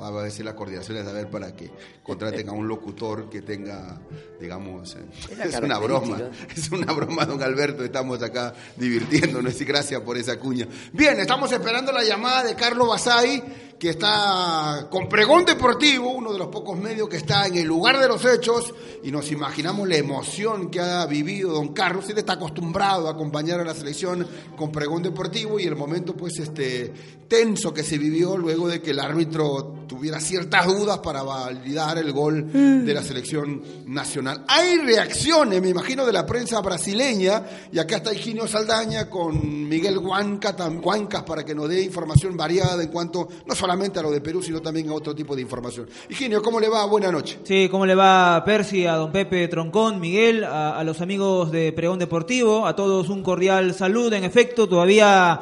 Va 0.00 0.08
a 0.08 0.24
decir 0.24 0.44
las 0.44 0.52
coordinaciones 0.54 1.06
a 1.06 1.12
ver 1.12 1.30
para 1.30 1.54
que 1.56 1.70
contraten 2.02 2.48
a 2.50 2.52
un 2.52 2.68
locutor 2.68 3.30
que 3.30 3.40
tenga, 3.40 3.98
digamos, 4.38 4.94
eh, 4.94 5.04
Es 5.30 5.38
la 5.38 5.44
es 5.46 5.56
una 5.60 5.78
broma, 5.78 6.18
es 6.54 6.70
una 6.70 6.92
broma, 6.92 7.24
don 7.24 7.42
Alberto, 7.42 7.82
estamos 7.82 8.22
acá 8.22 8.52
divirtiéndonos 8.76 9.58
y 9.58 9.64
gracias 9.64 10.02
por 10.02 10.18
esa 10.18 10.38
cuña. 10.38 10.68
Bien, 10.92 11.18
estamos 11.18 11.50
esperando 11.50 11.92
la 11.92 12.04
llamada 12.04 12.44
de 12.44 12.54
Carlos 12.54 12.88
Basay, 12.88 13.42
que 13.78 13.90
está 13.90 14.88
con 14.90 15.08
Pregón 15.08 15.44
Deportivo, 15.44 16.10
uno 16.10 16.32
de 16.32 16.38
los 16.38 16.48
pocos 16.48 16.78
medios 16.78 17.08
que 17.08 17.18
está 17.18 17.46
en 17.46 17.56
el 17.56 17.66
lugar 17.66 17.98
de 18.00 18.08
los 18.08 18.24
hechos, 18.24 18.72
y 19.02 19.10
nos 19.10 19.30
imaginamos 19.30 19.86
la 19.86 19.96
emoción 19.96 20.70
que 20.70 20.80
ha 20.80 21.04
vivido 21.06 21.52
don 21.52 21.74
Carlos. 21.74 22.08
Él 22.08 22.18
está 22.18 22.34
acostumbrado 22.34 23.06
a 23.06 23.12
acompañar 23.12 23.60
a 23.60 23.64
la 23.64 23.74
selección 23.74 24.26
con 24.56 24.72
Pregón 24.72 25.02
Deportivo 25.02 25.60
y 25.60 25.64
el 25.64 25.76
momento, 25.76 26.16
pues, 26.16 26.38
este 26.38 26.92
tenso 27.28 27.74
que 27.74 27.82
se 27.82 27.98
vivió 27.98 28.36
luego 28.36 28.68
de 28.68 28.80
que 28.80 28.92
el 28.92 29.00
árbitro 29.00 29.74
tuviera 29.88 30.20
ciertas 30.20 30.66
dudas 30.66 30.98
para 30.98 31.22
validar 31.22 31.98
el 31.98 32.12
gol 32.12 32.52
de 32.52 32.94
la 32.94 33.02
selección 33.02 33.62
nacional. 33.86 34.44
Hay 34.48 34.78
reacciones, 34.78 35.60
me 35.60 35.68
imagino, 35.68 36.06
de 36.06 36.12
la 36.12 36.24
prensa 36.24 36.60
brasileña, 36.60 37.44
y 37.72 37.78
acá 37.78 37.96
está 37.96 38.14
Higinio 38.14 38.46
Saldaña 38.46 39.10
con 39.10 39.68
Miguel 39.68 39.98
Huanca, 39.98 40.54
Huancas 40.82 41.24
para 41.24 41.44
que 41.44 41.54
nos 41.54 41.68
dé 41.68 41.82
información 41.82 42.36
variada 42.36 42.82
en 42.82 42.90
cuanto 42.90 43.28
no 43.44 43.54
solamente 43.66 43.98
a 43.98 44.02
lo 44.02 44.12
de 44.12 44.20
Perú, 44.20 44.40
sino 44.40 44.62
también 44.62 44.88
a 44.90 44.94
otro 44.94 45.12
tipo 45.12 45.34
de 45.34 45.42
información. 45.42 45.88
Higinio, 46.08 46.40
¿cómo 46.40 46.60
le 46.60 46.68
va? 46.68 46.86
Buenas 46.86 47.10
noches. 47.10 47.38
Sí, 47.42 47.66
¿cómo 47.68 47.84
le 47.84 47.96
va 47.96 48.40
Percy, 48.44 48.86
a 48.86 48.94
don 48.94 49.10
Pepe 49.10 49.48
Troncón, 49.48 49.98
Miguel, 49.98 50.44
a, 50.44 50.84
los 50.84 51.00
amigos 51.00 51.50
de 51.50 51.72
Pregón 51.72 51.98
Deportivo, 51.98 52.64
a 52.64 52.76
todos 52.76 53.08
un 53.08 53.24
cordial 53.24 53.74
saludo. 53.74 54.14
En 54.14 54.22
efecto, 54.22 54.68
todavía 54.68 55.40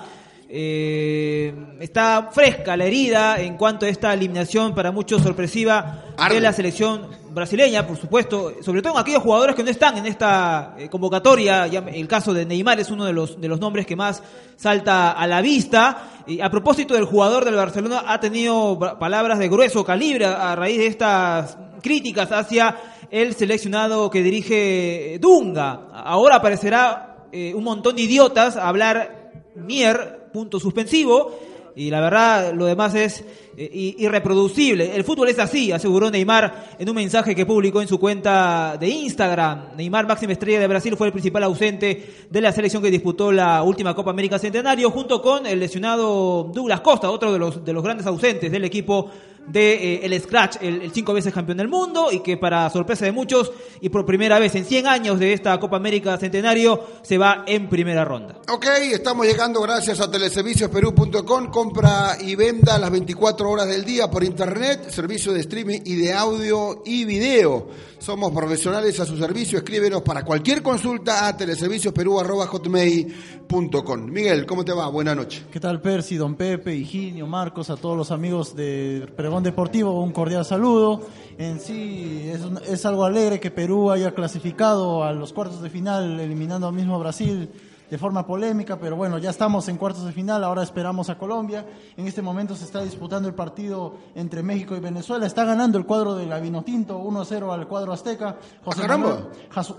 eh, 0.57 1.53
está 1.81 2.31
fresca 2.31 2.77
la 2.77 2.85
herida 2.85 3.41
en 3.41 3.57
cuanto 3.57 3.87
a 3.87 3.89
esta 3.89 4.15
eliminación 4.15 4.73
para 4.73 4.93
muchos 4.93 5.21
sorpresiva 5.21 6.05
Arde. 6.17 6.37
de 6.37 6.41
la 6.41 6.53
selección 6.53 7.09
brasileña, 7.33 7.85
por 7.85 7.97
supuesto, 7.97 8.53
sobre 8.63 8.81
todo 8.81 8.93
en 8.93 9.01
aquellos 9.01 9.25
jugadores 9.25 9.57
que 9.57 9.65
no 9.65 9.71
están 9.71 9.99
en 9.99 10.07
esta 10.07 10.77
eh, 10.79 10.89
convocatoria. 10.89 11.67
Ya 11.67 11.81
el 11.81 12.07
caso 12.07 12.33
de 12.33 12.47
Neymar 12.47 12.79
es 12.79 12.93
uno 12.93 13.05
de 13.05 13.13
los, 13.13 13.41
de 13.41 13.49
los 13.49 13.59
nombres 13.59 13.85
que 13.85 13.97
más 13.97 14.23
salta 14.55 15.11
a 15.11 15.27
la 15.27 15.43
vista. 15.43 16.23
Y 16.29 16.41
a 16.41 16.49
propósito 16.51 16.95
del 16.95 17.05
jugador 17.05 17.45
del 17.45 17.57
Barcelona, 17.57 18.05
ha 18.07 18.21
tenido 18.21 18.79
palabras 19.01 19.41
de 19.41 19.49
grueso 19.49 19.85
calibre 19.85 20.27
a 20.27 20.53
a 20.53 20.57
raíz 20.57 20.79
de 20.79 20.87
estas 20.87 21.59
críticas 21.83 22.31
hacia 22.31 22.77
el 23.11 23.35
seleccionado 23.35 24.09
que 24.09 24.23
dirige 24.23 25.19
Dunga. 25.21 25.89
Ahora 25.93 26.37
aparecerá 26.37 27.27
eh, 27.33 27.53
un 27.55 27.65
montón 27.65 27.97
de 27.97 28.03
idiotas 28.03 28.57
a 28.57 28.69
hablar 28.69 29.33
Mier, 29.57 30.24
punto 30.35 30.59
suspensivo. 30.59 31.39
Y 31.77 31.91
la 31.91 32.01
verdad, 32.01 32.53
lo 32.55 32.67
demás 32.67 32.95
es 32.95 33.25
eh, 33.57 33.95
irreproducible. 33.99 34.95
El 34.95 35.05
fútbol 35.05 35.29
es 35.29 35.39
así, 35.39 35.71
aseguró 35.73 36.11
Neymar 36.11 36.77
en 36.79 36.89
un 36.89 36.95
mensaje 36.95 37.35
que 37.35 37.47
publicó 37.47 37.81
en 37.81 37.89
su 37.89 37.99
cuenta 37.99 38.77
de 38.79 38.89
Instagram. 38.89 39.77
Neymar, 39.77 40.07
máxima 40.07 40.33
estrella 40.33 40.61
de 40.61 40.67
Brasil, 40.67 40.97
fue 40.97 41.09
el 41.09 41.13
principal 41.13 41.45
ausente 41.45 42.27
de 42.31 42.41
la 42.41 42.53
selección 42.53 42.83
que 42.83 42.91
disputó 42.91 43.31
la 43.31 43.63
última 43.63 43.95
Copa 43.95 44.11
América 44.11 44.39
Centenario, 44.39 44.91
junto 44.91 45.23
con 45.23 45.47
el 45.47 45.61
lesionado 45.61 46.51
Douglas 46.53 46.81
Costa, 46.81 47.11
otro 47.11 47.33
de 47.33 47.39
los, 47.39 47.65
de 47.65 47.73
los 47.73 47.83
grandes 47.83 48.07
ausentes 48.07 48.51
del 48.51 48.65
equipo 48.65 49.11
de 49.47 49.95
eh, 49.95 50.01
el 50.05 50.21
Scratch, 50.21 50.57
el, 50.61 50.91
cinco 50.93 51.13
veces 51.13 51.33
campeón 51.33 51.59
del 51.59 51.69
mundo, 51.69 52.11
y 52.11 52.21
que 52.21 52.37
para 52.37 52.69
sorpresa 52.71 53.05
de 53.05 53.13
muchos, 53.13 53.53
y 53.81 53.89
por 53.89 54.05
primera 54.07 54.39
vez 54.39 54.55
en 54.55 54.65
100 54.65 54.87
años 54.87 55.19
de 55.19 55.33
esta 55.33 55.59
Copa 55.61 55.77
América 55.77 56.17
Centenario, 56.19 56.85
se 57.03 57.19
va 57.19 57.45
en 57.47 57.69
primera 57.69 58.05
ronda. 58.05 58.37
Ok, 58.51 58.67
estamos 58.93 59.27
llegando 59.27 59.61
gracias 59.61 60.01
a 60.01 60.11
teleserviciosperú.com, 60.11 61.51
compra 61.51 62.17
y 62.21 62.35
venda 62.35 62.79
las 62.79 62.91
24 62.91 63.51
horas 63.51 63.69
del 63.69 63.85
día 63.85 64.11
por 64.11 64.25
internet, 64.25 64.91
servicio 64.91 65.33
de 65.33 65.41
streaming 65.41 65.81
y 65.85 65.97
de 65.97 66.13
audio 66.13 66.83
y 66.85 67.05
video. 67.05 67.69
Somos 68.05 68.33
profesionales 68.33 69.01
a 69.01 69.07
su 69.07 69.17
servicio, 69.17 69.57
escríbenos 69.57 70.03
para 70.03 70.23
cualquier 70.27 70.63
consulta 70.63 71.27
a 71.27 71.35
teleserviciosperú.com. 71.35 74.05
Miguel, 74.11 74.45
¿cómo 74.45 74.63
te 74.63 74.73
va? 74.73 74.89
Buenas 74.89 75.17
noches. 75.17 75.43
¿Qué 75.51 75.59
tal 75.59 75.81
Percy, 75.81 76.17
Don 76.17 76.35
Pepe, 76.35 76.77
Higinio, 76.77 77.27
Marcos, 77.27 77.71
a 77.71 77.77
todos 77.77 77.97
los 77.97 78.11
amigos 78.11 78.55
de 78.55 79.09
Pregón 79.17 79.43
Deportivo? 79.43 80.03
Un 80.03 80.13
cordial 80.13 80.45
saludo. 80.45 81.01
En 81.39 81.59
sí 81.61 82.29
es, 82.31 82.43
un- 82.43 82.61
es 82.67 82.85
algo 82.85 83.07
alegre 83.07 83.41
que 83.41 83.51
Perú 83.51 83.91
haya 83.91 84.15
clasificado 84.15 85.03
a 85.03 85.15
los 85.15 85.33
cuartos 85.33 85.63
de 85.63 85.71
final 85.71 86.21
eliminando 86.21 86.69
al 86.69 86.75
mismo 86.75 86.99
Brasil 86.99 87.49
de 87.95 87.99
forma 87.99 88.27
polémica, 88.27 88.77
pero 88.77 88.97
bueno, 88.97 89.19
ya 89.19 89.31
estamos 89.31 89.69
en 89.69 89.77
cuartos 89.77 90.05
de 90.05 90.11
final, 90.11 90.43
ahora 90.43 90.65
esperamos 90.65 91.11
a 91.11 91.17
Colombia. 91.17 91.65
En 91.97 92.09
este 92.09 92.23
momento 92.23 92.57
se 92.57 92.65
está 92.65 92.83
disputando 92.83 93.29
el 93.29 93.37
partido 93.37 93.95
entre 94.17 94.43
México 94.43 94.75
y 94.75 94.81
Venezuela. 94.81 95.27
Está 95.27 95.45
ganando 95.45 95.79
el 95.79 95.87
cuadro 95.87 96.17
de 96.17 96.27
la 96.27 96.41
Vinotinto 96.41 97.01
1-0 97.01 97.55
al 97.55 97.69
cuadro 97.69 97.93
azteca. 97.93 98.37
José 98.65 98.83
¡Ah! 98.83 98.97
Manuel, 98.97 99.17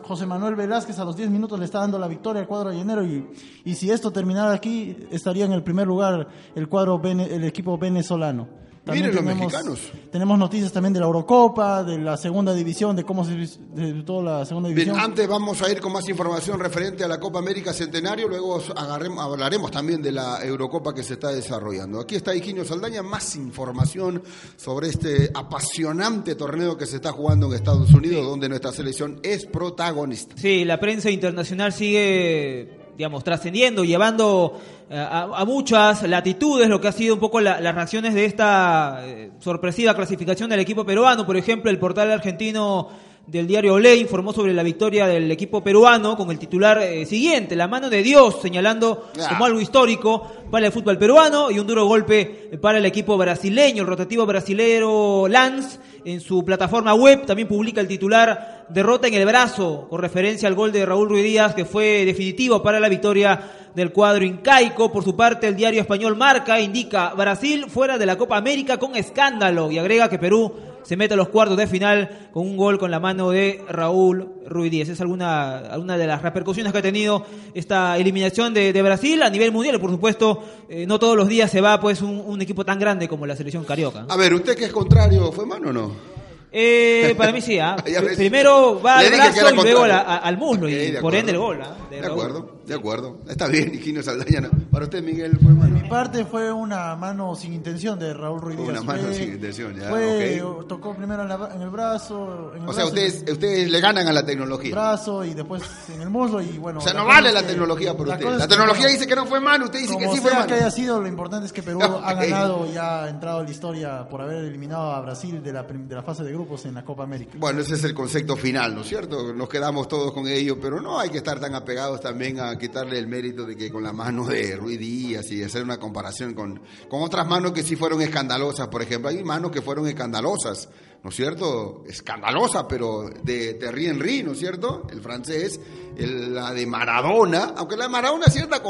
José 0.04 0.26
Manuel 0.26 0.56
Velázquez 0.56 0.98
a 0.98 1.04
los 1.04 1.18
10 1.18 1.30
minutos 1.30 1.60
le 1.60 1.66
está 1.66 1.80
dando 1.80 2.00
la 2.00 2.08
victoria 2.08 2.42
al 2.42 2.48
cuadro 2.48 2.72
llenero 2.72 3.04
y, 3.04 3.28
y 3.66 3.76
si 3.76 3.92
esto 3.92 4.12
terminara 4.12 4.54
aquí 4.54 4.96
estaría 5.12 5.44
en 5.44 5.52
el 5.52 5.64
primer 5.64 5.86
lugar 5.86 6.30
el 6.56 6.70
cuadro 6.70 7.02
el 7.04 7.44
equipo 7.44 7.78
venezolano. 7.78 8.48
Miren 8.88 9.16
los 9.16 9.24
mexicanos. 9.24 9.80
Tenemos 10.12 10.38
noticias 10.38 10.72
también 10.72 10.94
de 10.94 11.00
la 11.00 11.08
Eurocopa, 11.08 11.84
de 11.84 11.98
la 11.98 12.18
segunda 12.18 12.54
división, 12.54 12.96
de 12.96 13.04
cómo 13.04 13.26
se 13.26 13.36
disputó 13.36 14.22
la 14.22 14.46
segunda 14.46 14.70
Bien, 14.70 14.80
división. 14.88 15.00
antes 15.00 15.28
vamos 15.28 15.62
a 15.62 15.72
ir 15.72 15.82
con 15.82 15.92
más 15.92 16.08
información 16.08 16.60
referente 16.60 17.04
a 17.04 17.08
la 17.08 17.20
Copa 17.20 17.40
América 17.40 17.74
Centenario, 17.74 18.28
luego 18.28 18.62
hablaremos 18.76 19.72
también 19.72 20.02
de 20.02 20.12
la 20.12 20.44
Eurocopa 20.44 20.94
que 20.94 21.04
se 21.04 21.14
está 21.14 21.30
desarrollando. 21.30 22.00
Aquí 22.00 22.16
está 22.16 22.36
Higinio 22.36 22.64
Saldaña, 22.64 23.02
más 23.02 23.36
información 23.36 24.22
sobre 24.56 24.90
este 24.90 25.32
apasionante 25.34 26.36
torneo 26.36 26.78
que 26.78 26.86
se 26.86 26.98
está 26.98 27.12
jugando 27.12 27.48
en 27.48 27.54
Estados 27.54 27.92
Unidos, 27.94 28.26
donde 28.26 28.48
nuestra 28.50 28.72
selección 28.72 29.20
es 29.24 29.46
protagonista. 29.46 30.36
Sí, 30.38 30.64
la 30.64 30.80
prensa 30.80 31.10
internacional 31.10 31.74
sigue, 31.74 32.85
digamos, 32.98 33.24
trascendiendo, 33.24 33.84
llevando 33.84 34.60
eh, 34.90 34.98
a, 34.98 35.24
a 35.36 35.46
muchas 35.46 36.04
latitudes 36.04 36.68
lo 36.70 36.80
que 36.80 36.88
ha 36.88 36.92
sido 36.92 37.16
un 37.16 37.20
poco 37.20 37.42
la- 37.42 37.60
las 37.60 37.76
reacciones 37.76 38.14
de 38.14 38.26
esta 38.26 39.02
eh, 39.04 39.32
sorpresiva 39.40 39.94
clasificación 39.94 40.50
del 40.50 40.60
equipo 40.60 40.86
peruano. 40.86 41.26
Por 41.26 41.38
ejemplo, 41.38 41.70
el 41.72 41.78
portal 41.80 42.12
argentino 42.12 42.88
del 43.28 43.48
diario 43.48 43.74
Olé 43.74 43.96
informó 43.96 44.32
sobre 44.34 44.54
la 44.54 44.62
victoria 44.62 45.08
del 45.08 45.32
equipo 45.32 45.64
peruano 45.64 46.16
con 46.16 46.30
el 46.30 46.38
titular 46.38 46.78
eh, 46.84 47.08
siguiente, 47.08 47.56
la 47.56 47.68
mano 47.68 47.90
de 47.90 48.04
Dios, 48.04 48.38
señalando 48.40 49.10
como 49.30 49.46
algo 49.46 49.60
histórico 49.60 50.32
para 50.52 50.68
el 50.68 50.72
fútbol 50.72 51.00
peruano 51.00 51.50
y 51.50 51.58
un 51.58 51.66
duro 51.66 51.86
golpe 51.88 52.52
para 52.62 52.78
el 52.78 52.86
equipo 52.86 53.18
brasileño. 53.18 53.82
El 53.82 53.88
rotativo 53.88 54.28
brasilero 54.28 55.28
Lance 55.28 55.80
en 56.06 56.22
su 56.22 56.46
plataforma 56.46 56.94
web 56.94 57.26
también 57.26 57.48
publica 57.48 57.82
el 57.82 57.88
titular 57.88 58.55
derrota 58.70 59.08
en 59.08 59.14
el 59.14 59.26
brazo 59.26 59.88
con 59.90 60.02
referencia 60.02 60.48
al 60.48 60.56
gol 60.56 60.72
de 60.72 60.86
Raúl 60.86 61.10
Ruiz 61.10 61.24
Díaz 61.24 61.54
que 61.54 61.66
fue 61.66 62.06
definitivo 62.06 62.62
para 62.62 62.80
la 62.80 62.90
victoria 62.90 63.40
del 63.76 63.92
cuadro 63.92 64.26
incaico. 64.26 64.92
Por 64.92 65.04
su 65.04 65.16
parte, 65.16 65.48
el 65.48 65.56
diario 65.56 65.82
español 65.82 66.16
Marca 66.16 66.60
indica 66.60 67.14
Brasil 67.14 67.66
fuera 67.70 67.98
de 67.98 68.06
la 68.06 68.18
Copa 68.18 68.38
América 68.38 68.78
con 68.78 68.96
escándalo 68.96 69.72
y 69.72 69.78
agrega 69.78 70.10
que 70.10 70.18
Perú 70.18 70.54
se 70.86 70.96
mete 70.96 71.16
a 71.16 71.18
los 71.18 71.30
cuartos 71.30 71.58
de 71.58 71.66
final 71.66 72.30
con 72.32 72.44
un 72.44 72.56
gol 72.56 72.78
con 72.78 72.92
la 72.92 73.00
mano 73.00 73.32
de 73.32 73.64
Raúl 73.68 74.30
Ruiz 74.46 74.72
Díaz. 74.72 74.90
Es 74.90 75.02
alguna, 75.02 75.58
alguna 75.58 75.98
de 75.98 76.06
las 76.06 76.22
repercusiones 76.22 76.72
que 76.72 76.80
ha 76.80 76.84
tenido 76.84 77.26
esta 77.54 77.98
eliminación 77.98 78.54
de, 78.54 78.72
de 78.72 78.82
Brasil 78.84 79.22
a 79.24 79.30
nivel 79.30 79.52
mundial. 79.52 79.80
Por 79.80 79.90
supuesto, 79.90 80.44
eh, 80.70 80.86
no 80.86 81.00
todos 81.00 81.18
los 81.18 81.28
días 81.28 81.50
se 81.50 81.60
va 81.60 81.80
pues 81.80 82.02
un, 82.02 82.40
equipo 82.42 82.64
tan 82.64 82.80
grande 82.80 83.08
como 83.08 83.26
la 83.26 83.36
selección 83.36 83.64
carioca. 83.64 84.06
A 84.08 84.16
ver, 84.16 84.34
¿usted 84.34 84.56
que 84.56 84.66
es 84.66 84.72
contrario, 84.72 85.32
fue 85.32 85.46
mano 85.46 85.70
o 85.70 85.74
no? 85.74 86.15
Eh, 86.52 87.14
para 87.18 87.32
mí 87.32 87.42
sí, 87.42 87.60
¿ah? 87.60 87.76
Primero 88.18 88.82
va 88.82 89.00
al 89.00 89.10
brazo 89.12 89.50
y 89.52 89.56
luego 89.56 89.86
la- 89.88 90.00
al 90.18 90.38
muslo 90.38 90.70
y 90.70 90.92
de 90.92 91.02
por 91.02 91.14
ende 91.16 91.32
el 91.34 91.38
gol. 91.38 91.62
¿ah? 91.62 91.76
De, 91.90 92.02
Raúl. 92.02 92.12
acuerdo, 92.14 92.55
de 92.66 92.74
acuerdo. 92.74 93.20
Está 93.28 93.48
bien, 93.48 93.74
Higinio 93.74 94.02
Saldaña. 94.04 94.50
Para 94.72 94.86
usted, 94.86 95.04
Miguel, 95.04 95.38
fue 95.42 95.54
mano. 95.54 95.76
De 95.76 95.82
mi 95.84 95.90
parte 95.90 96.26
fue 96.26 96.52
una 96.52 96.96
mano 96.96 97.36
sin 97.36 97.54
intención 97.54 97.98
de 98.00 98.14
Raúl 98.14 98.42
Ruiz 98.42 98.60
Una 98.60 98.82
mano 98.82 99.04
Fue- 99.04 99.14
sin 99.14 99.34
intención, 99.34 99.76
ya, 99.76 99.90
fue- 99.90 100.42
ok. 100.42 100.68
Tocó 100.68 100.96
primero 100.96 101.22
en, 101.24 101.30
la- 101.30 101.52
en 101.54 101.62
el 101.62 101.70
brazo. 101.70 102.52
En 102.56 102.64
el 102.64 102.70
O 102.70 102.74
sea, 102.74 102.86
brazo, 102.86 102.88
ustedes, 102.88 103.32
ustedes 103.32 103.70
le 103.70 103.80
ganan 103.80 104.08
a 104.08 104.14
la 104.14 104.26
tecnología. 104.26 104.74
brazo 104.74 105.24
y 105.24 105.34
después 105.34 105.62
en 105.94 106.02
el 106.02 106.10
muslo 106.10 106.42
y 106.42 106.58
bueno. 106.58 106.80
O 106.80 106.82
sea, 106.82 106.94
no 106.94 107.06
vale 107.06 107.32
la 107.32 107.42
que- 107.42 107.48
tecnología 107.50 107.96
por 107.96 108.08
la 108.08 108.14
usted. 108.16 108.26
cosa 108.26 108.38
La 108.38 108.44
que, 108.46 108.50
tecnología 108.50 108.82
bueno, 108.84 108.94
dice 108.94 109.08
que 109.08 109.16
no 109.16 109.26
fue 109.28 109.40
mano, 109.40 109.66
usted 109.66 109.80
dice 109.80 109.94
Como 109.94 110.10
que 110.10 110.16
sí 110.16 110.22
fue 110.22 110.32
sea 110.32 110.40
mano. 110.40 110.48
que 110.50 110.54
haya 110.56 110.72
sido, 110.72 111.02
lo 111.02 111.08
importante 111.08 111.46
es 111.46 111.54
que 111.54 111.62
Perú 111.64 111.80
ha 112.04 112.14
ganado 112.14 112.68
y 112.72 112.78
ha 112.78 113.08
entrado 113.10 113.40
a 113.40 113.44
la 113.44 113.52
historia 113.52 114.08
por 114.10 114.22
haber 114.22 114.44
eliminado 114.46 114.92
a 114.92 115.02
Brasil 115.02 115.42
de 115.44 115.54
la, 115.54 115.64
de 115.64 115.96
la 115.96 116.04
fase 116.04 116.24
de 116.24 116.32
grupos 116.34 116.66
en 116.66 116.74
la 116.74 116.84
Copa 116.84 117.04
América. 117.04 117.34
Bueno, 117.38 117.62
ese 117.62 117.76
es 117.76 117.84
el 117.84 117.94
concepto 117.94 118.36
final, 118.36 118.74
¿no 118.76 118.82
es 118.82 118.88
cierto? 118.88 119.34
Nos 119.34 119.48
quedamos 119.50 119.88
todos 119.88 120.12
con 120.12 120.28
ello, 120.28 120.60
pero 120.60 120.82
no 120.82 121.00
hay 121.00 121.10
que 121.10 121.18
estar 121.18 121.40
tan 121.40 121.54
apegados 121.56 122.02
también 122.02 122.40
a 122.40 122.55
quitarle 122.58 122.98
el 123.00 123.08
mérito 123.08 123.46
de 123.46 123.56
que 123.56 123.72
con 123.72 123.84
la 123.84 123.94
mano 123.94 124.26
de 124.26 124.56
Ruiz 124.56 124.80
Díaz 124.80 125.32
y 125.32 125.44
hacer 125.44 125.64
una 125.64 125.78
comparación 125.80 126.34
con, 126.34 126.62
con 126.90 127.02
otras 127.02 127.28
manos 127.28 127.52
que 127.52 127.64
sí 127.64 127.76
fueron 127.76 128.02
escandalosas. 128.02 128.68
Por 128.68 128.82
ejemplo, 128.82 129.10
hay 129.10 129.24
manos 129.24 129.52
que 129.52 129.62
fueron 129.62 129.88
escandalosas, 129.88 130.70
¿no 131.04 131.10
es 131.10 131.16
cierto? 131.16 131.84
Escandalosa, 131.88 132.68
pero 132.68 133.10
de 133.24 133.54
Terry 133.56 133.88
Henry, 133.88 134.24
¿no 134.24 134.32
es 134.34 134.40
cierto? 134.40 134.88
El 134.92 135.02
francés, 135.02 135.60
el- 135.98 136.34
la 136.34 136.54
de 136.54 136.66
Maradona, 136.66 137.54
aunque 137.58 137.78
la 137.78 137.84
de 137.86 137.90
Maradona 137.90 138.26
cierta, 138.28 138.62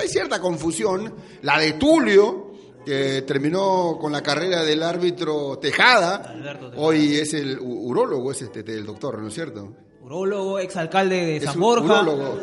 hay 0.00 0.08
cierta 0.08 0.40
confusión, 0.40 1.14
la 1.42 1.58
de 1.58 1.74
Tulio, 1.74 2.52
que 2.84 3.22
terminó 3.22 3.96
con 3.98 4.12
la 4.12 4.22
carrera 4.22 4.62
del 4.62 4.82
árbitro 4.82 5.58
Tejada, 5.58 6.34
hoy 6.76 7.16
es 7.16 7.32
el 7.32 7.58
urólogo, 7.58 8.30
es 8.30 8.42
este, 8.42 8.60
el 8.60 8.84
doctor, 8.84 9.18
¿no 9.22 9.28
es 9.28 9.34
cierto? 9.34 9.72
Urólogo, 10.02 10.58
exalcalde 10.58 11.24
de 11.24 11.40
San 11.40 11.58
Borja. 11.58 12.02
urólogo. 12.02 12.38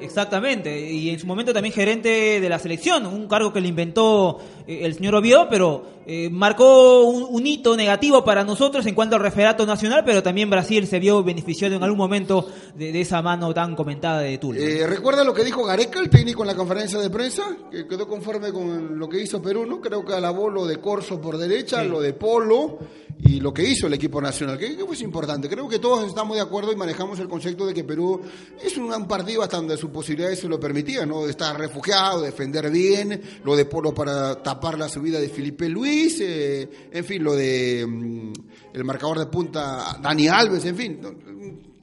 Exactamente, 0.00 0.90
y 0.90 1.10
en 1.10 1.18
su 1.18 1.26
momento 1.26 1.52
también 1.52 1.72
gerente 1.72 2.40
de 2.40 2.48
la 2.48 2.58
selección, 2.58 3.06
un 3.06 3.26
cargo 3.26 3.52
que 3.52 3.60
le 3.60 3.68
inventó 3.68 4.38
eh, 4.68 4.80
el 4.84 4.94
señor 4.94 5.16
Oviedo, 5.16 5.48
pero 5.50 5.98
eh, 6.06 6.30
marcó 6.30 7.02
un, 7.02 7.26
un 7.28 7.46
hito 7.46 7.76
negativo 7.76 8.24
para 8.24 8.44
nosotros 8.44 8.86
en 8.86 8.94
cuanto 8.94 9.16
al 9.16 9.22
referato 9.22 9.66
nacional, 9.66 10.02
pero 10.06 10.22
también 10.22 10.48
Brasil 10.48 10.86
se 10.86 11.00
vio 11.00 11.24
beneficiado 11.24 11.74
en 11.74 11.82
algún 11.82 11.98
momento 11.98 12.48
de, 12.76 12.92
de 12.92 13.00
esa 13.00 13.20
mano 13.22 13.52
tan 13.52 13.74
comentada 13.74 14.20
de 14.20 14.38
Tulio. 14.38 14.62
Eh, 14.62 14.86
¿Recuerda 14.86 15.24
lo 15.24 15.34
que 15.34 15.42
dijo 15.42 15.64
Gareca, 15.64 15.98
el 15.98 16.08
técnico, 16.08 16.42
en 16.42 16.46
la 16.48 16.54
conferencia 16.54 17.00
de 17.00 17.10
prensa? 17.10 17.42
Que 17.70 17.88
quedó 17.88 18.06
conforme 18.06 18.52
con 18.52 18.96
lo 18.98 19.08
que 19.08 19.20
hizo 19.20 19.42
Perú, 19.42 19.66
¿no? 19.66 19.80
Creo 19.80 20.04
que 20.04 20.12
alabó 20.14 20.48
lo 20.48 20.64
de 20.66 20.78
Corso 20.78 21.20
por 21.20 21.36
derecha, 21.36 21.82
Sí. 21.82 21.88
lo 21.88 22.00
de 22.00 22.12
Polo 22.12 22.78
y 23.20 23.40
lo 23.40 23.52
que 23.52 23.68
hizo 23.68 23.88
el 23.88 23.94
equipo 23.94 24.20
nacional, 24.20 24.56
que, 24.56 24.76
que 24.76 24.84
es 24.84 25.00
importante. 25.02 25.48
Creo 25.48 25.68
que 25.68 25.80
todos 25.80 26.06
estamos 26.06 26.36
de 26.36 26.42
acuerdo 26.42 26.70
y 26.70 26.76
manejamos 26.76 27.18
el 27.18 27.28
concepto 27.28 27.66
de 27.66 27.74
que 27.74 27.82
Perú 27.82 28.20
es 28.64 28.76
un, 28.76 28.92
un 28.94 29.08
partido 29.08 29.42
hasta 29.42 29.56
donde 29.56 29.76
su 29.76 29.88
sus 29.88 29.90
posibilidades 29.94 30.40
se 30.40 30.48
lo 30.48 30.60
permitían, 30.60 31.08
¿no? 31.08 31.26
Estar 31.26 31.58
refugiado, 31.58 32.20
defender 32.20 32.70
bien, 32.70 33.20
lo 33.42 33.56
de 33.56 33.64
Polo 33.64 33.94
para 33.94 34.34
tapar 34.42 34.57
la 34.78 34.88
subida 34.88 35.20
de 35.20 35.28
Felipe 35.28 35.68
Luis, 35.68 36.20
eh, 36.20 36.88
en 36.92 37.04
fin, 37.04 37.22
lo 37.22 37.34
de 37.34 37.86
mm, 37.86 38.32
el 38.74 38.84
marcador 38.84 39.18
de 39.18 39.26
punta 39.26 39.98
Dani 40.00 40.28
Alves, 40.28 40.64
en 40.64 40.76
fin. 40.76 40.98
no, 41.00 41.12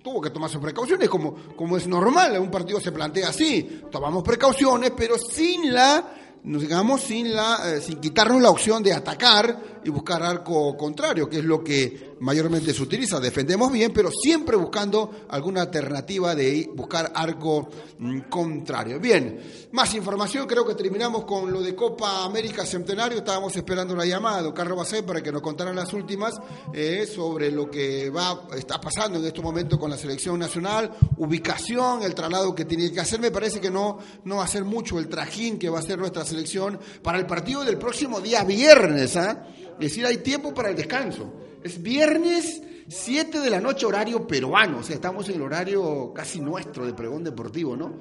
Tuvo 0.04 0.22
que 0.22 0.30
tomar 0.30 0.52
sus 0.52 0.62
precauciones, 0.62 1.10
como, 1.10 1.34
como 1.56 1.78
es 1.78 1.88
normal, 1.88 2.38
un 2.40 2.52
partido 2.52 2.80
se 2.80 2.92
plantea 2.92 3.30
así. 3.30 3.82
Tomamos 3.92 4.22
precauciones, 4.22 4.92
pero 4.96 5.18
sin 5.18 5.74
la 5.74 6.14
nos 6.46 6.62
digamos 6.62 7.02
sin 7.02 7.34
la 7.34 7.58
eh, 7.66 7.82
sin 7.82 8.00
quitarnos 8.00 8.40
la 8.40 8.52
opción 8.52 8.84
de 8.84 8.94
atacar 8.94 9.80
y 9.84 9.90
buscar 9.90 10.22
arco 10.22 10.78
contrario, 10.78 11.28
que 11.28 11.40
es 11.40 11.44
lo 11.44 11.64
que 11.64 12.15
mayormente 12.20 12.74
se 12.74 12.82
utiliza. 12.82 13.20
Defendemos 13.20 13.72
bien, 13.72 13.92
pero 13.94 14.10
siempre 14.12 14.56
buscando 14.56 15.26
alguna 15.30 15.62
alternativa 15.62 16.36
de 16.36 16.70
buscar 16.74 17.12
arco 17.14 17.70
mm, 18.00 18.22
contrario. 18.30 19.00
Bien, 19.00 19.40
más 19.72 19.94
información, 19.94 20.48
creo 20.48 20.66
que 20.66 20.76
terminamos 20.76 21.26
con 21.26 21.52
lo 21.52 21.62
de 21.62 21.76
Copa 21.76 22.24
América 22.24 22.66
Centenario. 22.66 23.18
Estábamos 23.18 23.56
esperando 23.56 23.96
la 23.96 24.06
llamada 24.06 24.44
de 24.44 24.54
Carlos 24.54 24.78
Bacé 24.78 25.04
para 25.04 25.22
que 25.22 25.32
nos 25.32 25.42
contaran 25.42 25.76
las 25.76 25.94
últimas 25.94 26.36
eh, 26.74 27.06
sobre 27.06 27.52
lo 27.52 27.70
que 27.70 28.10
va 28.10 28.48
está 28.56 28.80
pasando 28.80 29.20
en 29.20 29.26
este 29.26 29.42
momento 29.42 29.80
con 29.80 29.90
la 29.90 29.98
selección 29.98 30.40
nacional, 30.40 30.92
ubicación, 31.18 32.04
el 32.04 32.16
traslado 32.16 32.56
que 32.56 32.66
tiene 32.66 32.92
que 32.92 33.00
hacer. 33.00 33.20
Me 33.20 33.32
parece 33.32 33.60
que 33.60 33.72
no, 33.72 34.00
no 34.24 34.38
va 34.38 34.46
a 34.46 34.48
ser 34.48 34.64
mucho 34.64 35.00
el 35.00 35.08
trajín 35.08 35.60
que 35.60 35.70
va 35.70 35.78
a 35.78 35.82
hacer 35.82 35.98
nuestra 35.98 36.26
selección 36.26 36.80
para 37.02 37.18
el 37.18 37.26
partido 37.26 37.64
del 37.64 37.78
próximo 37.78 38.22
día 38.22 38.44
viernes. 38.44 39.16
¿ah? 39.18 39.48
Es 39.80 39.90
decir, 39.90 40.06
hay 40.06 40.18
tiempo 40.18 40.54
para 40.54 40.70
el 40.70 40.76
descanso. 40.76 41.45
Es 41.66 41.82
viernes 41.82 42.62
7 42.88 43.40
de 43.40 43.50
la 43.50 43.60
noche 43.60 43.88
horario 43.88 44.28
peruano, 44.28 44.78
o 44.78 44.84
sea, 44.84 44.98
estamos 44.98 45.28
en 45.30 45.38
el 45.38 45.42
horario 45.42 46.14
casi 46.14 46.40
nuestro 46.40 46.86
de 46.86 46.94
pregón 46.94 47.24
deportivo, 47.24 47.76
¿no? 47.76 47.92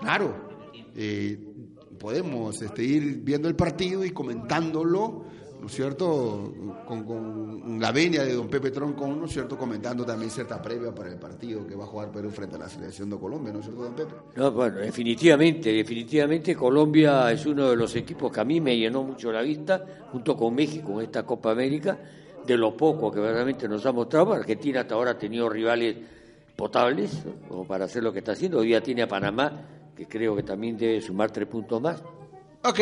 Claro, 0.00 0.34
eh, 0.96 1.38
podemos 1.96 2.60
este, 2.60 2.82
ir 2.82 3.20
viendo 3.22 3.46
el 3.46 3.54
partido 3.54 4.04
y 4.04 4.10
comentándolo, 4.10 5.24
¿no 5.60 5.66
es 5.68 5.72
cierto? 5.72 6.52
Con, 6.88 7.78
la 7.78 7.92
venia 7.92 8.24
de 8.24 8.34
don 8.34 8.48
Pepe 8.48 8.72
Troncón, 8.72 9.20
¿no 9.20 9.26
es 9.26 9.32
cierto? 9.32 9.56
Comentando 9.56 10.04
también 10.04 10.32
cierta 10.32 10.60
previa 10.60 10.92
para 10.92 11.10
el 11.10 11.20
partido 11.20 11.64
que 11.68 11.76
va 11.76 11.84
a 11.84 11.86
jugar 11.86 12.10
Perú 12.10 12.30
frente 12.30 12.56
a 12.56 12.58
la 12.58 12.68
selección 12.68 13.10
de 13.10 13.16
Colombia, 13.16 13.52
¿no 13.52 13.60
es 13.60 13.66
cierto, 13.66 13.84
don 13.84 13.94
Pepe? 13.94 14.14
No, 14.34 14.50
bueno, 14.50 14.78
definitivamente, 14.78 15.72
definitivamente 15.72 16.56
Colombia 16.56 17.30
es 17.30 17.46
uno 17.46 17.70
de 17.70 17.76
los 17.76 17.94
equipos 17.94 18.32
que 18.32 18.40
a 18.40 18.44
mí 18.44 18.60
me 18.60 18.76
llenó 18.76 19.04
mucho 19.04 19.30
la 19.30 19.42
vista, 19.42 19.84
junto 20.10 20.36
con 20.36 20.52
México 20.52 20.98
en 20.98 21.06
esta 21.06 21.24
Copa 21.24 21.52
América, 21.52 21.96
de 22.48 22.56
lo 22.56 22.74
poco 22.74 23.12
que 23.12 23.20
verdaderamente 23.20 23.68
nos 23.68 23.84
ha 23.84 23.92
mostrado. 23.92 24.32
Argentina 24.32 24.80
hasta 24.80 24.94
ahora 24.94 25.12
ha 25.12 25.18
tenido 25.18 25.48
rivales 25.50 25.96
potables, 26.56 27.12
como 27.46 27.66
para 27.66 27.84
hacer 27.84 28.02
lo 28.02 28.12
que 28.12 28.20
está 28.20 28.32
haciendo. 28.32 28.58
Hoy 28.58 28.68
día 28.68 28.82
tiene 28.82 29.02
a 29.02 29.06
Panamá, 29.06 29.66
que 29.94 30.06
creo 30.06 30.34
que 30.34 30.42
también 30.42 30.76
debe 30.76 31.00
sumar 31.02 31.30
tres 31.30 31.46
puntos 31.46 31.80
más. 31.80 32.02
Ok, 32.64 32.80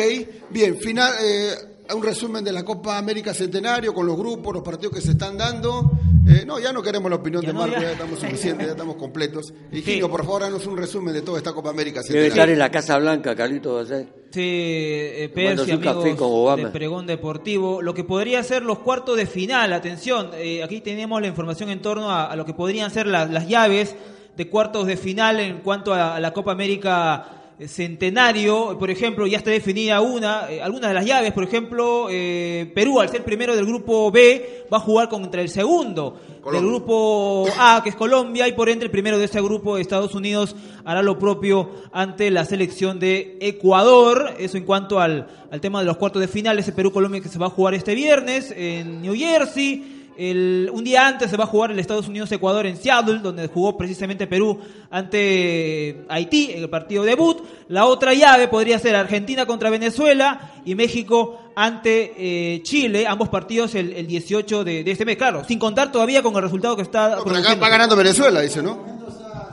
bien, 0.49 0.77
final, 0.77 1.13
eh, 1.21 1.53
un 1.93 2.01
resumen 2.01 2.43
de 2.43 2.51
la 2.53 2.63
Copa 2.63 2.97
América 2.97 3.33
Centenario 3.33 3.93
con 3.93 4.07
los 4.07 4.17
grupos, 4.17 4.53
los 4.53 4.63
partidos 4.63 4.95
que 4.95 5.01
se 5.01 5.11
están 5.11 5.37
dando. 5.37 5.91
Eh, 6.29 6.43
no, 6.45 6.59
ya 6.59 6.73
no 6.73 6.81
queremos 6.83 7.09
la 7.09 7.15
opinión 7.17 7.41
Ya 7.41 7.47
de 7.49 7.53
no, 7.53 7.59
Marco, 7.61 7.75
ya. 7.75 7.81
ya. 7.83 7.91
estamos 7.93 8.19
suficientes, 8.19 8.65
ya 8.67 8.71
estamos 8.73 8.95
completos. 8.97 9.53
Y 9.71 9.81
Sí. 9.81 9.99
Por 10.01 10.23
favor, 10.25 10.41
danos 10.41 10.65
un 10.67 10.77
resumen 10.77 11.13
de 11.13 11.21
toda 11.21 11.37
esta 11.37 11.53
Copa 11.53 11.69
América 11.69 12.01
Debe 12.07 12.27
estar 12.27 12.49
en 12.49 12.59
la 12.59 12.69
Casa 12.69 12.97
Blanca, 12.97 13.35
Carlito 13.35 13.75
Basay. 13.75 14.07
Sí, 14.31 14.41
eh, 14.43 15.31
Percy, 15.33 15.71
un 15.71 15.77
café 15.77 15.99
amigos 16.01 16.17
con 16.19 16.27
Obama. 16.31 16.63
de 16.65 16.69
Pregón 16.71 17.07
Deportivo, 17.07 17.81
lo 17.81 17.93
que 17.93 18.03
podría 18.03 18.43
ser 18.43 18.63
los 18.63 18.79
cuartos 18.79 19.15
de 19.15 19.25
final, 19.25 19.71
atención, 19.71 20.31
eh, 20.33 20.61
aquí 20.63 20.81
tenemos 20.81 21.21
la 21.21 21.27
información 21.27 21.69
en 21.69 21.81
torno 21.81 22.11
a, 22.11 22.25
a 22.25 22.35
lo 22.35 22.45
que 22.45 22.53
podrían 22.53 22.91
ser 22.91 23.07
las, 23.07 23.29
las 23.31 23.47
llaves 23.47 23.95
de 24.35 24.49
cuartos 24.49 24.85
de 24.85 24.97
final 24.97 25.39
en 25.39 25.59
cuanto 25.59 25.93
a, 25.93 26.15
a 26.15 26.19
la 26.19 26.33
Copa 26.33 26.51
América 26.51 27.46
Centenario, 27.65 28.77
por 28.77 28.91
ejemplo, 28.91 29.25
ya 29.25 29.39
está 29.39 29.49
definida 29.49 29.99
una, 29.99 30.51
eh, 30.51 30.61
algunas 30.61 30.89
de 30.89 30.93
las 30.93 31.05
llaves, 31.05 31.33
por 31.33 31.43
ejemplo, 31.43 32.07
eh, 32.07 32.71
Perú 32.75 32.99
al 32.99 33.09
ser 33.09 33.23
primero 33.23 33.55
del 33.55 33.65
grupo 33.65 34.11
B 34.11 34.65
va 34.71 34.77
a 34.77 34.79
jugar 34.79 35.09
contra 35.09 35.41
el 35.41 35.49
segundo 35.49 36.19
Colombia. 36.41 36.61
del 36.61 36.69
grupo 36.69 37.47
A, 37.57 37.81
que 37.83 37.89
es 37.89 37.95
Colombia, 37.95 38.47
y 38.47 38.51
por 38.51 38.69
ende 38.69 38.85
el 38.85 38.91
primero 38.91 39.17
de 39.17 39.25
este 39.25 39.41
grupo, 39.41 39.79
Estados 39.79 40.13
Unidos, 40.13 40.55
hará 40.85 41.01
lo 41.01 41.17
propio 41.17 41.71
ante 41.91 42.29
la 42.29 42.45
selección 42.45 42.99
de 42.99 43.39
Ecuador. 43.41 44.35
Eso 44.37 44.57
en 44.57 44.63
cuanto 44.63 44.99
al, 44.99 45.27
al 45.49 45.59
tema 45.59 45.79
de 45.79 45.85
los 45.85 45.97
cuartos 45.97 46.21
de 46.21 46.27
final, 46.27 46.59
ese 46.59 46.73
Perú-Colombia 46.73 47.21
que 47.21 47.29
se 47.29 47.39
va 47.39 47.47
a 47.47 47.49
jugar 47.49 47.73
este 47.73 47.95
viernes 47.95 48.53
en 48.55 49.01
New 49.01 49.15
Jersey. 49.15 49.96
El- 50.17 50.69
un 50.73 50.83
día 50.83 51.07
antes 51.07 51.29
se 51.29 51.37
va 51.37 51.43
a 51.43 51.47
jugar 51.47 51.71
el 51.71 51.79
Estados 51.79 52.07
Unidos-Ecuador 52.07 52.65
en 52.65 52.77
Seattle, 52.77 53.19
donde 53.19 53.47
jugó 53.47 53.77
precisamente 53.77 54.25
Perú 54.27 54.59
ante 54.89 56.05
Haití 56.09 56.51
en 56.51 56.63
el 56.63 56.69
partido 56.69 57.03
debut. 57.03 57.37
La 57.69 57.85
otra 57.85 58.13
llave 58.13 58.47
podría 58.47 58.79
ser 58.79 58.95
Argentina 58.95 59.45
contra 59.45 59.69
Venezuela 59.69 60.53
y 60.65 60.75
México 60.75 61.39
ante 61.55 62.13
eh, 62.55 62.61
Chile, 62.63 63.07
ambos 63.07 63.29
partidos 63.29 63.73
el, 63.75 63.93
el 63.93 64.07
18 64.07 64.63
de, 64.63 64.83
de 64.83 64.91
este 64.91 65.05
mes, 65.05 65.17
claro, 65.17 65.43
sin 65.43 65.57
contar 65.59 65.91
todavía 65.91 66.21
con 66.21 66.35
el 66.35 66.41
resultado 66.41 66.75
que 66.75 66.83
está... 66.83 67.15
No, 67.15 67.23
pero 67.23 67.37
acá 67.37 67.55
va 67.55 67.69
ganando 67.69 67.95
Venezuela, 67.95 68.41
dice, 68.41 68.61
¿no? 68.61 68.85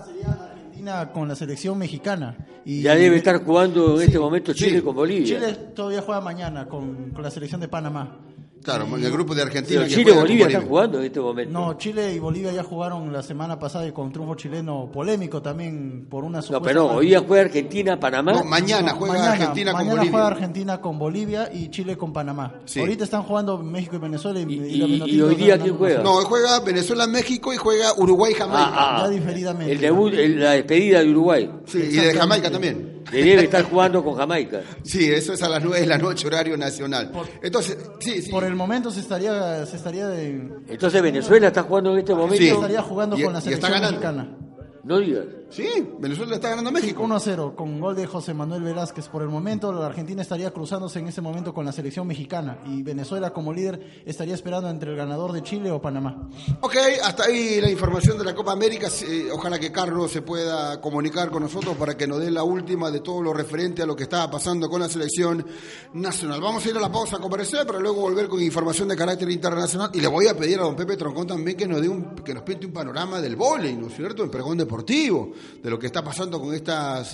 sería 0.07 0.33
Argentina 0.33 1.11
con 1.13 1.29
la 1.29 1.35
selección 1.37 1.79
mexicana. 1.79 2.37
Y 2.67 2.83
Ya 2.83 2.95
debe 2.95 3.17
estar 3.17 3.43
jugando 3.45 3.93
en 3.95 3.99
Sí, 4.01 4.05
este 4.07 4.19
momento 4.19 4.53
Chile 4.53 4.79
sí. 4.79 4.83
con 4.85 4.95
Bolivia. 4.97 5.27
Chile 5.39 5.53
todavía 5.75 6.03
juega 6.03 6.21
mañana 6.21 6.67
con, 6.67 7.11
con 7.11 7.23
la 7.23 7.31
selección 7.31 7.61
de 7.61 7.69
Panamá. 7.69 8.17
Claro, 8.65 8.87
en 8.97 9.05
el 9.05 9.13
grupo 9.13 9.35
de 9.35 9.43
Argentina. 9.43 9.81
Pero 9.83 9.89
que 9.89 9.95
Chile 9.95 10.01
y 10.01 10.05
juega 10.05 10.17
con 10.17 10.23
Bolivia 10.27 10.47
están 10.47 10.67
jugando 10.69 10.99
en 10.99 11.05
este 11.05 11.21
momento. 11.21 11.53
No, 11.53 11.75
Chile 11.77 12.13
y 12.15 12.19
Bolivia 12.19 12.51
ya 12.53 12.63
jugaron 12.65 13.13
la 13.13 13.23
semana 13.23 13.59
pasada 13.59 13.87
y 13.87 13.93
con 13.93 14.11
triunfo 14.11 14.35
chileno 14.37 14.91
polémico 14.91 15.43
también 15.43 16.07
por 16.09 16.25
una 16.25 16.39
No, 16.39 16.43
supuesta 16.43 16.67
pero 16.67 16.81
no, 16.83 16.89
mal- 16.89 16.97
hoy 16.97 17.07
día 17.09 17.23
juega 17.27 17.45
Argentina, 17.45 18.01
Panamá. 18.01 18.33
No, 18.33 18.45
mañana 18.45 18.93
juega 18.95 19.15
Mañana- 19.15 19.33
Argentina 19.33 19.71
con 19.73 19.79
mañana 19.81 19.95
Bolivia. 19.97 20.11
juega 20.13 20.27
Argentina 20.27 20.81
con 20.81 20.99
Bolivia 20.99 21.51
y 21.53 21.69
Chile 21.69 21.97
con 21.99 22.13
Panamá. 22.15 22.55
Sí. 22.65 22.81
Ahorita 22.81 23.05
están 23.05 23.23
jugando 23.25 23.59
México 23.59 23.97
y 23.97 23.99
Venezuela 23.99 24.41
y, 24.41 24.45
Y- 24.45 24.83
y 24.83 25.03
y- 25.15 25.21
hoy 25.21 25.35
día 25.35 25.59
quién 25.59 25.77
juega? 25.77 26.03
No, 26.03 26.15
juega 26.23 26.61
Venezuela-México 26.61 27.53
y 27.53 27.57
juega 27.59 27.93
Uruguay-Jamaica. 27.99 28.65
Ah, 28.67 28.97
ah. 28.97 29.03
Ya 29.05 29.11
diferidamente. 29.11 29.73
El 29.73 29.81
debut, 29.81 30.15
el- 30.15 30.41
la 30.41 30.53
despedida 30.53 31.01
de 31.03 31.11
Uruguay. 31.11 31.51
Sí, 31.67 31.79
y 31.79 31.97
de 31.97 32.15
Jamaica 32.15 32.51
también. 32.51 32.94
Que 33.11 33.23
debe 33.25 33.45
estar 33.45 33.63
jugando 33.65 34.03
con 34.03 34.15
Jamaica. 34.17 34.63
Sí, 34.83 35.11
eso 35.11 35.33
es 35.35 35.43
a 35.43 35.49
las 35.49 35.63
9 35.63 35.81
de 35.81 35.87
la 35.87 35.99
noche, 35.99 36.27
horario 36.27 36.57
nacional. 36.57 37.13
Entonces, 37.43 37.77
sí, 38.01 38.23
sí. 38.23 38.31
Por 38.31 38.45
el 38.45 38.55
momento 38.55 38.91
se 38.91 39.01
estaría, 39.01 39.65
se 39.67 39.77
estaría 39.77 40.09
de, 40.09 40.49
Entonces 40.69 41.03
Venezuela 41.03 41.49
está 41.49 41.63
jugando 41.63 41.93
en 41.93 41.99
este 41.99 42.15
momento. 42.15 42.37
Sí. 42.37 42.49
estaría 42.49 42.83
jugando 42.83 43.17
Y- 43.19 43.23
con 43.23 43.33
la 43.33 43.39
y 43.39 43.53
está 43.53 43.69
selección 43.69 43.73
ganando. 43.73 44.01
mexicana. 44.01 44.39
No 44.85 44.99
digas. 44.99 45.25
Sí, 45.51 45.69
Venezuela 46.01 46.35
está 46.35 46.49
ganando 46.51 46.71
a 46.71 46.73
México. 46.73 47.03
1-0 47.05 47.55
con 47.55 47.81
gol 47.81 47.95
de 47.95 48.07
José 48.07 48.35
Manuel 48.35 48.63
Velázquez. 48.63 49.09
Por 49.09 49.23
el 49.23 49.29
momento, 49.29 49.73
la 49.73 49.87
Argentina 49.87 50.23
estaría 50.23 50.51
cruzándose 50.51 50.99
en 50.99 51.07
ese 51.07 51.21
momento 51.21 51.55
con 51.55 51.65
la 51.65 51.73
selección 51.73 52.07
mexicana 52.07 52.59
y 52.67 52.83
Venezuela 52.83 53.33
como 53.33 53.53
líder 53.53 54.03
estaría 54.05 54.35
esperando 54.35 54.69
entre 54.69 54.91
el 54.91 54.97
ganador 54.97 55.33
de 55.33 55.43
Chile 55.43 55.71
o 55.71 55.81
Panamá. 55.81 56.29
Ok, 56.61 56.77
hasta 57.03 57.25
ahí 57.25 57.61
la 57.61 57.71
información 57.71 58.19
de 58.19 58.25
la 58.25 58.35
Copa 58.35 58.53
América. 58.53 58.89
Ojalá 59.33 59.59
que 59.59 59.71
Carlos 59.71 60.11
se 60.11 60.23
pueda 60.23 60.81
comunicar 60.81 61.31
con 61.31 61.43
nosotros 61.43 61.77
para 61.77 61.97
que 61.97 62.07
nos 62.07 62.21
dé 62.21 62.31
la 62.31 62.43
última 62.43 62.91
de 62.91 63.01
todo 63.01 63.23
lo 63.23 63.33
referente 63.33 63.83
a 63.83 63.87
lo 63.87 63.95
que 63.95 64.05
estaba 64.05 64.31
pasando 64.31 64.69
con 64.69 64.81
la 64.81 64.89
selección 64.89 65.47
nacional. 65.93 66.41
Vamos 66.41 66.65
a 66.67 66.71
ir 66.71 66.77
a 66.77 66.81
la 66.81 66.91
pausa 66.91 67.17
a 67.17 67.21
conversar 67.21 67.67
para 67.67 67.79
luego 67.79 68.01
volver 68.01 68.29
con 68.29 68.43
información 68.43 68.89
de 68.89 68.97
carácter 68.97 69.31
internacional. 69.31 69.91
Y 69.93 70.01
le 70.01 70.09
voy 70.09 70.27
a 70.27 70.37
pedir 70.37 70.59
a 70.59 70.63
don 70.63 70.75
Pepe 70.75 70.97
Troncón 70.97 71.27
también 71.27 71.57
que 71.57 71.67
nos 71.67 71.81
dé 71.81 71.89
un, 71.89 72.17
que 72.17 72.35
nos 72.35 72.43
pinte 72.43 72.67
un 72.67 72.73
panorama 72.73 73.21
del 73.21 73.37
vóley, 73.37 73.77
¿no 73.77 73.87
es 73.87 73.95
cierto? 73.95 74.25
En 74.25 74.31
pregón 74.31 74.59
deportivo, 74.59 75.33
de 75.63 75.71
lo 75.71 75.79
que 75.79 75.87
está 75.87 76.03
pasando 76.03 76.41
con 76.41 76.55
esta 76.55 77.05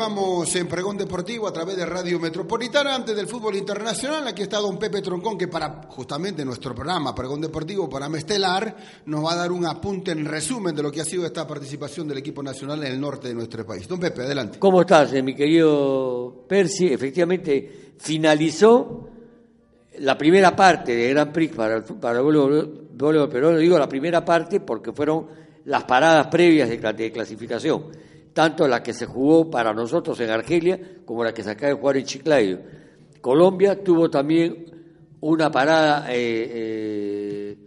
Continuamos 0.01 0.55
en 0.55 0.67
Pregón 0.67 0.97
Deportivo 0.97 1.47
a 1.47 1.53
través 1.53 1.77
de 1.77 1.85
Radio 1.85 2.19
Metropolitana. 2.19 2.95
Antes 2.95 3.15
del 3.15 3.27
fútbol 3.27 3.55
internacional, 3.55 4.27
aquí 4.27 4.41
está 4.41 4.57
don 4.57 4.79
Pepe 4.79 4.99
Troncón, 4.99 5.37
que 5.37 5.47
para 5.47 5.83
justamente 5.89 6.43
nuestro 6.43 6.73
programa 6.73 7.13
Pregón 7.13 7.39
Deportivo, 7.39 7.87
para 7.87 8.09
Mestelar, 8.09 8.75
nos 9.05 9.23
va 9.23 9.33
a 9.33 9.35
dar 9.35 9.51
un 9.51 9.63
apunte 9.63 10.09
en 10.09 10.25
resumen 10.25 10.75
de 10.75 10.81
lo 10.81 10.91
que 10.91 11.01
ha 11.01 11.05
sido 11.05 11.23
esta 11.23 11.45
participación 11.45 12.07
del 12.07 12.17
equipo 12.17 12.41
nacional 12.41 12.83
en 12.83 12.93
el 12.93 12.99
norte 12.99 13.27
de 13.27 13.35
nuestro 13.35 13.63
país. 13.63 13.87
Don 13.87 13.99
Pepe, 13.99 14.23
adelante. 14.23 14.57
¿Cómo 14.57 14.81
estás, 14.81 15.13
eh, 15.13 15.21
mi 15.21 15.35
querido 15.35 16.45
Percy? 16.49 16.87
Efectivamente, 16.87 17.93
finalizó 17.99 19.07
la 19.99 20.17
primera 20.17 20.55
parte 20.55 20.95
de 20.95 21.09
Grand 21.09 21.31
Prix 21.31 21.55
para 21.55 21.75
el, 21.75 21.83
para 21.83 22.17
el 22.17 22.25
voleibol 22.25 23.29
peruano. 23.29 23.59
Digo 23.59 23.77
la 23.77 23.87
primera 23.87 24.25
parte 24.25 24.61
porque 24.61 24.93
fueron 24.93 25.27
las 25.65 25.83
paradas 25.83 26.25
previas 26.25 26.69
de 26.69 27.11
clasificación, 27.11 27.83
tanto 28.33 28.67
la 28.67 28.81
que 28.81 28.93
se 28.93 29.05
jugó 29.05 29.49
para 29.49 29.73
nosotros 29.73 30.19
en 30.19 30.29
Argelia 30.29 30.79
como 31.05 31.23
la 31.23 31.33
que 31.33 31.43
se 31.43 31.51
acaba 31.51 31.73
de 31.73 31.79
jugar 31.79 31.97
en 31.97 32.05
Chiclayo. 32.05 32.59
Colombia 33.21 33.83
tuvo 33.83 34.09
también 34.09 34.65
una 35.21 35.51
parada 35.51 36.07
eh, 36.09 36.49
eh, 36.53 37.57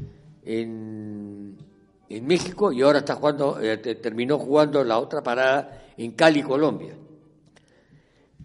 en, 0.45 1.57
en 2.09 2.27
México 2.27 2.73
y 2.73 2.83
ahora 2.83 2.99
está 2.99 3.15
jugando, 3.15 3.61
eh, 3.61 3.77
te- 3.79 3.95
terminó 3.97 4.39
jugando 4.39 4.83
la 4.83 4.99
otra 4.99 5.23
parada 5.23 5.83
en 5.97 6.12
Cali, 6.12 6.43
Colombia. 6.43 6.95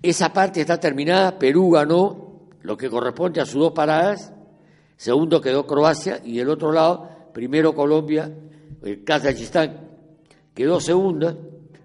Esa 0.01 0.31
parte 0.31 0.61
está 0.61 0.79
terminada, 0.79 1.37
Perú 1.39 1.71
ganó 1.71 2.41
lo 2.61 2.77
que 2.77 2.89
corresponde 2.89 3.41
a 3.41 3.45
sus 3.45 3.59
dos 3.61 3.71
paradas, 3.73 4.31
segundo 4.95 5.41
quedó 5.41 5.65
Croacia 5.65 6.21
y 6.23 6.37
del 6.37 6.49
otro 6.49 6.71
lado, 6.71 7.09
primero 7.33 7.73
Colombia, 7.73 8.31
el 8.83 9.03
Kazajistán 9.03 9.89
quedó 10.53 10.79
segunda, 10.79 11.35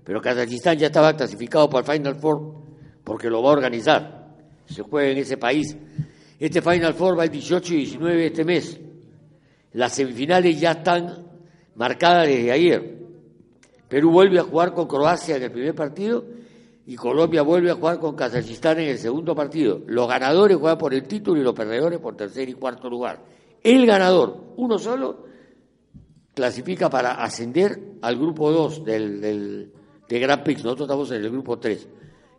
pero 0.04 0.20
Kazajistán 0.20 0.78
ya 0.78 0.86
estaba 0.86 1.16
clasificado 1.16 1.68
para 1.68 1.86
el 1.86 1.98
Final 2.00 2.16
Four 2.16 2.54
porque 3.02 3.28
lo 3.28 3.42
va 3.42 3.50
a 3.50 3.52
organizar, 3.54 4.34
se 4.66 4.82
juega 4.82 5.10
en 5.10 5.18
ese 5.18 5.36
país. 5.36 5.76
Este 6.38 6.60
Final 6.62 6.94
Four 6.94 7.18
va 7.18 7.24
el 7.24 7.30
18 7.30 7.74
y 7.74 7.76
19 7.78 8.16
de 8.16 8.26
este 8.26 8.44
mes. 8.44 8.80
Las 9.72 9.92
semifinales 9.94 10.60
ya 10.60 10.72
están 10.72 11.26
marcadas 11.74 12.28
desde 12.28 12.52
ayer. 12.52 12.98
Perú 13.88 14.10
vuelve 14.10 14.38
a 14.38 14.42
jugar 14.42 14.72
con 14.72 14.86
Croacia 14.86 15.36
en 15.36 15.42
el 15.42 15.50
primer 15.50 15.74
partido 15.74 16.24
y 16.86 16.96
Colombia 16.96 17.42
vuelve 17.42 17.70
a 17.70 17.74
jugar 17.74 17.98
con 17.98 18.14
Kazajistán 18.14 18.78
en 18.80 18.88
el 18.88 18.98
segundo 18.98 19.34
partido. 19.34 19.82
Los 19.86 20.08
ganadores 20.08 20.56
juegan 20.56 20.78
por 20.78 20.92
el 20.92 21.04
título 21.04 21.40
y 21.40 21.44
los 21.44 21.54
perdedores 21.54 21.98
por 21.98 22.16
tercer 22.16 22.48
y 22.48 22.54
cuarto 22.54 22.90
lugar. 22.90 23.20
El 23.62 23.86
ganador, 23.86 24.52
uno 24.56 24.78
solo, 24.78 25.24
clasifica 26.34 26.90
para 26.90 27.12
ascender 27.12 27.80
al 28.02 28.16
grupo 28.16 28.50
2 28.50 28.84
del, 28.84 29.20
del, 29.20 29.72
de 30.08 30.18
Grand 30.20 30.42
Prix. 30.42 30.62
Nosotros 30.64 30.86
estamos 30.86 31.10
en 31.12 31.24
el 31.24 31.30
grupo 31.30 31.58
3. 31.58 31.88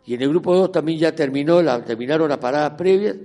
Y 0.06 0.14
en 0.14 0.22
el 0.22 0.28
grupo 0.30 0.54
2 0.54 0.72
también 0.72 0.98
ya 0.98 1.14
terminó 1.14 1.60
la, 1.62 1.84
terminaron 1.84 2.28
las 2.28 2.38
paradas 2.38 2.72
previas. 2.72 3.16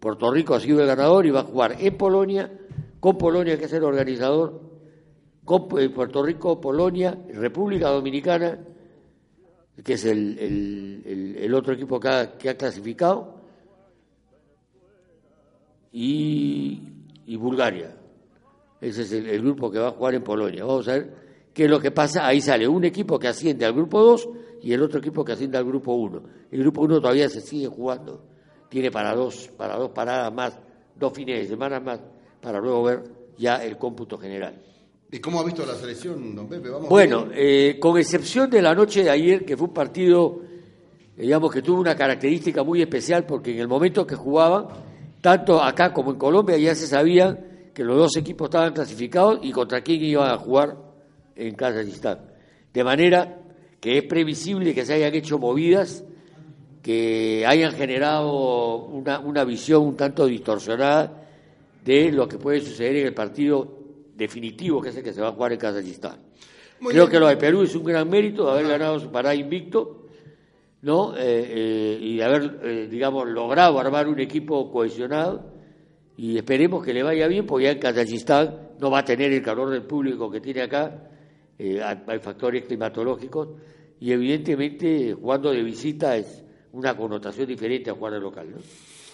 Puerto 0.00 0.30
Rico 0.32 0.54
ha 0.54 0.60
sido 0.60 0.80
el 0.80 0.86
ganador 0.86 1.26
y 1.26 1.30
va 1.30 1.40
a 1.40 1.44
jugar 1.44 1.76
en 1.78 1.96
Polonia, 1.96 2.50
con 2.98 3.16
Polonia, 3.18 3.56
que 3.58 3.66
es 3.66 3.72
el 3.72 3.84
organizador, 3.84 4.60
con 5.44 5.68
eh, 5.78 5.90
Puerto 5.90 6.22
Rico, 6.22 6.60
Polonia, 6.60 7.16
República 7.34 7.88
Dominicana, 7.90 8.58
que 9.84 9.92
es 9.92 10.04
el, 10.04 10.38
el- 11.38 11.54
otro 11.54 11.74
equipo 11.74 12.00
que 12.00 12.08
ha, 12.08 12.38
que 12.38 12.48
ha 12.50 12.56
clasificado, 12.56 13.36
y, 15.92 16.80
y 17.26 17.36
Bulgaria. 17.36 17.94
Ese 18.80 19.02
es 19.02 19.12
el 19.12 19.42
grupo 19.42 19.70
que 19.70 19.78
va 19.78 19.88
a 19.88 19.92
jugar 19.92 20.14
en 20.14 20.24
Polonia. 20.24 20.64
Vamos 20.64 20.88
a 20.88 20.92
ver 20.94 21.14
qué 21.52 21.64
es 21.64 21.70
lo 21.70 21.80
que 21.80 21.90
pasa. 21.90 22.26
Ahí 22.26 22.40
sale 22.40 22.66
un 22.66 22.84
equipo 22.84 23.18
que 23.18 23.28
asciende 23.28 23.64
al 23.64 23.72
grupo 23.72 24.00
2 24.00 24.28
y 24.62 24.72
el 24.72 24.82
otro 24.82 24.98
equipo 24.98 25.24
que 25.24 25.32
asciende 25.32 25.58
al 25.58 25.64
grupo 25.64 25.92
1. 25.92 26.22
El 26.50 26.60
grupo 26.60 26.82
1 26.82 27.00
todavía 27.00 27.28
se 27.28 27.40
sigue 27.40 27.66
jugando. 27.66 28.22
Tiene 28.68 28.90
para 28.90 29.14
dos, 29.14 29.50
para 29.56 29.76
dos 29.76 29.90
paradas 29.90 30.32
más, 30.32 30.58
dos 30.98 31.12
fines 31.12 31.40
de 31.42 31.48
semana 31.48 31.78
más, 31.80 32.00
para 32.40 32.58
luego 32.58 32.82
ver 32.84 33.02
ya 33.36 33.62
el 33.62 33.76
cómputo 33.76 34.16
general. 34.16 34.54
¿Y 35.10 35.18
cómo 35.18 35.40
ha 35.40 35.44
visto 35.44 35.66
la 35.66 35.74
selección, 35.74 36.34
don 36.34 36.48
Pepe? 36.48 36.70
Vamos 36.70 36.88
Bueno, 36.88 37.26
eh, 37.34 37.76
con 37.78 37.98
excepción 37.98 38.48
de 38.48 38.62
la 38.62 38.74
noche 38.74 39.02
de 39.02 39.10
ayer, 39.10 39.44
que 39.44 39.58
fue 39.58 39.68
un 39.68 39.74
partido, 39.74 40.40
digamos 41.14 41.52
que 41.52 41.60
tuvo 41.60 41.80
una 41.80 41.94
característica 41.94 42.62
muy 42.62 42.80
especial, 42.80 43.26
porque 43.26 43.52
en 43.52 43.58
el 43.58 43.68
momento 43.68 44.06
que 44.06 44.14
jugaban, 44.14 44.68
tanto 45.20 45.62
acá 45.62 45.92
como 45.92 46.12
en 46.12 46.18
Colombia, 46.18 46.56
ya 46.56 46.74
se 46.74 46.86
sabían 46.86 47.70
que 47.74 47.84
los 47.84 47.98
dos 47.98 48.16
equipos 48.16 48.46
estaban 48.46 48.72
clasificados 48.72 49.40
y 49.42 49.52
contra 49.52 49.82
quién 49.82 50.02
iban 50.02 50.30
a 50.30 50.38
jugar 50.38 50.91
en 51.36 51.54
Kazajistán. 51.54 52.18
De 52.72 52.84
manera 52.84 53.38
que 53.80 53.98
es 53.98 54.04
previsible 54.04 54.74
que 54.74 54.84
se 54.84 54.94
hayan 54.94 55.14
hecho 55.14 55.38
movidas 55.38 56.04
que 56.82 57.44
hayan 57.46 57.72
generado 57.72 58.86
una, 58.86 59.20
una 59.20 59.44
visión 59.44 59.82
un 59.86 59.96
tanto 59.96 60.26
distorsionada 60.26 61.22
de 61.84 62.10
lo 62.10 62.26
que 62.28 62.38
puede 62.38 62.60
suceder 62.60 62.96
en 62.96 63.06
el 63.06 63.14
partido 63.14 63.78
definitivo, 64.16 64.80
que 64.80 64.90
es 64.90 64.96
el 64.96 65.04
que 65.04 65.12
se 65.12 65.20
va 65.20 65.28
a 65.28 65.32
jugar 65.32 65.52
en 65.52 65.58
Kazajistán. 65.58 66.18
Muy 66.80 66.92
Creo 66.92 67.04
bien. 67.04 67.12
que 67.12 67.20
lo 67.20 67.28
de 67.28 67.36
Perú 67.36 67.62
es 67.62 67.74
un 67.76 67.84
gran 67.84 68.08
mérito 68.08 68.44
de 68.44 68.50
haber 68.52 68.66
ganado 68.66 68.98
su 68.98 69.10
parada 69.10 69.34
invicto, 69.34 70.06
¿no? 70.82 71.16
Eh, 71.16 71.20
eh, 71.20 71.98
y 72.00 72.16
de 72.16 72.24
haber, 72.24 72.60
eh, 72.64 72.88
digamos, 72.90 73.28
logrado 73.28 73.78
armar 73.78 74.08
un 74.08 74.18
equipo 74.18 74.70
cohesionado. 74.70 75.52
Y 76.16 76.36
esperemos 76.36 76.84
que 76.84 76.92
le 76.92 77.02
vaya 77.02 77.28
bien, 77.28 77.46
porque 77.46 77.66
ya 77.66 77.70
en 77.72 77.78
Kazajistán 77.78 78.70
no 78.80 78.90
va 78.90 79.00
a 79.00 79.04
tener 79.04 79.32
el 79.32 79.42
calor 79.42 79.70
del 79.70 79.84
público 79.84 80.30
que 80.30 80.40
tiene 80.40 80.62
acá, 80.62 81.10
eh, 81.58 81.80
hay 81.82 82.18
factores 82.18 82.64
climatológicos, 82.64 83.48
y 84.00 84.12
evidentemente 84.12 85.14
jugando 85.14 85.52
de 85.52 85.62
visita 85.62 86.16
es 86.16 86.42
una 86.72 86.96
connotación 86.96 87.46
diferente 87.46 87.90
a 87.90 87.94
jugar 87.94 88.14
de 88.14 88.20
local, 88.20 88.50
¿no? 88.50 88.58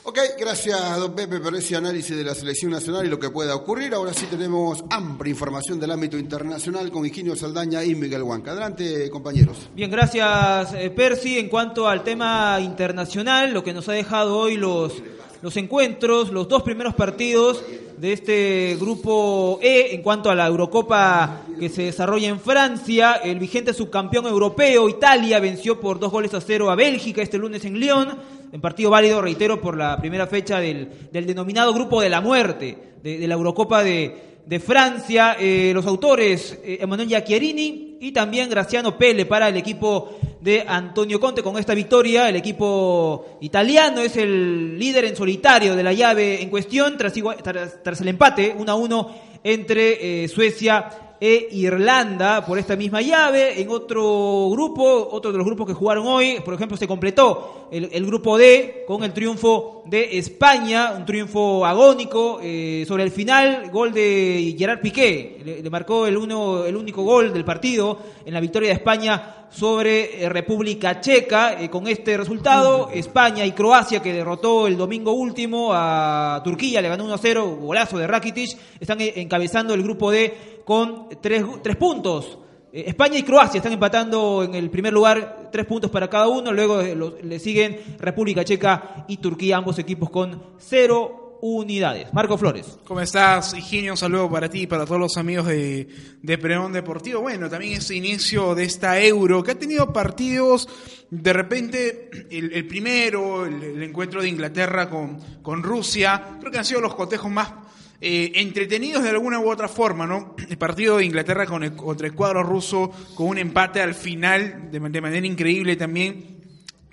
Ok, 0.05 0.20
gracias, 0.39 0.99
don 0.99 1.14
Pepe, 1.14 1.39
por 1.39 1.55
ese 1.55 1.76
análisis 1.76 2.16
de 2.16 2.24
la 2.24 2.34
selección 2.34 2.70
nacional 2.70 3.05
y 3.05 3.11
lo 3.11 3.18
que 3.18 3.28
pueda 3.28 3.55
ocurrir. 3.55 3.93
Ahora 3.93 4.14
sí 4.14 4.24
tenemos 4.24 4.82
amplia 4.89 5.30
información 5.30 5.78
del 5.78 5.91
ámbito 5.91 6.16
internacional 6.16 6.91
con 6.91 7.05
Higinio 7.05 7.36
Saldaña 7.36 7.84
y 7.84 7.95
Miguel 7.95 8.22
Huanca. 8.22 8.53
Adelante, 8.53 9.11
compañeros. 9.11 9.68
Bien, 9.74 9.91
gracias 9.91 10.72
eh, 10.72 10.89
Percy. 10.89 11.39
En 11.39 11.51
cuanto 11.51 11.86
al 11.86 12.05
tema 12.05 12.59
internacional, 12.59 13.53
lo 13.53 13.62
que 13.62 13.74
nos 13.74 13.86
ha 13.91 13.93
dejado 13.93 14.39
hoy 14.39 14.57
los, 14.57 14.95
los 15.43 15.57
encuentros, 15.57 16.30
los 16.32 16.49
dos 16.49 16.62
primeros 16.62 16.95
partidos 16.95 17.64
de 17.97 18.12
este 18.12 18.76
grupo 18.78 19.59
E, 19.62 19.95
en 19.95 20.03
cuanto 20.03 20.30
a 20.30 20.34
la 20.34 20.47
Eurocopa 20.47 21.43
que 21.59 21.68
se 21.68 21.82
desarrolla 21.82 22.28
en 22.28 22.41
Francia, 22.41 23.20
el 23.24 23.39
vigente 23.39 23.72
subcampeón 23.72 24.26
europeo, 24.26 24.89
Italia, 24.89 25.41
venció 25.41 25.80
por 25.80 25.99
dos 25.99 26.11
goles 26.11 26.34
a 26.34 26.41
cero 26.41 26.70
a 26.70 26.76
Bélgica 26.76 27.22
este 27.22 27.39
lunes 27.39 27.64
en 27.64 27.78
Lyon, 27.78 28.18
en 28.53 28.61
partido 28.61 28.91
válido, 28.91 29.20
reitero, 29.20 29.61
por 29.61 29.76
la 29.76 29.97
primera 29.99 30.26
fecha 30.26 30.61
del, 30.61 30.89
del 31.12 31.26
denominado 31.26 31.72
grupo 31.72 32.01
de 32.01 32.09
la 32.09 32.20
muerte 32.20 32.78
de, 33.03 33.26
la 33.26 33.34
Eurocopa 33.34 33.82
de, 33.82 34.41
de 34.47 34.61
Francia, 34.61 35.36
eh, 35.39 35.72
los 35.74 35.86
autores 35.86 36.59
eh, 36.64 36.78
Emanuel 36.80 37.09
Giacchierini 37.09 37.88
y 38.01 38.12
también 38.12 38.51
Graciano 38.51 38.96
Pelle 38.96 39.26
para 39.26 39.49
el 39.49 39.57
equipo 39.57 40.18
de 40.40 40.64
Antonio 40.66 41.18
Conte. 41.18 41.42
Con 41.42 41.59
esta 41.59 41.74
victoria, 41.74 42.28
el 42.28 42.36
equipo 42.36 43.38
italiano 43.40 44.01
es 44.01 44.16
el 44.16 44.78
líder 44.78 45.05
en 45.07 45.16
solitario 45.16 45.74
de 45.74 45.82
la 45.82 45.92
llave 45.92 46.42
en 46.42 46.51
cuestión 46.51 46.96
tras, 46.96 47.14
tras, 47.42 47.82
tras 47.82 48.01
el 48.01 48.09
empate 48.09 48.55
1 48.57 48.70
a 48.70 48.74
1 48.74 49.14
entre 49.44 50.24
eh, 50.24 50.28
Suecia 50.28 51.07
e 51.20 51.48
Irlanda 51.52 52.44
por 52.44 52.58
esta 52.58 52.76
misma 52.76 53.02
llave. 53.02 53.60
En 53.60 53.68
otro 53.70 54.48
grupo, 54.50 55.08
otro 55.10 55.32
de 55.32 55.38
los 55.38 55.46
grupos 55.46 55.66
que 55.66 55.74
jugaron 55.74 56.06
hoy, 56.06 56.40
por 56.44 56.54
ejemplo, 56.54 56.76
se 56.76 56.86
completó 56.86 57.68
el, 57.70 58.06
grupo 58.06 58.38
D 58.38 58.84
con 58.86 59.04
el 59.04 59.12
triunfo 59.12 59.82
de 59.86 60.18
España, 60.18 60.92
un 60.96 61.04
triunfo 61.04 61.66
agónico 61.66 62.40
eh, 62.42 62.84
sobre 62.86 63.02
el 63.02 63.10
final, 63.10 63.70
gol 63.70 63.92
de 63.92 64.54
Gerard 64.58 64.80
Piqué, 64.80 65.60
le, 65.62 65.70
marcó 65.70 66.06
el, 66.06 66.16
uno, 66.16 66.64
el 66.64 66.76
único 66.76 67.02
gol 67.02 67.32
del 67.32 67.44
partido 67.44 67.98
en 68.24 68.32
la 68.32 68.40
victoria 68.40 68.68
de 68.68 68.74
España 68.74 69.34
sobre 69.50 70.22
eh, 70.22 70.28
República 70.28 71.00
Checa. 71.00 71.60
Eh, 71.60 71.68
con 71.68 71.86
este 71.88 72.16
resultado, 72.16 72.90
España 72.92 73.44
y 73.44 73.52
Croacia, 73.52 74.00
que 74.00 74.12
derrotó 74.12 74.66
el 74.66 74.76
domingo 74.76 75.12
último 75.12 75.70
a 75.72 76.40
Turquía, 76.44 76.80
le 76.80 76.88
ganó 76.88 77.08
1-0, 77.08 77.58
golazo 77.58 77.98
de 77.98 78.06
Rakitic, 78.06 78.56
están 78.80 78.98
encabezando 79.00 79.74
el 79.74 79.82
grupo 79.82 80.10
D 80.10 80.57
con 80.68 81.08
tres, 81.22 81.42
tres 81.62 81.76
puntos. 81.76 82.38
Eh, 82.70 82.84
España 82.88 83.16
y 83.16 83.22
Croacia 83.22 83.56
están 83.56 83.72
empatando 83.72 84.44
en 84.44 84.54
el 84.54 84.68
primer 84.68 84.92
lugar, 84.92 85.48
tres 85.50 85.64
puntos 85.64 85.90
para 85.90 86.10
cada 86.10 86.28
uno. 86.28 86.52
Luego 86.52 86.82
eh, 86.82 86.94
le 87.22 87.38
siguen 87.38 87.96
República 87.98 88.44
Checa 88.44 89.06
y 89.08 89.16
Turquía, 89.16 89.56
ambos 89.56 89.78
equipos 89.78 90.10
con 90.10 90.42
cero 90.58 91.38
unidades. 91.40 92.12
Marco 92.12 92.36
Flores. 92.36 92.78
¿Cómo 92.84 93.00
estás, 93.00 93.54
Higinio? 93.54 93.92
Un 93.92 93.96
saludo 93.96 94.30
para 94.30 94.50
ti 94.50 94.62
y 94.62 94.66
para 94.66 94.84
todos 94.84 95.00
los 95.00 95.16
amigos 95.16 95.46
de, 95.46 95.88
de 96.20 96.36
Preón 96.36 96.74
Deportivo. 96.74 97.22
Bueno, 97.22 97.48
también 97.48 97.72
este 97.72 97.94
inicio 97.94 98.54
de 98.54 98.64
esta 98.64 99.00
Euro, 99.00 99.42
que 99.42 99.52
ha 99.52 99.58
tenido 99.58 99.90
partidos, 99.90 100.68
de 101.08 101.32
repente, 101.32 102.10
el, 102.30 102.52
el 102.52 102.66
primero, 102.66 103.46
el, 103.46 103.62
el 103.62 103.82
encuentro 103.82 104.20
de 104.20 104.28
Inglaterra 104.28 104.90
con, 104.90 105.16
con 105.40 105.62
Rusia, 105.62 106.36
creo 106.38 106.52
que 106.52 106.58
han 106.58 106.66
sido 106.66 106.82
los 106.82 106.94
cotejos 106.94 107.30
más 107.30 107.52
eh, 108.01 108.32
entretenidos 108.36 109.03
de 109.03 109.11
alguna 109.11 109.40
u 109.40 109.51
otra 109.51 109.68
forma, 109.68 110.07
¿no? 110.07 110.36
El 110.49 110.57
partido 110.59 110.99
de 110.99 111.05
Inglaterra 111.05 111.46
con 111.46 111.64
el- 111.64 111.74
contra 111.74 112.07
el 112.07 112.14
cuadro 112.14 112.42
ruso, 112.42 112.90
con 113.14 113.28
un 113.28 113.38
empate 113.38 113.80
al 113.82 113.94
final, 113.94 114.68
de, 114.70 114.78
de 114.78 115.01
manera 115.01 115.26
increíble 115.26 115.74
también, 115.76 116.38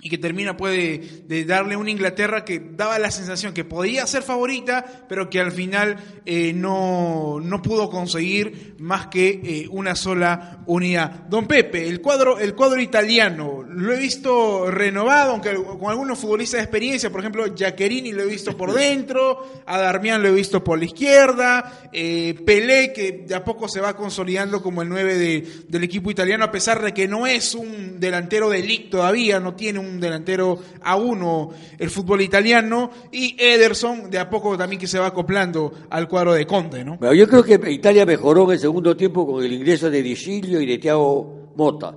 y 0.06 0.08
que 0.08 0.18
termina 0.18 0.56
puede 0.56 0.98
de 1.26 1.44
darle 1.44 1.74
una 1.76 1.90
Inglaterra 1.90 2.44
que 2.44 2.60
daba 2.60 2.96
la 3.00 3.10
sensación 3.10 3.52
que 3.52 3.64
podía 3.64 4.06
ser 4.06 4.22
favorita, 4.22 4.84
pero 5.08 5.28
que 5.28 5.40
al 5.40 5.50
final 5.50 5.96
eh, 6.24 6.52
no, 6.52 7.40
no 7.42 7.60
pudo 7.60 7.90
conseguir 7.90 8.76
más 8.78 9.08
que 9.08 9.28
eh, 9.42 9.68
una 9.68 9.96
sola 9.96 10.62
unidad. 10.66 11.26
Don 11.28 11.46
Pepe, 11.48 11.88
el 11.88 12.00
cuadro, 12.00 12.38
el 12.38 12.54
cuadro 12.54 12.80
italiano, 12.80 13.64
lo 13.68 13.92
he 13.92 13.98
visto 13.98 14.70
renovado, 14.70 15.32
aunque 15.32 15.54
con 15.54 15.90
algunos 15.90 16.20
futbolistas 16.20 16.58
de 16.58 16.64
experiencia, 16.64 17.10
por 17.10 17.18
ejemplo, 17.20 17.52
Giaccherini 17.52 18.12
lo 18.12 18.22
he 18.22 18.26
visto 18.26 18.56
por 18.56 18.72
dentro, 18.78 19.62
a 19.66 19.78
Darmian 19.78 20.22
lo 20.22 20.28
he 20.28 20.32
visto 20.34 20.62
por 20.62 20.78
la 20.78 20.84
izquierda, 20.84 21.88
eh, 21.92 22.34
Pelé, 22.46 22.92
que 22.92 23.24
de 23.26 23.34
a 23.34 23.42
poco 23.44 23.66
se 23.68 23.80
va 23.80 23.96
consolidando 23.96 24.62
como 24.62 24.82
el 24.82 24.88
9 24.88 25.18
de- 25.18 25.46
del 25.66 25.82
equipo 25.82 26.12
italiano, 26.12 26.44
a 26.44 26.52
pesar 26.52 26.80
de 26.80 26.94
que 26.94 27.08
no 27.08 27.26
es 27.26 27.54
un 27.54 27.98
delantero 27.98 28.48
de 28.50 28.60
elite 28.60 28.90
todavía, 28.90 29.40
no 29.40 29.54
tiene 29.56 29.78
un 29.78 29.95
delantero 30.00 30.58
a 30.82 30.96
uno 30.96 31.50
el 31.78 31.90
fútbol 31.90 32.20
italiano, 32.20 32.90
y 33.12 33.36
Ederson 33.38 34.10
de 34.10 34.18
a 34.18 34.28
poco 34.30 34.56
también 34.56 34.80
que 34.80 34.86
se 34.86 34.98
va 34.98 35.06
acoplando 35.06 35.72
al 35.90 36.08
cuadro 36.08 36.34
de 36.34 36.46
Conte, 36.46 36.84
¿no? 36.84 36.96
Bueno, 36.98 37.14
yo 37.14 37.28
creo 37.28 37.42
que 37.42 37.70
Italia 37.70 38.06
mejoró 38.06 38.44
en 38.44 38.52
el 38.52 38.58
segundo 38.58 38.96
tiempo 38.96 39.26
con 39.26 39.44
el 39.44 39.52
ingreso 39.52 39.90
de 39.90 40.02
Di 40.02 40.16
Giglio 40.16 40.60
y 40.60 40.66
de 40.66 40.78
Thiago 40.78 41.52
Motta. 41.56 41.94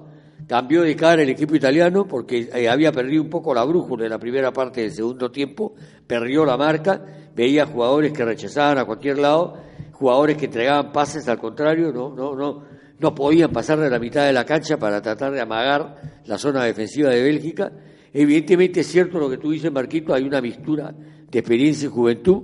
Cambió 0.48 0.82
de 0.82 0.96
cara 0.96 1.22
el 1.22 1.30
equipo 1.30 1.56
italiano 1.56 2.08
porque 2.08 2.50
eh, 2.52 2.68
había 2.68 2.92
perdido 2.92 3.22
un 3.22 3.30
poco 3.30 3.54
la 3.54 3.64
brújula 3.64 4.06
en 4.06 4.10
la 4.10 4.18
primera 4.18 4.52
parte 4.52 4.82
del 4.82 4.92
segundo 4.92 5.30
tiempo, 5.30 5.76
perdió 6.08 6.44
la 6.44 6.58
marca, 6.58 7.02
veía 7.36 7.68
jugadores 7.68 8.12
que 8.12 8.26
rechazaban 8.26 8.80
a 8.80 8.86
cualquier 8.86 9.20
lado, 9.20 9.58
jugadores 9.92 10.38
que 10.38 10.46
entregaban 10.46 10.92
pases 10.92 11.28
al 11.28 11.38
contrario, 11.38 11.92
no, 11.92 12.16
no, 12.16 12.36
no, 12.36 12.64
no 13.00 13.16
podían 13.16 13.52
pasar 13.52 13.80
de 13.80 13.90
la 13.90 14.00
mitad 14.00 14.26
de 14.26 14.34
la 14.34 14.46
cancha 14.46 14.78
para 14.78 15.02
tratar 15.02 15.32
de 15.32 15.42
amagar 15.42 16.22
la 16.26 16.38
zona 16.38 16.64
defensiva 16.64 17.10
de 17.10 17.22
Bélgica. 17.22 17.72
Evidentemente 18.14 18.80
es 18.82 18.88
cierto 18.88 19.20
lo 19.20 19.30
que 19.30 19.38
tú 19.38 19.52
dices, 19.52 19.72
Marquito, 19.72 20.14
hay 20.14 20.24
una 20.24 20.42
mixtura 20.42 20.94
de 21.32 21.40
experiencia 21.40 21.88
y 21.88 21.92
juventud. 21.92 22.44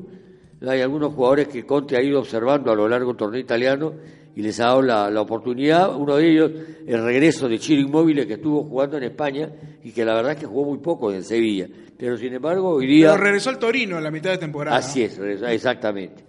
Hay 0.67 0.81
algunos 0.81 1.13
jugadores 1.13 1.47
que 1.47 1.65
Conte 1.65 1.97
ha 1.97 2.01
ido 2.01 2.19
observando 2.19 2.71
a 2.71 2.75
lo 2.75 2.87
largo 2.87 3.09
del 3.09 3.17
torneo 3.17 3.39
italiano 3.39 3.93
y 4.35 4.41
les 4.41 4.59
ha 4.59 4.65
dado 4.65 4.81
la, 4.81 5.09
la 5.09 5.21
oportunidad. 5.21 5.95
Uno 5.95 6.15
de 6.17 6.29
ellos, 6.31 6.51
el 6.87 7.03
regreso 7.03 7.47
de 7.47 7.59
Chiro 7.59 7.81
Inmóvil, 7.81 8.25
que 8.25 8.33
estuvo 8.33 8.63
jugando 8.63 8.97
en 8.97 9.03
España 9.03 9.49
y 9.83 9.91
que 9.91 10.03
la 10.05 10.15
verdad 10.15 10.33
es 10.33 10.39
que 10.39 10.45
jugó 10.45 10.65
muy 10.65 10.79
poco 10.79 11.11
en 11.11 11.23
Sevilla. 11.23 11.67
Pero 11.97 12.17
sin 12.17 12.33
embargo, 12.33 12.69
hoy 12.75 12.87
día. 12.87 13.11
Pero 13.11 13.23
regresó 13.23 13.49
al 13.49 13.59
Torino 13.59 13.97
en 13.97 14.03
la 14.03 14.11
mitad 14.11 14.31
de 14.31 14.37
temporada. 14.37 14.77
Así 14.77 15.03
es, 15.03 15.17
regresó, 15.17 15.47
exactamente. 15.47 16.23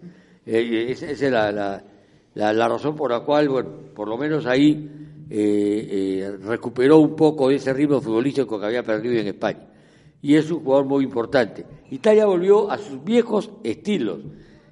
Eh, 0.44 0.86
esa 0.90 1.06
es 1.10 1.20
la, 1.22 1.50
la- 1.52 1.82
la 2.34 2.68
razón 2.68 2.94
por 2.94 3.10
la 3.10 3.20
cual, 3.20 3.48
bueno, 3.48 3.70
por 3.94 4.08
lo 4.08 4.18
menos 4.18 4.44
ahí 4.46 4.90
eh, 5.28 5.88
eh, 6.20 6.36
recuperó 6.44 6.98
un 6.98 7.16
poco 7.16 7.50
ese 7.50 7.72
ritmo 7.72 8.00
futbolístico 8.00 8.60
que 8.60 8.66
había 8.66 8.82
perdido 8.82 9.14
en 9.14 9.26
España. 9.28 9.66
Y 10.22 10.34
es 10.34 10.50
un 10.50 10.62
jugador 10.62 10.86
muy 10.86 11.04
importante. 11.04 11.64
Italia 11.90 12.26
volvió 12.26 12.70
a 12.70 12.78
sus 12.78 13.02
viejos 13.02 13.50
estilos. 13.64 14.20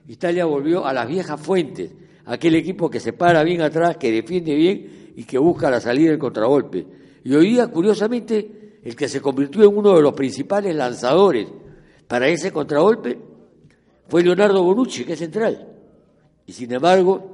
Italia 0.08 0.44
volvió 0.44 0.84
a 0.86 0.92
las 0.92 1.08
viejas 1.08 1.40
fuentes. 1.40 1.90
Aquel 2.26 2.54
equipo 2.54 2.88
que 2.88 3.00
se 3.00 3.12
para 3.12 3.42
bien 3.42 3.60
atrás, 3.62 3.96
que 3.96 4.10
defiende 4.10 4.54
bien 4.54 5.12
y 5.16 5.24
que 5.24 5.38
busca 5.38 5.70
la 5.70 5.80
salida 5.80 6.10
del 6.10 6.18
contragolpe. 6.18 6.86
Y 7.24 7.34
hoy 7.34 7.50
día, 7.50 7.68
curiosamente, 7.68 8.78
el 8.82 8.94
que 8.96 9.08
se 9.08 9.20
convirtió 9.20 9.64
en 9.64 9.76
uno 9.76 9.96
de 9.96 10.02
los 10.02 10.14
principales 10.14 10.74
lanzadores 10.74 11.48
para 12.06 12.28
ese 12.28 12.52
contragolpe 12.52 13.18
fue 14.08 14.22
Leonardo 14.22 14.62
Bonucci, 14.62 15.04
que 15.04 15.14
es 15.14 15.18
central. 15.18 15.68
Y 16.46 16.52
sin 16.52 16.72
embargo, 16.72 17.33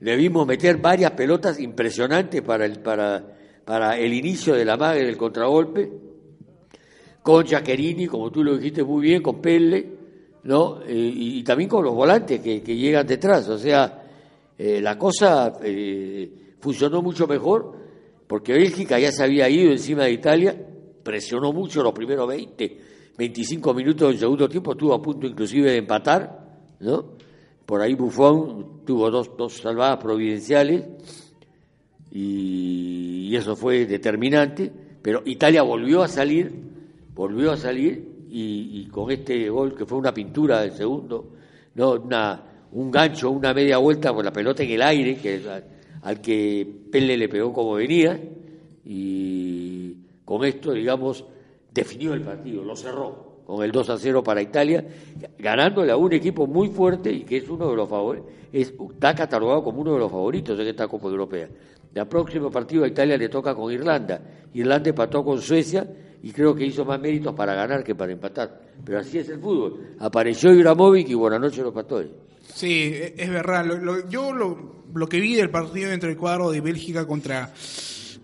le 0.00 0.16
vimos 0.16 0.46
meter 0.46 0.78
varias 0.78 1.12
pelotas 1.12 1.60
impresionantes 1.60 2.42
para 2.42 2.66
el, 2.66 2.80
para, 2.80 3.24
para 3.64 3.98
el 3.98 4.12
inicio 4.12 4.54
de 4.54 4.64
la 4.64 4.76
mague 4.76 5.04
del 5.04 5.16
contragolpe, 5.16 5.90
con 7.22 7.44
Giaccherini, 7.44 8.06
como 8.06 8.30
tú 8.30 8.44
lo 8.44 8.56
dijiste 8.56 8.84
muy 8.84 9.06
bien, 9.06 9.22
con 9.22 9.40
Pelle, 9.40 9.86
¿no? 10.42 10.82
Eh, 10.82 10.92
y, 10.94 11.38
y 11.38 11.42
también 11.42 11.70
con 11.70 11.82
los 11.82 11.94
volantes 11.94 12.40
que, 12.40 12.62
que 12.62 12.76
llegan 12.76 13.06
detrás. 13.06 13.48
O 13.48 13.56
sea, 13.56 14.04
eh, 14.56 14.80
la 14.80 14.96
cosa 14.96 15.54
eh, 15.62 16.54
funcionó 16.60 17.02
mucho 17.02 17.26
mejor, 17.26 17.72
porque 18.26 18.52
Bélgica 18.52 18.98
ya 18.98 19.10
se 19.10 19.24
había 19.24 19.48
ido 19.48 19.72
encima 19.72 20.04
de 20.04 20.12
Italia, 20.12 20.56
presionó 21.02 21.52
mucho 21.52 21.82
los 21.82 21.92
primeros 21.92 22.28
20, 22.28 22.80
25 23.18 23.74
minutos 23.74 24.08
del 24.10 24.18
segundo 24.18 24.48
tiempo, 24.48 24.72
estuvo 24.72 24.94
a 24.94 25.02
punto 25.02 25.26
inclusive 25.26 25.72
de 25.72 25.78
empatar, 25.78 26.76
¿no? 26.80 27.13
Por 27.66 27.80
ahí 27.80 27.94
Buffon 27.94 28.84
tuvo 28.84 29.10
dos, 29.10 29.30
dos 29.36 29.54
salvadas 29.54 29.98
providenciales 29.98 30.84
y, 32.10 33.34
eso 33.34 33.56
fue 33.56 33.84
determinante, 33.86 34.70
pero 35.02 35.22
Italia 35.24 35.62
volvió 35.62 36.02
a 36.04 36.08
salir, 36.08 36.52
volvió 37.12 37.50
a 37.50 37.56
salir 37.56 38.26
y, 38.30 38.86
con 38.86 39.10
este 39.10 39.48
gol 39.48 39.74
que 39.74 39.86
fue 39.86 39.98
una 39.98 40.14
pintura 40.14 40.60
del 40.60 40.72
segundo, 40.72 41.32
no 41.74 41.92
una, 41.94 42.42
un 42.70 42.90
gancho, 42.92 43.30
una 43.30 43.52
media 43.52 43.78
vuelta 43.78 44.12
con 44.12 44.24
la 44.24 44.32
pelota 44.32 44.62
en 44.62 44.70
el 44.70 44.82
aire, 44.82 45.16
que 45.16 45.42
al, 45.48 45.64
al 46.02 46.20
que 46.20 46.64
Pelle 46.92 47.16
le 47.16 47.28
pegó 47.28 47.52
como 47.52 47.74
venía, 47.74 48.20
y 48.84 49.96
con 50.24 50.44
esto, 50.44 50.72
digamos, 50.72 51.24
definió 51.72 52.14
el 52.14 52.20
partido, 52.20 52.62
lo 52.62 52.76
cerró 52.76 53.33
con 53.46 53.62
el 53.64 53.70
2 53.72 53.90
a 53.90 53.98
0 53.98 54.22
para 54.22 54.40
Italia, 54.42 54.84
ganándole 55.38 55.92
a 55.92 55.96
un 55.96 56.12
equipo 56.12 56.46
muy 56.46 56.68
fuerte 56.68 57.10
y 57.12 57.24
que 57.24 57.38
es 57.38 57.48
uno 57.48 57.68
de 57.70 57.76
los 57.76 57.88
favoritos, 57.88 58.28
está 58.52 59.14
catalogado 59.14 59.62
como 59.62 59.80
uno 59.82 59.92
de 59.94 59.98
los 59.98 60.10
favoritos 60.10 60.58
en 60.58 60.66
esta 60.68 60.88
Copa 60.88 61.08
Europea. 61.08 61.48
El 61.94 62.06
próximo 62.08 62.50
partido 62.50 62.84
a 62.84 62.88
Italia 62.88 63.16
le 63.16 63.28
toca 63.28 63.54
con 63.54 63.72
Irlanda. 63.72 64.20
Irlanda 64.54 64.90
empató 64.90 65.24
con 65.24 65.40
Suecia 65.40 65.88
y 66.22 66.32
creo 66.32 66.54
que 66.54 66.64
hizo 66.66 66.84
más 66.84 66.98
méritos 67.00 67.34
para 67.34 67.54
ganar 67.54 67.84
que 67.84 67.94
para 67.94 68.12
empatar. 68.12 68.60
Pero 68.84 68.98
así 68.98 69.18
es 69.18 69.28
el 69.28 69.38
fútbol. 69.38 69.94
Apareció 70.00 70.52
Ibramovic 70.52 71.08
y 71.10 71.14
buenas 71.14 71.40
noches 71.40 71.58
los 71.62 71.72
pastores. 71.72 72.10
Sí, 72.42 72.90
e- 72.94 73.14
es 73.16 73.30
verdad. 73.30 73.64
Lo- 73.64 73.76
lo- 73.78 74.08
yo 74.08 74.32
lo, 74.32 74.84
lo 74.92 75.06
que 75.08 75.20
vi 75.20 75.34
del 75.36 75.50
partido 75.50 75.92
entre 75.92 76.10
el 76.10 76.16
cuadro 76.16 76.50
de 76.50 76.60
Bélgica 76.60 77.06
contra, 77.06 77.52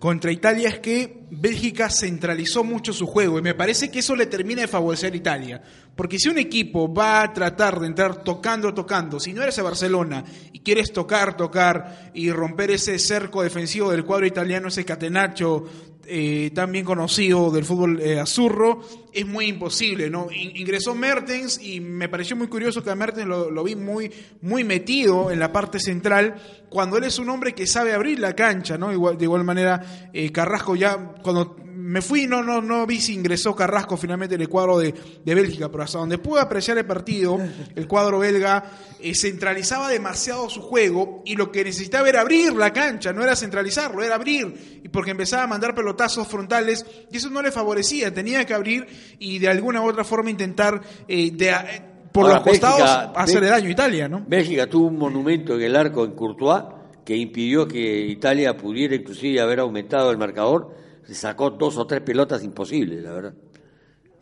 contra 0.01 0.33
Italia 0.33 0.71
es 0.71 0.81
que 0.81 1.27
Bélgica 1.31 1.91
centralizó 1.91 2.65
mucho 2.65 2.93
su 2.95 3.07
juego 3.07 3.39
y 3.39 3.43
me 3.43 3.55
parece 3.55 3.91
que 3.91 3.99
eso 3.99 4.17
le 4.17 4.27
termina 4.27 4.63
de 4.63 4.67
favorecer 4.67 5.13
a 5.13 5.17
Italia. 5.17 5.63
Porque 5.95 6.19
si 6.19 6.31
un 6.31 6.39
equipo 6.39 6.93
va 6.93 7.23
a 7.23 7.33
tratar 7.35 7.79
de 7.79 7.87
entrar 7.87 8.25
tocando, 8.25 8.73
tocando, 8.73 9.21
si 9.21 9.35
no 9.35 9.43
eres 9.43 9.59
a 9.59 9.63
Barcelona 9.63 10.25
y 10.53 10.61
quieres 10.61 10.91
tocar, 10.93 11.37
tocar 11.37 12.11
y 12.15 12.33
romper 12.33 12.71
ese 12.71 12.99
cerco 12.99 13.43
defensivo 13.43 13.91
del 13.91 14.07
cuadro 14.07 14.27
italiano, 14.27 14.69
ese 14.69 14.87
catenacho 14.87 15.67
eh, 16.07 16.51
tan 16.55 16.73
bien 16.73 16.85
conocido 16.85 17.51
del 17.51 17.65
fútbol 17.65 18.01
eh, 18.01 18.19
azurro, 18.19 18.81
es 19.13 19.27
muy 19.27 19.47
imposible, 19.47 20.11
¿no? 20.11 20.29
In- 20.31 20.57
ingresó 20.57 20.95
Mertens 20.95 21.61
y 21.63 21.81
me 21.81 22.09
pareció 22.09 22.37
muy 22.37 22.49
curioso 22.49 22.83
que 22.83 22.91
a 22.91 22.95
Mertens 22.95 23.27
lo, 23.29 23.51
lo 23.51 23.65
vi 23.65 23.77
muy, 23.77 24.11
muy 24.43 24.65
metido 24.65 25.31
en 25.31 25.39
la 25.39 25.53
parte 25.53 25.79
central, 25.81 26.37
cuando 26.69 26.97
él 26.97 27.05
es 27.05 27.19
un 27.19 27.29
hombre 27.29 27.55
que 27.55 27.67
sabe 27.67 27.93
abrir 27.93 28.19
la 28.19 28.35
cancha, 28.35 28.79
¿no? 28.79 28.93
Igual, 28.93 29.19
de 29.19 29.25
igual 29.25 29.45
manera, 29.45 30.11
eh, 30.13 30.31
Carrasco 30.33 30.77
ya, 30.77 31.15
cuando 31.23 31.57
me 31.91 32.03
fui, 32.03 32.29
no, 32.29 32.41
no, 32.41 32.63
no 32.63 32.87
vi 32.87 33.01
si 33.01 33.15
ingresó 33.15 33.57
Carrasco 33.57 33.97
finalmente 33.97 34.37
en 34.37 34.41
el 34.41 34.49
cuadro 34.49 34.79
de, 34.79 34.95
de 35.25 35.35
Bélgica, 35.35 35.69
pero 35.69 35.83
hasta 35.83 35.99
donde 35.99 36.19
pude 36.19 36.41
apreciar 36.41 36.79
el 36.79 36.87
partido, 36.87 37.37
el 37.75 37.89
cuadro 37.89 38.21
belga 38.21 38.63
eh, 39.01 39.13
centralizaba 39.13 39.89
demasiado 39.89 40.49
su 40.49 40.63
juego 40.63 41.23
y 41.27 41.35
lo 41.35 41.51
que 41.51 41.65
necesitaba 41.65 42.09
era 42.09 42.21
abrir 42.21 42.53
la 42.53 42.73
cancha, 42.73 43.13
no 43.13 43.25
era 43.25 43.35
centralizarlo, 43.35 44.05
era 44.05 44.15
abrir, 44.15 44.81
y 44.85 44.89
porque 44.89 45.11
empezaba 45.11 45.43
a 45.43 45.47
mandar 45.49 45.75
pelotazos 45.75 46.29
frontales 46.29 46.87
y 47.11 47.17
eso 47.17 47.29
no 47.29 47.43
le 47.43 47.51
favorecía, 47.51 48.15
tenía 48.15 48.45
que 48.45 48.55
abrir 48.55 48.87
y 49.19 49.41
de 49.41 49.49
alguna 49.49 49.83
u 49.83 49.89
otra 49.89 50.05
forma 50.05 50.31
intentar 50.31 50.81
eh, 51.09 51.33
de, 51.33 51.49
eh, 51.49 51.83
por 52.13 52.27
Ahora, 52.27 52.37
los 52.37 52.45
costados 52.45 53.11
hacerle 53.17 53.49
daño 53.49 53.67
a 53.67 53.73
Italia, 53.73 54.09
¿no? 54.09 54.25
Bélgica 54.25 54.69
tuvo 54.69 54.87
un 54.87 54.97
monumento 54.97 55.57
en 55.57 55.63
el 55.63 55.75
arco 55.75 56.05
en 56.05 56.13
Courtois 56.13 56.63
que 57.05 57.17
impidió 57.17 57.67
que 57.67 58.07
Italia 58.07 58.57
pudiera 58.57 58.95
inclusive 58.95 59.41
haber 59.41 59.59
aumentado 59.59 60.13
el 60.13 60.19
marcador. 60.19 60.79
Sacó 61.15 61.51
dos 61.51 61.77
o 61.77 61.87
tres 61.87 62.03
pelotas 62.03 62.45
imposibles, 62.45 63.03
la 63.03 63.13
verdad. 63.13 63.35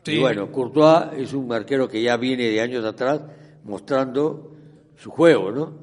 Sí. 0.05 0.13
Y 0.13 0.19
bueno, 0.21 0.51
Courtois 0.51 1.13
es 1.17 1.33
un 1.35 1.53
arquero 1.53 1.89
que 1.89 2.03
ya 2.03 2.17
viene 2.17 2.45
de 2.45 2.61
años 2.61 2.85
atrás 2.85 3.21
mostrando 3.65 4.53
su 4.97 5.11
juego, 5.11 5.53
¿no? 5.53 5.75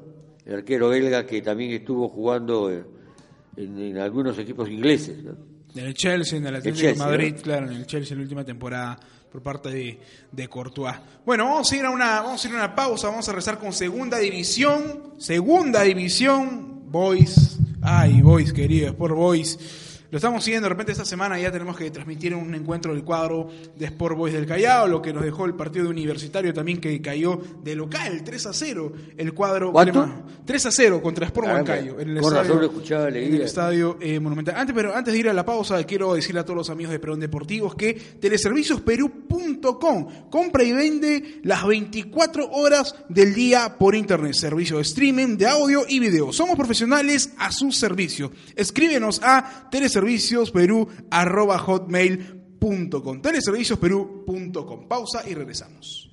El 0.44 0.56
arquero 0.56 0.88
belga 0.88 1.24
que 1.26 1.42
también 1.42 1.72
estuvo 1.72 2.08
jugando 2.08 2.70
en, 2.70 2.86
en 3.56 3.98
algunos 3.98 4.38
equipos 4.38 4.68
ingleses, 4.68 5.22
¿no? 5.22 5.36
En 5.74 5.86
el 5.86 5.94
Chelsea, 5.94 6.38
en 6.38 6.46
el 6.46 6.56
Atlético 6.56 6.82
Chelsea, 6.82 7.04
de 7.04 7.10
Madrid, 7.10 7.34
¿no? 7.36 7.42
claro, 7.42 7.70
en 7.70 7.76
el 7.76 7.86
Chelsea 7.86 8.14
en 8.14 8.18
la 8.18 8.22
última 8.22 8.44
temporada 8.44 8.98
por 9.30 9.42
parte 9.42 9.68
de, 9.68 10.00
de 10.32 10.48
Courtois. 10.48 10.96
Bueno, 11.24 11.44
vamos 11.44 11.70
a 11.70 11.76
ir 11.76 11.84
a 11.84 11.90
una, 11.90 12.22
vamos 12.22 12.44
a 12.44 12.48
ir 12.48 12.54
a 12.54 12.56
una 12.56 12.74
pausa, 12.74 13.08
vamos 13.08 13.28
a 13.28 13.32
rezar 13.32 13.58
con 13.58 13.72
segunda 13.72 14.18
división, 14.18 15.14
segunda 15.18 15.82
división, 15.82 16.90
Boys, 16.90 17.58
ay 17.82 18.22
Boys 18.22 18.52
queridos, 18.52 18.94
por 18.94 19.14
Boys. 19.14 19.58
Lo 20.10 20.16
estamos 20.18 20.42
siguiendo. 20.44 20.66
De 20.66 20.70
repente 20.70 20.92
esta 20.92 21.04
semana 21.04 21.38
ya 21.38 21.50
tenemos 21.52 21.76
que 21.76 21.90
transmitir 21.90 22.34
un 22.34 22.54
encuentro 22.54 22.94
del 22.94 23.04
cuadro 23.04 23.48
de 23.76 23.86
Sport 23.86 24.16
Boys 24.16 24.34
del 24.34 24.46
Callao, 24.46 24.86
lo 24.88 25.02
que 25.02 25.12
nos 25.12 25.24
dejó 25.24 25.44
el 25.46 25.54
partido 25.54 25.84
de 25.86 25.90
universitario 25.90 26.52
también 26.54 26.80
que 26.80 27.00
cayó 27.02 27.40
de 27.62 27.74
local, 27.74 28.22
3 28.24 28.46
a 28.46 28.52
0. 28.52 28.92
El 29.16 29.34
cuadro. 29.34 29.72
Crema- 29.72 30.22
3 30.44 30.66
a 30.66 30.70
0 30.70 31.02
contra 31.02 31.26
Sport 31.26 31.46
Caramba, 31.48 31.72
Huancayo. 31.72 32.00
En 32.00 32.10
el 32.10 32.18
estadio, 32.18 32.62
escuchaba, 32.62 33.08
en 33.08 33.16
el 33.16 33.40
estadio 33.42 33.98
eh, 34.00 34.20
Monumental. 34.20 34.54
Antes, 34.56 34.74
pero 34.74 34.94
antes 34.94 35.12
de 35.12 35.20
ir 35.20 35.28
a 35.28 35.32
la 35.32 35.44
pausa, 35.44 35.82
quiero 35.84 36.14
decirle 36.14 36.40
a 36.40 36.44
todos 36.44 36.56
los 36.56 36.70
amigos 36.70 36.92
de 36.92 36.98
Perón 36.98 37.20
Deportivos 37.20 37.74
que 37.74 37.94
teleserviciosperú.com 37.94 40.28
compra 40.30 40.62
y 40.64 40.72
vende 40.72 41.40
las 41.42 41.66
24 41.66 42.50
horas 42.50 42.94
del 43.08 43.34
día 43.34 43.76
por 43.78 43.94
internet. 43.94 44.34
Servicio 44.34 44.76
de 44.76 44.82
streaming, 44.82 45.36
de 45.36 45.46
audio 45.48 45.82
y 45.88 45.98
video. 45.98 46.32
Somos 46.32 46.56
profesionales 46.56 47.30
a 47.38 47.50
su 47.52 47.72
servicio. 47.72 48.30
Escríbenos 48.54 49.20
a 49.22 49.68
teleserviciosperú.hotmail.com 49.70 49.95
teleserviciosperú.com. 53.20 54.88
Pausa 54.88 55.28
y 55.28 55.34
regresamos. 55.34 56.10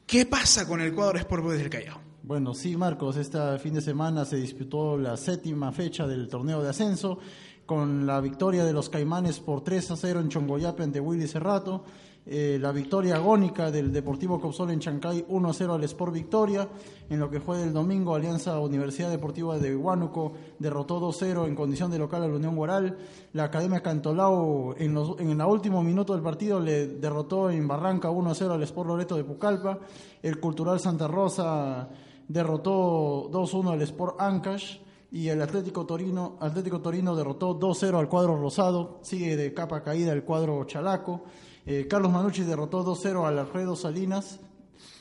¿Qué 0.08 0.24
pasa 0.28 0.68
con 0.68 0.82
el 0.82 0.94
cuadro 0.94 1.18
Sport 1.18 1.44
Boys 1.44 1.58
del 1.58 1.70
Callao? 1.72 2.00
Bueno, 2.22 2.54
sí, 2.54 2.78
Marcos, 2.78 3.18
este 3.18 3.40
fin 3.58 3.74
de 3.74 3.82
semana 3.82 4.24
se 4.24 4.36
disputó 4.36 5.00
la 5.00 5.18
séptima 5.18 5.72
fecha 5.72 6.06
del 6.06 6.28
torneo 6.28 6.62
de 6.62 6.70
ascenso 6.70 7.18
con 7.66 8.06
la 8.06 8.22
victoria 8.22 8.64
de 8.64 8.72
los 8.72 8.90
Caimanes 8.90 9.40
por 9.40 9.64
3 9.64 9.90
a 9.90 9.96
0 9.96 10.20
en 10.20 10.30
Chongoyape 10.30 10.84
ante 10.84 11.00
Willy 11.00 11.28
Cerrato, 11.28 11.86
eh, 12.26 12.58
la 12.60 12.72
victoria 12.72 13.16
agónica 13.16 13.70
del 13.70 13.94
Deportivo 13.94 14.40
Copsol 14.40 14.72
en 14.72 14.80
Chancay 14.80 15.26
1 15.28 15.50
a 15.50 15.54
0 15.54 15.74
al 15.76 15.84
Sport 15.84 16.14
Victoria, 16.14 16.68
en 17.10 17.20
lo 17.20 17.30
que 17.30 17.40
fue 17.40 17.60
del 17.60 17.72
domingo 17.72 18.16
Alianza 18.16 18.60
Universidad 18.60 19.12
Deportiva 19.12 19.60
de 19.60 19.76
Huánuco 19.76 20.34
derrotó 20.58 21.00
2 21.00 21.16
0 21.20 21.48
en 21.48 21.56
condición 21.56 21.92
de 21.92 22.00
local 22.00 22.24
a 22.24 22.28
la 22.28 22.36
Unión 22.36 22.56
Guaral, 22.56 22.98
la 23.34 23.44
Academia 23.44 23.82
Cantolao 23.82 24.76
en, 24.78 24.94
los, 24.94 25.20
en 25.20 25.30
el 25.30 25.42
último 25.42 25.84
minuto 25.84 26.14
del 26.14 26.24
partido 26.24 26.60
le 26.60 26.88
derrotó 26.88 27.50
en 27.52 27.68
Barranca 27.68 28.10
1 28.10 28.32
a 28.32 28.36
0 28.36 28.54
al 28.56 28.64
Sport 28.64 28.88
Loreto 28.88 29.16
de 29.16 29.24
Pucallpa, 29.24 29.80
el 30.24 30.40
Cultural 30.40 30.80
Santa 30.80 31.08
Rosa 31.08 31.90
derrotó 32.28 33.30
2-1 33.32 33.72
al 33.72 33.82
Sport 33.84 34.22
Ancash. 34.22 34.80
Y 35.12 35.30
el 35.30 35.42
Atlético 35.42 35.86
Torino, 35.86 36.36
Atlético 36.42 36.82
Torino 36.82 37.16
derrotó 37.16 37.58
2-0 37.58 38.00
al 38.00 38.10
cuadro 38.10 38.36
Rosado, 38.36 39.00
sigue 39.02 39.38
de 39.38 39.54
capa 39.54 39.82
caída 39.82 40.12
el 40.12 40.24
cuadro 40.24 40.66
Chalaco. 40.66 41.24
Eh, 41.66 41.88
Carlos 41.90 42.12
Manucci 42.12 42.44
derrotó 42.44 42.84
2-0 42.86 43.26
al 43.26 43.40
Alfredo 43.40 43.76
Salinas 43.76 44.40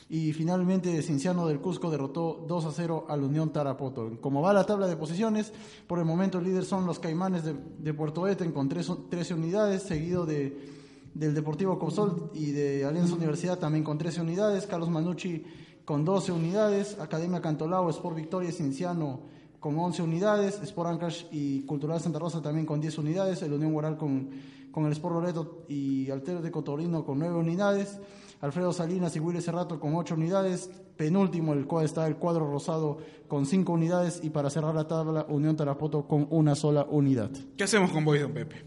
y 0.09 0.33
finalmente 0.33 1.01
Cinciano 1.01 1.47
del 1.47 1.59
Cusco 1.59 1.89
derrotó 1.91 2.45
2-0 2.47 3.05
al 3.07 3.23
Unión 3.23 3.51
Tarapoto. 3.51 4.19
Como 4.21 4.41
va 4.41 4.53
la 4.53 4.65
tabla 4.65 4.87
de 4.87 4.95
posiciones, 4.97 5.53
por 5.87 5.99
el 5.99 6.05
momento 6.05 6.39
el 6.39 6.45
líder 6.45 6.65
son 6.65 6.85
los 6.85 6.99
Caimanes 6.99 7.43
de, 7.43 7.93
Puerto 7.93 8.27
Eten 8.27 8.51
con 8.51 8.69
tres- 8.69 8.91
13 9.09 9.33
unidades, 9.33 9.83
seguido 9.83 10.25
de 10.25 10.85
del 11.15 11.33
Deportivo 11.33 11.79
Copsol 11.79 12.29
y 12.33 12.51
de 12.51 12.83
Alianza 12.83 13.15
Universidad 13.15 13.57
también 13.57 13.85
con 13.85 13.97
13 13.97 14.19
unidades, 14.19 14.67
Carlos 14.67 14.89
Manucci 14.89 15.45
con 15.85 16.03
12 16.03 16.33
unidades, 16.33 16.99
Academia 16.99 17.39
Cantolao, 17.39 17.89
Sport 17.89 18.17
Victoria 18.17 18.49
y 18.49 18.51
Cinciano 18.51 19.21
con 19.61 19.79
11 19.79 20.01
unidades, 20.01 20.59
Sport 20.61 20.89
Ancash 20.89 21.23
y 21.31 21.61
Cultural 21.61 22.01
Santa 22.01 22.19
Rosa 22.19 22.41
también 22.41 22.65
con 22.65 22.81
10 22.81 22.97
unidades, 22.97 23.41
el 23.43 23.53
Unión 23.53 23.71
Guaral 23.71 23.97
con, 23.97 24.29
con 24.75 24.87
el 24.87 24.91
Sport 24.91 25.15
Loreto 25.15 25.63
y 25.69 26.11
Alter 26.11 26.41
de 26.41 26.51
Cotorino 26.51 27.05
con 27.05 27.17
9 27.17 27.33
unidades, 27.35 27.97
Alfredo 28.41 28.73
Salinas 28.73 29.15
y 29.15 29.21
Willy 29.21 29.39
Cerrato 29.39 29.79
con 29.79 29.95
8 29.95 30.15
unidades, 30.15 30.69
penúltimo 30.97 31.53
el 31.53 31.65
cual 31.65 31.85
está 31.85 32.05
el 32.07 32.17
cuadro 32.17 32.51
rosado 32.51 32.97
con 33.29 33.45
5 33.45 33.71
unidades 33.71 34.19
y 34.21 34.31
para 34.31 34.49
cerrar 34.49 34.75
la 34.75 34.85
tabla 34.85 35.25
Unión 35.29 35.55
Tarapoto 35.55 36.05
con 36.05 36.27
una 36.29 36.55
sola 36.55 36.85
unidad. 36.89 37.31
¿Qué 37.55 37.63
hacemos 37.63 37.89
con 37.89 38.03
Boys, 38.03 38.23
don 38.23 38.33
Pepe? 38.33 38.65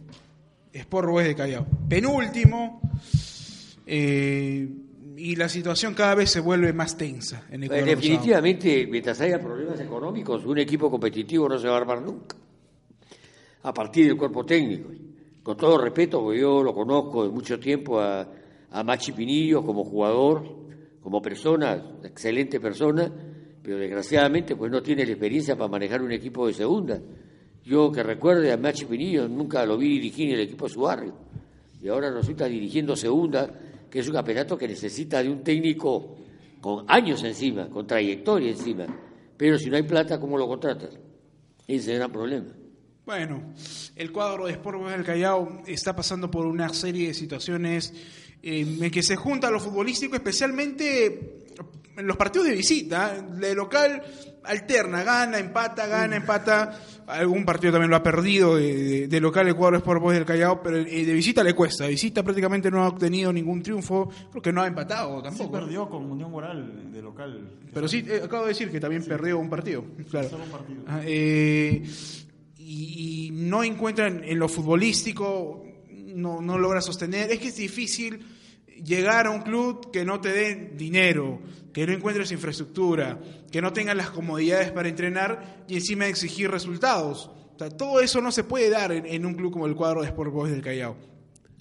Sport 0.72 1.10
Boys 1.10 1.26
de 1.26 1.34
Callao. 1.34 1.66
Penúltimo. 1.86 2.80
eh, 3.84 4.66
y 5.18 5.36
la 5.36 5.50
situación 5.50 5.92
cada 5.92 6.14
vez 6.14 6.30
se 6.30 6.40
vuelve 6.40 6.72
más 6.72 6.96
tensa 6.96 7.42
en 7.50 7.64
el 7.64 7.68
definitivamente, 7.68 8.86
mientras 8.86 9.20
haya 9.20 9.38
problemas 9.38 9.78
económicos, 9.78 10.46
un 10.46 10.56
equipo 10.56 10.90
competitivo 10.90 11.50
no 11.50 11.58
se 11.58 11.68
va 11.68 11.74
a 11.74 11.76
armar 11.76 12.00
nunca. 12.00 12.34
A 13.64 13.74
partir 13.74 14.06
del 14.06 14.16
cuerpo 14.16 14.46
técnico. 14.46 14.88
Con 15.48 15.56
todo 15.56 15.78
respeto, 15.78 16.20
porque 16.22 16.40
yo 16.40 16.62
lo 16.62 16.74
conozco 16.74 17.24
de 17.24 17.30
mucho 17.30 17.58
tiempo 17.58 17.98
a, 17.98 18.28
a 18.70 18.84
Machi 18.84 19.12
Pinillo 19.12 19.64
como 19.64 19.82
jugador, 19.82 20.44
como 21.00 21.22
persona, 21.22 21.96
excelente 22.04 22.60
persona, 22.60 23.10
pero 23.62 23.78
desgraciadamente 23.78 24.56
pues 24.56 24.70
no 24.70 24.82
tiene 24.82 25.06
la 25.06 25.12
experiencia 25.12 25.56
para 25.56 25.70
manejar 25.70 26.02
un 26.02 26.12
equipo 26.12 26.46
de 26.46 26.52
segunda. 26.52 27.00
Yo 27.64 27.90
que 27.90 28.02
recuerde 28.02 28.52
a 28.52 28.58
Machi 28.58 28.84
Pinillo 28.84 29.26
nunca 29.26 29.64
lo 29.64 29.78
vi 29.78 29.88
dirigir 29.88 30.28
en 30.28 30.34
el 30.34 30.40
equipo 30.42 30.66
de 30.66 30.74
su 30.74 30.82
barrio. 30.82 31.14
Y 31.80 31.88
ahora 31.88 32.10
resulta 32.10 32.44
dirigiendo 32.44 32.94
segunda, 32.94 33.50
que 33.88 34.00
es 34.00 34.06
un 34.06 34.12
campeonato 34.12 34.58
que 34.58 34.68
necesita 34.68 35.22
de 35.22 35.30
un 35.30 35.42
técnico 35.42 36.14
con 36.60 36.84
años 36.88 37.24
encima, 37.24 37.70
con 37.70 37.86
trayectoria 37.86 38.50
encima. 38.50 38.84
Pero 39.34 39.56
si 39.56 39.70
no 39.70 39.76
hay 39.76 39.84
plata, 39.84 40.20
¿cómo 40.20 40.36
lo 40.36 40.46
contratas? 40.46 40.90
Ese 41.66 41.74
es 41.74 41.88
el 41.88 41.96
gran 41.96 42.12
problema. 42.12 42.52
Bueno, 43.08 43.54
el 43.98 44.12
cuadro 44.12 44.46
de 44.46 44.52
Sport 44.52 44.78
Boys 44.78 44.92
del 44.92 45.04
Callao 45.04 45.62
está 45.66 45.94
pasando 45.94 46.30
por 46.30 46.46
una 46.46 46.68
serie 46.72 47.08
de 47.08 47.14
situaciones 47.14 47.92
en 48.42 48.90
que 48.90 49.02
se 49.02 49.16
junta 49.16 49.50
lo 49.50 49.58
futbolístico, 49.60 50.14
especialmente 50.14 51.44
en 51.96 52.06
los 52.06 52.16
partidos 52.16 52.46
de 52.48 52.54
visita. 52.54 53.20
De 53.20 53.54
local 53.54 54.00
alterna, 54.44 55.02
gana, 55.02 55.38
empata, 55.38 55.86
gana, 55.86 56.16
empata. 56.16 56.80
Algún 57.08 57.44
partido 57.44 57.72
también 57.72 57.90
lo 57.90 57.96
ha 57.96 58.02
perdido 58.02 58.56
de, 58.56 58.74
de- 58.74 59.08
de 59.08 59.20
local 59.20 59.48
el 59.48 59.54
cuadro 59.56 59.72
de 59.76 59.78
Sport 59.78 60.00
Boys 60.02 60.16
del 60.18 60.26
Callao, 60.26 60.62
pero 60.62 60.76
eh, 60.76 61.04
de 61.04 61.12
visita 61.14 61.42
le 61.42 61.54
cuesta. 61.54 61.84
De 61.84 61.90
visita 61.90 62.22
prácticamente 62.22 62.70
no 62.70 62.84
ha 62.84 62.88
obtenido 62.88 63.32
ningún 63.32 63.62
triunfo, 63.62 64.08
creo 64.30 64.42
que 64.42 64.52
no 64.52 64.62
ha 64.62 64.66
empatado 64.66 65.16
Sí 65.18 65.22
tampoco. 65.24 65.52
perdió 65.52 65.88
con 65.88 66.04
Unión 66.10 66.30
Moral 66.30 66.92
de 66.92 67.02
local. 67.02 67.50
Pero 67.74 67.88
sí, 67.88 68.04
eh, 68.06 68.20
acabo 68.24 68.42
de 68.44 68.50
decir 68.50 68.70
que 68.70 68.78
también 68.78 69.04
perdió 69.04 69.38
un 69.38 69.48
partido. 69.50 69.84
Claro. 70.10 70.28
Solo 70.28 70.44
un 70.44 70.50
partido. 70.50 70.82
Ah, 70.86 71.00
eh, 71.04 71.82
y, 72.70 73.30
no 73.32 73.64
encuentran 73.64 74.22
en 74.24 74.38
lo 74.38 74.48
futbolístico, 74.48 75.64
no, 75.90 76.40
no 76.40 76.58
logra 76.58 76.80
sostener. 76.80 77.30
Es 77.30 77.38
que 77.38 77.48
es 77.48 77.56
difícil 77.56 78.20
llegar 78.84 79.26
a 79.26 79.30
un 79.30 79.40
club 79.40 79.90
que 79.90 80.04
no 80.04 80.20
te 80.20 80.32
dé 80.32 80.72
dinero, 80.76 81.40
que 81.72 81.86
no 81.86 81.92
encuentres 81.92 82.30
infraestructura, 82.30 83.18
que 83.50 83.62
no 83.62 83.72
tengas 83.72 83.96
las 83.96 84.10
comodidades 84.10 84.70
para 84.70 84.88
entrenar 84.88 85.64
y 85.66 85.74
encima 85.76 86.06
exigir 86.06 86.50
resultados. 86.50 87.30
Todo 87.76 88.00
eso 88.00 88.20
no 88.20 88.30
se 88.30 88.44
puede 88.44 88.70
dar 88.70 88.92
en, 88.92 89.06
en 89.06 89.24
un 89.24 89.34
club 89.34 89.52
como 89.52 89.66
el 89.66 89.74
cuadro 89.74 90.02
de 90.02 90.08
Sport 90.08 90.32
Boys 90.32 90.52
del 90.52 90.62
Callao. 90.62 90.96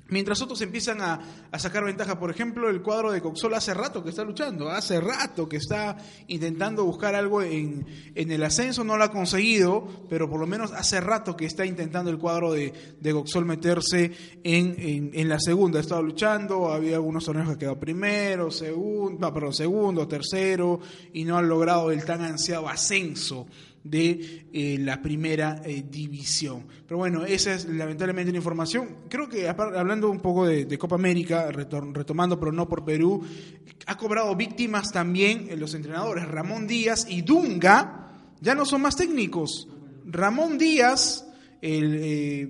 Mientras 0.10 0.42
otros 0.42 0.62
empiezan 0.62 1.02
a, 1.02 1.20
a 1.52 1.60
sacar 1.60 1.84
ventaja, 1.84 2.18
por 2.18 2.32
ejemplo, 2.32 2.70
el 2.70 2.82
cuadro 2.82 3.12
de 3.12 3.22
Coxol 3.22 3.54
hace 3.54 3.74
rato 3.74 4.04
que 4.04 4.10
está 4.10 4.24
luchando, 4.24 4.70
hace 4.70 5.02
rato 5.02 5.50
que 5.50 5.58
está 5.58 5.98
intentando 6.28 6.86
buscar 6.86 7.14
algo 7.14 7.42
en, 7.42 7.86
en 8.16 8.32
el 8.32 8.44
ascenso, 8.44 8.84
no 8.84 8.98
lo 8.98 9.04
ha 9.04 9.12
conseguido, 9.12 10.06
pero 10.10 10.30
por 10.30 10.40
lo 10.40 10.48
menos 10.48 10.72
hace 10.72 11.02
rato 11.02 11.36
que 11.36 11.46
está 11.46 11.66
intentando 11.66 12.10
el 12.10 12.18
cuadro 12.18 12.54
de, 12.54 12.74
de 13.00 13.14
Coxol 13.14 13.46
meterse 13.46 14.12
en, 14.44 15.12
en, 15.14 15.30
la 15.30 15.40
segunda. 15.40 15.80
Ha 15.80 15.82
estado 15.82 16.02
luchando, 16.02 16.72
había 16.72 16.96
algunos 16.96 17.26
torneos 17.26 17.50
que 17.50 17.58
quedado 17.58 17.80
primero, 17.80 18.50
segundo, 18.50 19.20
no, 19.20 19.34
perdón, 19.34 19.54
segundo, 19.54 20.08
tercero, 20.08 20.80
y 21.12 21.26
no 21.26 21.38
han 21.38 21.50
logrado 21.50 21.92
el 21.92 22.06
tan 22.06 22.22
ansiado 22.22 22.70
ascenso 22.70 23.48
de 23.90 24.48
eh, 24.52 24.78
la 24.80 25.02
primera 25.02 25.62
eh, 25.66 25.86
división. 25.90 26.66
Pero 26.86 26.98
bueno, 26.98 27.26
esa 27.26 27.54
es 27.54 27.66
lamentablemente 27.66 28.32
la 28.32 28.38
información. 28.38 28.98
Creo 29.10 29.30
que 29.30 29.48
hablando 29.48 30.10
un 30.10 30.20
poco 30.20 30.46
de, 30.46 30.78
Copa 30.78 30.96
América, 30.96 31.50
retomando, 31.52 32.40
pero 32.40 32.52
no 32.52 32.68
por 32.68 32.84
Perú, 32.84 33.24
ha 33.86 33.98
cobrado 33.98 34.36
víctimas 34.36 34.92
también 34.92 35.48
en 35.50 35.60
los 35.60 35.74
entrenadores. 35.74 36.28
Ramón 36.28 36.68
Díaz 36.68 37.06
y 37.10 37.22
Dunga 37.22 38.12
ya 38.40 38.56
no 38.56 38.66
son 38.66 38.82
más 38.82 38.96
técnicos. 38.96 39.68
Ramón 40.06 40.58
Díaz, 40.58 41.26
el 41.62 42.00
eh, 42.00 42.50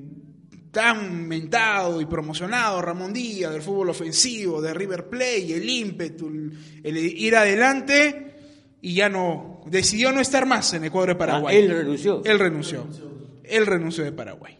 tan 0.71 1.27
mentado 1.27 2.01
y 2.01 2.05
promocionado 2.05 2.81
Ramón 2.81 3.13
Díaz 3.13 3.51
del 3.51 3.61
fútbol 3.61 3.89
ofensivo, 3.89 4.61
de 4.61 4.73
River 4.73 5.09
Plate, 5.09 5.55
el 5.55 5.69
ímpetu, 5.69 6.51
el 6.83 6.97
ir 6.97 7.35
adelante 7.35 8.27
y 8.81 8.93
ya 8.95 9.09
no 9.09 9.61
decidió 9.65 10.11
no 10.11 10.19
estar 10.21 10.45
más 10.45 10.73
en 10.73 10.83
el 10.83 10.91
cuadro 10.91 11.13
de 11.13 11.19
Paraguay. 11.19 11.55
Ah, 11.55 11.59
él 11.59 11.69
renunció. 11.69 12.21
Él 12.23 12.39
renunció. 12.39 12.87
Él 13.43 13.65
renunció 13.65 14.03
de 14.03 14.11
Paraguay. 14.11 14.57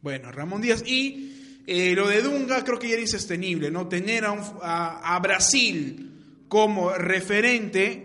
Bueno, 0.00 0.30
Ramón 0.32 0.62
Díaz 0.62 0.82
y 0.86 1.62
eh, 1.66 1.92
lo 1.94 2.08
de 2.08 2.22
Dunga 2.22 2.64
creo 2.64 2.78
que 2.78 2.86
ya 2.88 2.94
era 2.94 3.02
insostenible, 3.02 3.70
¿no? 3.70 3.88
Tener 3.88 4.24
a, 4.24 4.32
un- 4.32 4.40
a- 4.62 5.14
a 5.14 5.18
Brasil 5.20 6.44
como 6.48 6.90
referente 6.92 8.04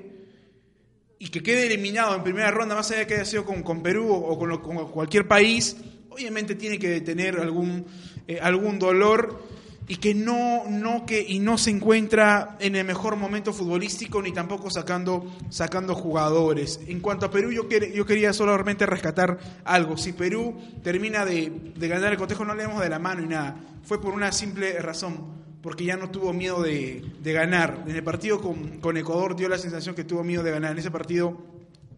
y 1.20 1.30
que 1.30 1.41
quede 1.41 1.68
eliminado 1.68 2.16
en 2.16 2.24
primera 2.24 2.51
ronda, 2.51 2.76
más 2.76 2.89
allá 2.91 3.01
de 3.01 3.07
que 3.07 3.14
haya 3.16 3.26
sido 3.26 3.45
con, 3.45 3.64
con 3.64 3.82
Perú 3.82 4.11
o 4.11 4.38
con, 4.38 4.49
lo- 4.49 4.61
con 4.61 4.91
cualquier 4.91 5.28
país, 5.28 5.78
obviamente 6.09 6.55
tiene 6.55 6.78
que 6.78 6.99
tener 7.01 7.39
algún, 7.39 7.86
eh, 8.28 8.39
algún 8.41 8.78
dolor 8.80 9.41
y 9.88 9.97
que 9.97 10.13
no, 10.15 10.63
no 10.69 11.05
que 11.05 11.25
y 11.27 11.39
no 11.39 11.57
se 11.57 11.69
encuentra 11.69 12.55
en 12.59 12.75
el 12.75 12.86
mejor 12.86 13.15
momento 13.17 13.51
futbolístico 13.51 14.21
ni 14.21 14.31
tampoco 14.31 14.69
sacando, 14.69 15.25
sacando 15.49 15.93
jugadores. 15.95 16.79
En 16.88 16.99
cuanto 17.01 17.25
a 17.25 17.31
Perú, 17.31 17.51
yo, 17.51 17.67
quer- 17.67 17.91
yo 17.93 18.05
quería 18.05 18.31
solamente 18.34 18.86
rescatar 18.86 19.38
algo. 19.65 19.97
Si 19.97 20.13
Perú 20.13 20.55
termina 20.84 21.25
de, 21.25 21.73
de 21.77 21.88
ganar 21.88 22.11
el 22.13 22.17
cotejo, 22.17 22.45
no 22.45 22.55
leemos 22.55 22.81
de 22.81 22.89
la 22.89 22.99
mano 22.99 23.23
y 23.23 23.27
nada. 23.27 23.57
Fue 23.84 23.99
por 24.01 24.13
una 24.13 24.31
simple 24.31 24.79
razón 24.79 25.43
porque 25.61 25.84
ya 25.86 25.95
no 25.97 26.09
tuvo 26.09 26.31
miedo 26.34 26.61
de, 26.61 27.03
de 27.21 27.34
ganar. 27.34 27.84
En 27.88 27.95
el 27.95 28.03
partido 28.03 28.39
con, 28.41 28.79
con 28.79 28.95
Ecuador 28.97 29.36
dio 29.36 29.47
la 29.49 29.57
sensación 29.57 29.95
que 29.95 30.03
tuvo 30.05 30.23
miedo 30.23 30.43
de 30.43 30.51
ganar. 30.51 30.71
En 30.71 30.79
ese 30.79 30.91
partido 30.91 31.38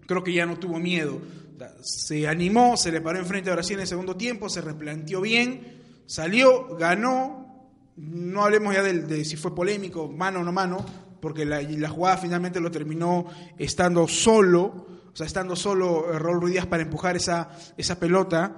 creo 0.07 0.23
que 0.23 0.33
ya 0.33 0.45
no 0.47 0.57
tuvo 0.57 0.79
miedo. 0.79 1.19
Se 1.81 2.27
animó, 2.27 2.77
se 2.77 2.91
le 2.91 2.99
paró 3.01 3.19
enfrente 3.19 3.49
a 3.49 3.53
Brasil 3.53 3.75
en 3.75 3.81
el 3.81 3.88
segundo 3.88 4.15
tiempo, 4.15 4.49
se 4.49 4.61
replanteó 4.61 5.21
bien, 5.21 5.81
salió, 6.05 6.75
ganó. 6.75 7.44
No 7.97 8.43
hablemos 8.43 8.73
ya 8.73 8.83
de, 8.83 9.01
de 9.03 9.25
si 9.25 9.37
fue 9.37 9.55
polémico, 9.55 10.09
mano 10.09 10.41
o 10.41 10.43
no 10.43 10.51
mano, 10.51 10.85
porque 11.21 11.45
la, 11.45 11.61
la 11.61 11.89
jugada 11.89 12.17
finalmente 12.17 12.59
lo 12.59 12.69
terminó 12.69 13.25
estando 13.57 14.07
solo, 14.07 14.61
o 15.11 15.15
sea, 15.15 15.25
estando 15.25 15.55
solo 15.55 16.13
eh, 16.13 16.19
Raúl 16.19 16.41
Ruiz 16.41 16.65
para 16.65 16.83
empujar 16.83 17.15
esa, 17.15 17.49
esa 17.77 17.99
pelota 17.99 18.55